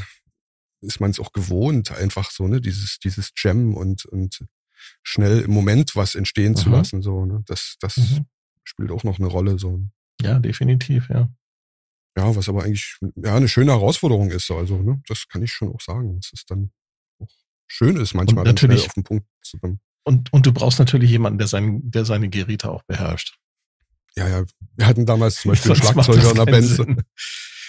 ist 0.82 1.00
man 1.00 1.10
es 1.10 1.18
auch 1.18 1.32
gewohnt, 1.32 1.90
einfach 1.92 2.30
so, 2.30 2.46
ne, 2.48 2.60
dieses, 2.60 2.98
dieses 2.98 3.30
Jam 3.34 3.74
und, 3.74 4.04
und 4.04 4.44
schnell 5.02 5.40
im 5.40 5.52
Moment 5.52 5.96
was 5.96 6.14
entstehen 6.14 6.52
mhm. 6.52 6.56
zu 6.56 6.68
lassen. 6.68 7.02
So, 7.02 7.24
ne? 7.24 7.42
Das, 7.46 7.76
das 7.80 7.96
mhm 7.96 8.26
spielt 8.66 8.90
auch 8.90 9.04
noch 9.04 9.18
eine 9.18 9.28
Rolle. 9.28 9.58
So. 9.58 9.82
Ja, 10.20 10.38
definitiv, 10.38 11.08
ja. 11.08 11.30
Ja, 12.16 12.34
was 12.34 12.48
aber 12.48 12.64
eigentlich 12.64 12.96
ja 13.16 13.36
eine 13.36 13.48
schöne 13.48 13.72
Herausforderung 13.72 14.30
ist. 14.30 14.50
Also, 14.50 14.78
ne, 14.78 15.02
das 15.06 15.28
kann 15.28 15.42
ich 15.42 15.52
schon 15.52 15.74
auch 15.74 15.80
sagen. 15.80 16.16
dass 16.16 16.32
es 16.32 16.44
dann 16.46 16.70
auch 17.18 17.28
schön 17.66 17.96
ist, 17.96 18.14
manchmal 18.14 18.42
und 18.42 18.48
natürlich, 18.48 18.86
auf 18.86 18.94
den 18.94 19.04
Punkt 19.04 19.26
zu 19.42 19.58
kommen. 19.58 19.80
Und, 20.04 20.32
und 20.32 20.46
du 20.46 20.52
brauchst 20.52 20.78
natürlich 20.78 21.10
jemanden, 21.10 21.38
der, 21.38 21.48
sein, 21.48 21.80
der 21.90 22.04
seine 22.04 22.28
Geräte 22.28 22.70
auch 22.70 22.82
beherrscht. 22.84 23.38
Ja, 24.16 24.28
ja. 24.28 24.44
Wir 24.76 24.86
hatten 24.86 25.04
damals 25.04 25.42
zum 25.42 25.50
Beispiel 25.50 25.72
einen 25.72 25.82
Schlagzeuger 25.82 26.30
in 26.30 26.36
der 26.36 26.46
Band. 26.46 26.98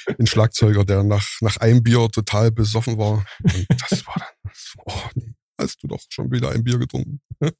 Einen 0.07 0.27
Schlagzeuger, 0.27 0.85
der 0.85 1.03
nach, 1.03 1.27
nach 1.41 1.57
einem 1.57 1.83
Bier 1.83 2.07
total 2.09 2.51
besoffen 2.51 2.97
war. 2.97 3.25
Und 3.43 3.67
das 3.89 4.07
war 4.07 4.15
dann, 4.15 4.51
oh 4.85 5.09
nee, 5.15 5.33
hast 5.59 5.83
du 5.83 5.87
doch 5.87 5.99
schon 6.09 6.31
wieder 6.31 6.51
ein 6.51 6.63
Bier 6.63 6.77
getrunken. 6.77 7.19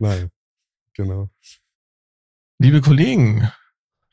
Nein, 0.00 0.30
genau. 0.94 1.28
Liebe 2.62 2.82
Kollegen, 2.82 3.50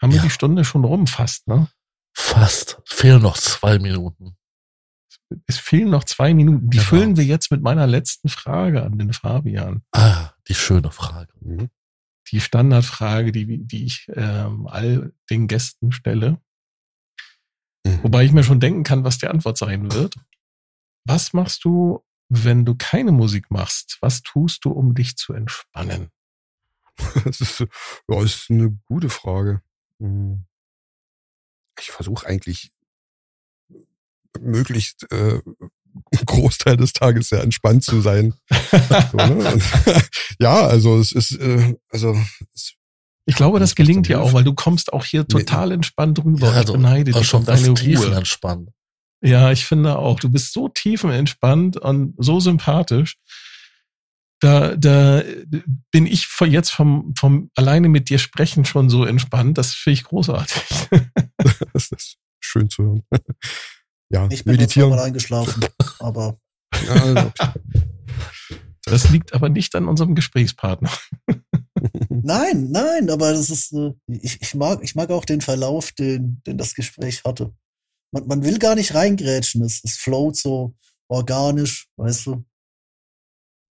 haben 0.02 0.12
ja. 0.12 0.18
wir 0.18 0.22
die 0.22 0.30
Stunde 0.30 0.64
schon 0.64 0.86
rum 0.86 1.06
fast, 1.06 1.50
ne? 1.50 1.68
Fast. 2.16 2.82
Fehlen 2.86 3.22
noch 3.22 3.36
zwei 3.36 3.78
Minuten. 3.78 4.38
Es 5.48 5.60
fehlen 5.60 5.89
noch 5.89 6.06
zwei 6.06 6.34
Minuten. 6.34 6.70
Die 6.70 6.78
genau. 6.78 6.89
füllen 6.89 7.18
wir 7.18 7.26
jetzt 7.26 7.52
mit 7.52 7.62
meiner 7.62 7.86
letzten 7.88 8.30
Frage 8.30 8.84
an 8.84 8.98
den 8.98 9.12
Fabian. 9.12 9.84
Ah, 9.91 10.32
die 10.48 10.56
schöne 10.56 10.91
Frage. 10.91 11.34
Mhm. 11.41 11.70
Die 12.32 12.39
Standardfrage, 12.39 13.34
die, 13.34 13.68
die 13.68 13.84
ich 13.84 14.08
ähm, 14.16 14.66
all 14.68 15.12
den 15.30 15.48
Gästen 15.48 15.91
stelle. 15.91 16.41
Mhm. 17.86 18.04
Wobei 18.04 18.24
ich 18.24 18.32
mir 18.32 18.45
schon 18.45 18.62
denken 18.62 18.84
kann, 18.84 19.04
was 19.04 19.18
die 19.18 19.28
Antwort 19.28 19.58
sein 19.58 19.91
wird. 19.91 20.16
Was 21.04 21.34
machst 21.34 21.66
du, 21.66 22.06
wenn 22.30 22.64
du 22.64 22.76
keine 22.76 23.12
Musik 23.12 23.52
machst? 23.52 23.98
Was 24.00 24.22
tust 24.22 24.64
du, 24.64 24.72
um 24.72 24.93
dich 24.93 25.18
zu 25.18 25.34
entspannen? 25.34 26.12
Das 27.26 27.41
ist, 27.41 27.66
ja, 28.08 28.24
ist 28.24 28.50
eine 28.50 28.78
gute 28.86 29.10
Frage. 29.10 29.62
Hm. 30.00 30.45
Ich 31.80 31.91
versuche 31.91 32.26
eigentlich 32.26 32.72
möglichst 34.39 35.12
äh, 35.12 35.41
Großteil 36.26 36.78
des 36.78 36.93
Tages 36.93 37.30
sehr 37.30 37.43
entspannt 37.43 37.84
zu 37.84 38.02
sein. 38.02 38.34
so, 39.12 39.18
ne? 39.18 39.54
Und, 39.54 39.64
ja, 40.39 40.68
also 40.68 41.00
es 41.00 41.12
ist, 41.12 41.32
äh, 41.34 41.76
also 41.89 42.16
es, 42.54 42.74
ich 43.26 43.36
glaube, 43.36 43.60
das 43.60 43.76
gelingt 43.76 44.08
dir 44.08 44.22
auch, 44.22 44.32
weil 44.32 44.45
du 44.45 44.54
kommst 44.54 44.93
auch 44.93 45.04
hier 45.04 45.28
total 45.28 45.74
entspannt 45.74 46.24
rüber. 46.24 46.48
Ja, 46.48 46.54
also, 46.54 46.74
ich 46.74 46.80
beneide 46.80 47.12
dich 47.12 47.28
schon 47.28 47.43
deine 47.43 47.70
Ruhe. 47.70 48.16
entspannt. 48.16 48.70
Ja, 49.22 49.52
ich 49.52 49.66
finde 49.66 50.00
auch. 50.00 50.20
Du 50.20 50.30
bist 50.30 50.54
so 50.54 50.70
tiefenentspannt 50.70 51.76
und 51.76 52.14
so 52.18 52.39
sympathisch 52.39 53.18
da, 54.39 54.75
da 54.75 55.23
bin 55.91 56.05
ich 56.05 56.27
jetzt 56.45 56.71
vom, 56.71 57.13
vom 57.17 57.49
alleine 57.55 57.89
mit 57.89 58.09
dir 58.09 58.19
sprechen 58.19 58.65
schon 58.65 58.89
so 58.89 59.05
entspannt. 59.05 59.57
Das 59.57 59.73
finde 59.73 59.93
ich 59.95 60.03
großartig. 60.03 60.63
das 61.73 61.91
ist 61.91 62.17
schön 62.39 62.69
zu 62.69 62.83
hören. 62.83 63.03
Ja, 64.09 64.25
ich 64.31 64.45
bin 64.45 64.53
meditieren. 64.53 64.89
mal 64.89 64.99
eingeschlafen, 64.99 65.65
aber. 65.99 66.39
Ja. 66.88 67.33
Das 68.85 69.09
liegt 69.09 69.33
aber 69.33 69.49
nicht 69.49 69.75
an 69.75 69.89
unserem 69.89 70.15
Gesprächspartner. 70.15 70.89
nein, 72.09 72.71
nein, 72.71 73.09
aber 73.09 73.33
das 73.33 73.49
ist, 73.49 73.73
äh, 73.73 73.91
ich, 74.07 74.41
ich 74.41 74.55
mag, 74.55 74.81
ich 74.81 74.95
mag 74.95 75.09
auch 75.09 75.25
den 75.25 75.41
Verlauf, 75.41 75.91
den, 75.91 76.41
den 76.47 76.57
das 76.57 76.73
Gespräch 76.73 77.23
hatte. 77.25 77.53
Man, 78.13 78.27
man 78.27 78.43
will 78.45 78.59
gar 78.59 78.75
nicht 78.75 78.93
reingrätschen, 78.93 79.61
es, 79.61 79.81
es 79.83 79.97
float 79.97 80.38
so 80.38 80.73
organisch, 81.09 81.89
weißt 81.97 82.27
du. 82.27 82.45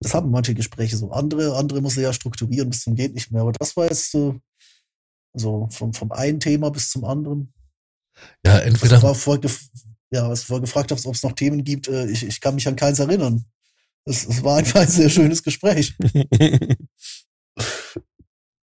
Das 0.02 0.14
haben 0.14 0.32
manche 0.32 0.54
Gespräche 0.54 0.98
so. 0.98 1.12
Andere, 1.12 1.56
andere 1.56 1.82
muss 1.82 1.96
er 1.96 2.04
ja 2.04 2.14
strukturieren 2.14 2.70
bis 2.70 2.82
zum 2.82 2.96
geht 2.96 3.14
nicht 3.14 3.32
mehr. 3.32 3.42
Aber 3.42 3.52
das 3.54 3.78
war 3.78 3.86
jetzt 3.86 4.12
so, 4.12 4.40
so 5.34 5.68
vom, 5.72 5.94
vom 5.94 6.12
einen 6.12 6.40
Thema 6.40 6.72
bis 6.72 6.90
zum 6.90 7.06
anderen. 7.06 7.54
Ja, 8.46 8.60
entweder. 8.60 8.98
Was 8.98 9.04
war 9.04 9.16
vorher, 9.16 9.52
ja, 10.12 10.30
was 10.30 10.44
vorher 10.44 10.62
gefragt 10.62 10.92
hast, 10.92 11.06
ob 11.06 11.16
es 11.16 11.24
noch 11.24 11.34
Themen 11.34 11.64
gibt, 11.64 11.88
äh, 11.88 12.08
ich, 12.08 12.24
ich 12.24 12.42
kann 12.42 12.56
mich 12.56 12.68
an 12.68 12.76
keins 12.76 13.00
erinnern. 13.00 13.46
Es, 14.06 14.26
es 14.26 14.44
war 14.44 14.58
einfach 14.58 14.82
ein 14.82 14.88
sehr 14.90 15.10
schönes 15.10 15.44
Gespräch. 15.44 15.96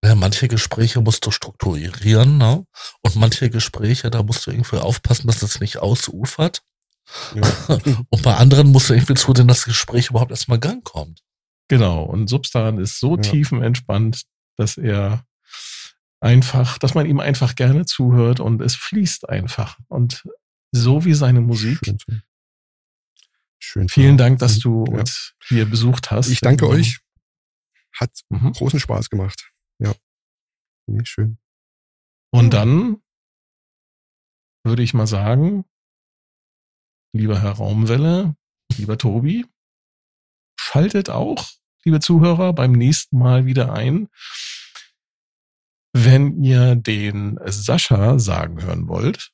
Ja, 0.05 0.15
manche 0.15 0.47
Gespräche 0.49 1.01
musst 1.01 1.27
du 1.27 1.31
strukturieren, 1.31 2.39
ne? 2.39 2.65
Und 3.03 3.17
manche 3.17 3.51
Gespräche, 3.51 4.11
da 4.11 4.23
musst 4.23 4.47
du 4.47 4.53
irgendwie 4.53 4.77
aufpassen, 4.77 5.27
dass 5.27 5.43
es 5.43 5.61
nicht 5.61 5.79
ausufert. 5.79 6.63
Ja. 7.35 7.43
Und 8.09 8.23
bei 8.23 8.35
anderen 8.37 8.71
musst 8.71 8.91
du 8.91 8.95
irgendwie 8.95 9.15
zu, 9.15 9.33
dass 9.33 9.47
das 9.47 9.65
Gespräch 9.65 10.11
überhaupt 10.11 10.31
erstmal 10.31 10.61
Gang 10.61 10.85
kommt. 10.85 11.21
Genau. 11.69 12.03
Und 12.03 12.29
Substan 12.29 12.79
ist 12.79 12.99
so 12.99 13.17
ja. 13.17 13.23
tiefenentspannt, 13.23 14.25
dass 14.57 14.77
er 14.77 15.25
einfach, 16.21 16.79
dass 16.79 16.95
man 16.95 17.07
ihm 17.07 17.21
einfach 17.21 17.55
gerne 17.55 17.85
zuhört 17.85 18.41
und 18.41 18.61
es 18.61 18.75
fließt 18.75 19.29
einfach. 19.29 19.79
Und 19.89 20.27
so 20.73 21.05
wie 21.05 21.15
seine 21.15 21.41
Musik. 21.41 21.79
Schön. 21.85 22.23
Schön 23.61 23.89
Vielen 23.89 24.17
Dank, 24.17 24.39
dass 24.39 24.59
du 24.59 24.85
ja. 24.87 24.99
uns 24.99 25.35
hier 25.47 25.67
besucht 25.67 26.11
hast. 26.11 26.29
Ich 26.29 26.41
danke 26.41 26.69
euch. 26.69 27.01
Hat 27.93 28.13
mhm. 28.29 28.53
großen 28.53 28.81
Spaß 28.81 29.11
gemacht. 29.11 29.51
Ja. 29.79 29.95
Nee, 30.87 31.05
schön. 31.05 31.39
Und 32.31 32.51
dann 32.55 33.03
würde 34.65 34.83
ich 34.83 34.95
mal 34.95 35.07
sagen, 35.07 35.65
lieber 37.13 37.41
Herr 37.41 37.53
Raumwelle, 37.53 38.37
lieber 38.77 38.99
Tobi, 38.99 39.45
schaltet 40.69 41.09
auch, 41.09 41.47
liebe 41.85 41.99
Zuhörer, 41.99 42.53
beim 42.53 42.73
nächsten 42.73 43.19
Mal 43.19 43.47
wieder 43.47 43.73
ein. 43.73 44.09
Wenn 45.95 46.43
ihr 46.43 46.77
den 46.77 47.39
Sascha 47.47 48.19
sagen 48.19 48.63
hören 48.63 48.87
wollt. 48.89 49.33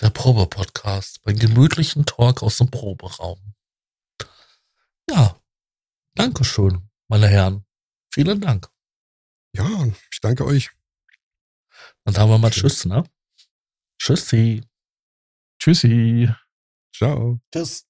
Der 0.00 0.10
Probe-Podcast, 0.10 1.20
beim 1.24 1.36
gemütlichen 1.36 2.06
Talk 2.06 2.42
aus 2.42 2.56
dem 2.56 2.70
Proberaum. 2.70 3.54
Ja, 5.10 5.36
Dankeschön, 6.14 6.88
meine 7.08 7.28
Herren. 7.28 7.66
Vielen 8.14 8.40
Dank. 8.40 8.68
Ja, 9.54 9.86
ich 10.10 10.20
danke 10.20 10.46
euch. 10.46 10.70
Dann 12.04 12.14
sagen 12.14 12.30
wir 12.30 12.38
mal 12.38 12.50
Tschüss, 12.50 12.86
ne? 12.86 13.04
Tschüssi. 13.98 14.62
Tschüssi. 15.58 16.32
Ciao. 16.94 17.40
Tschüss. 17.52 17.89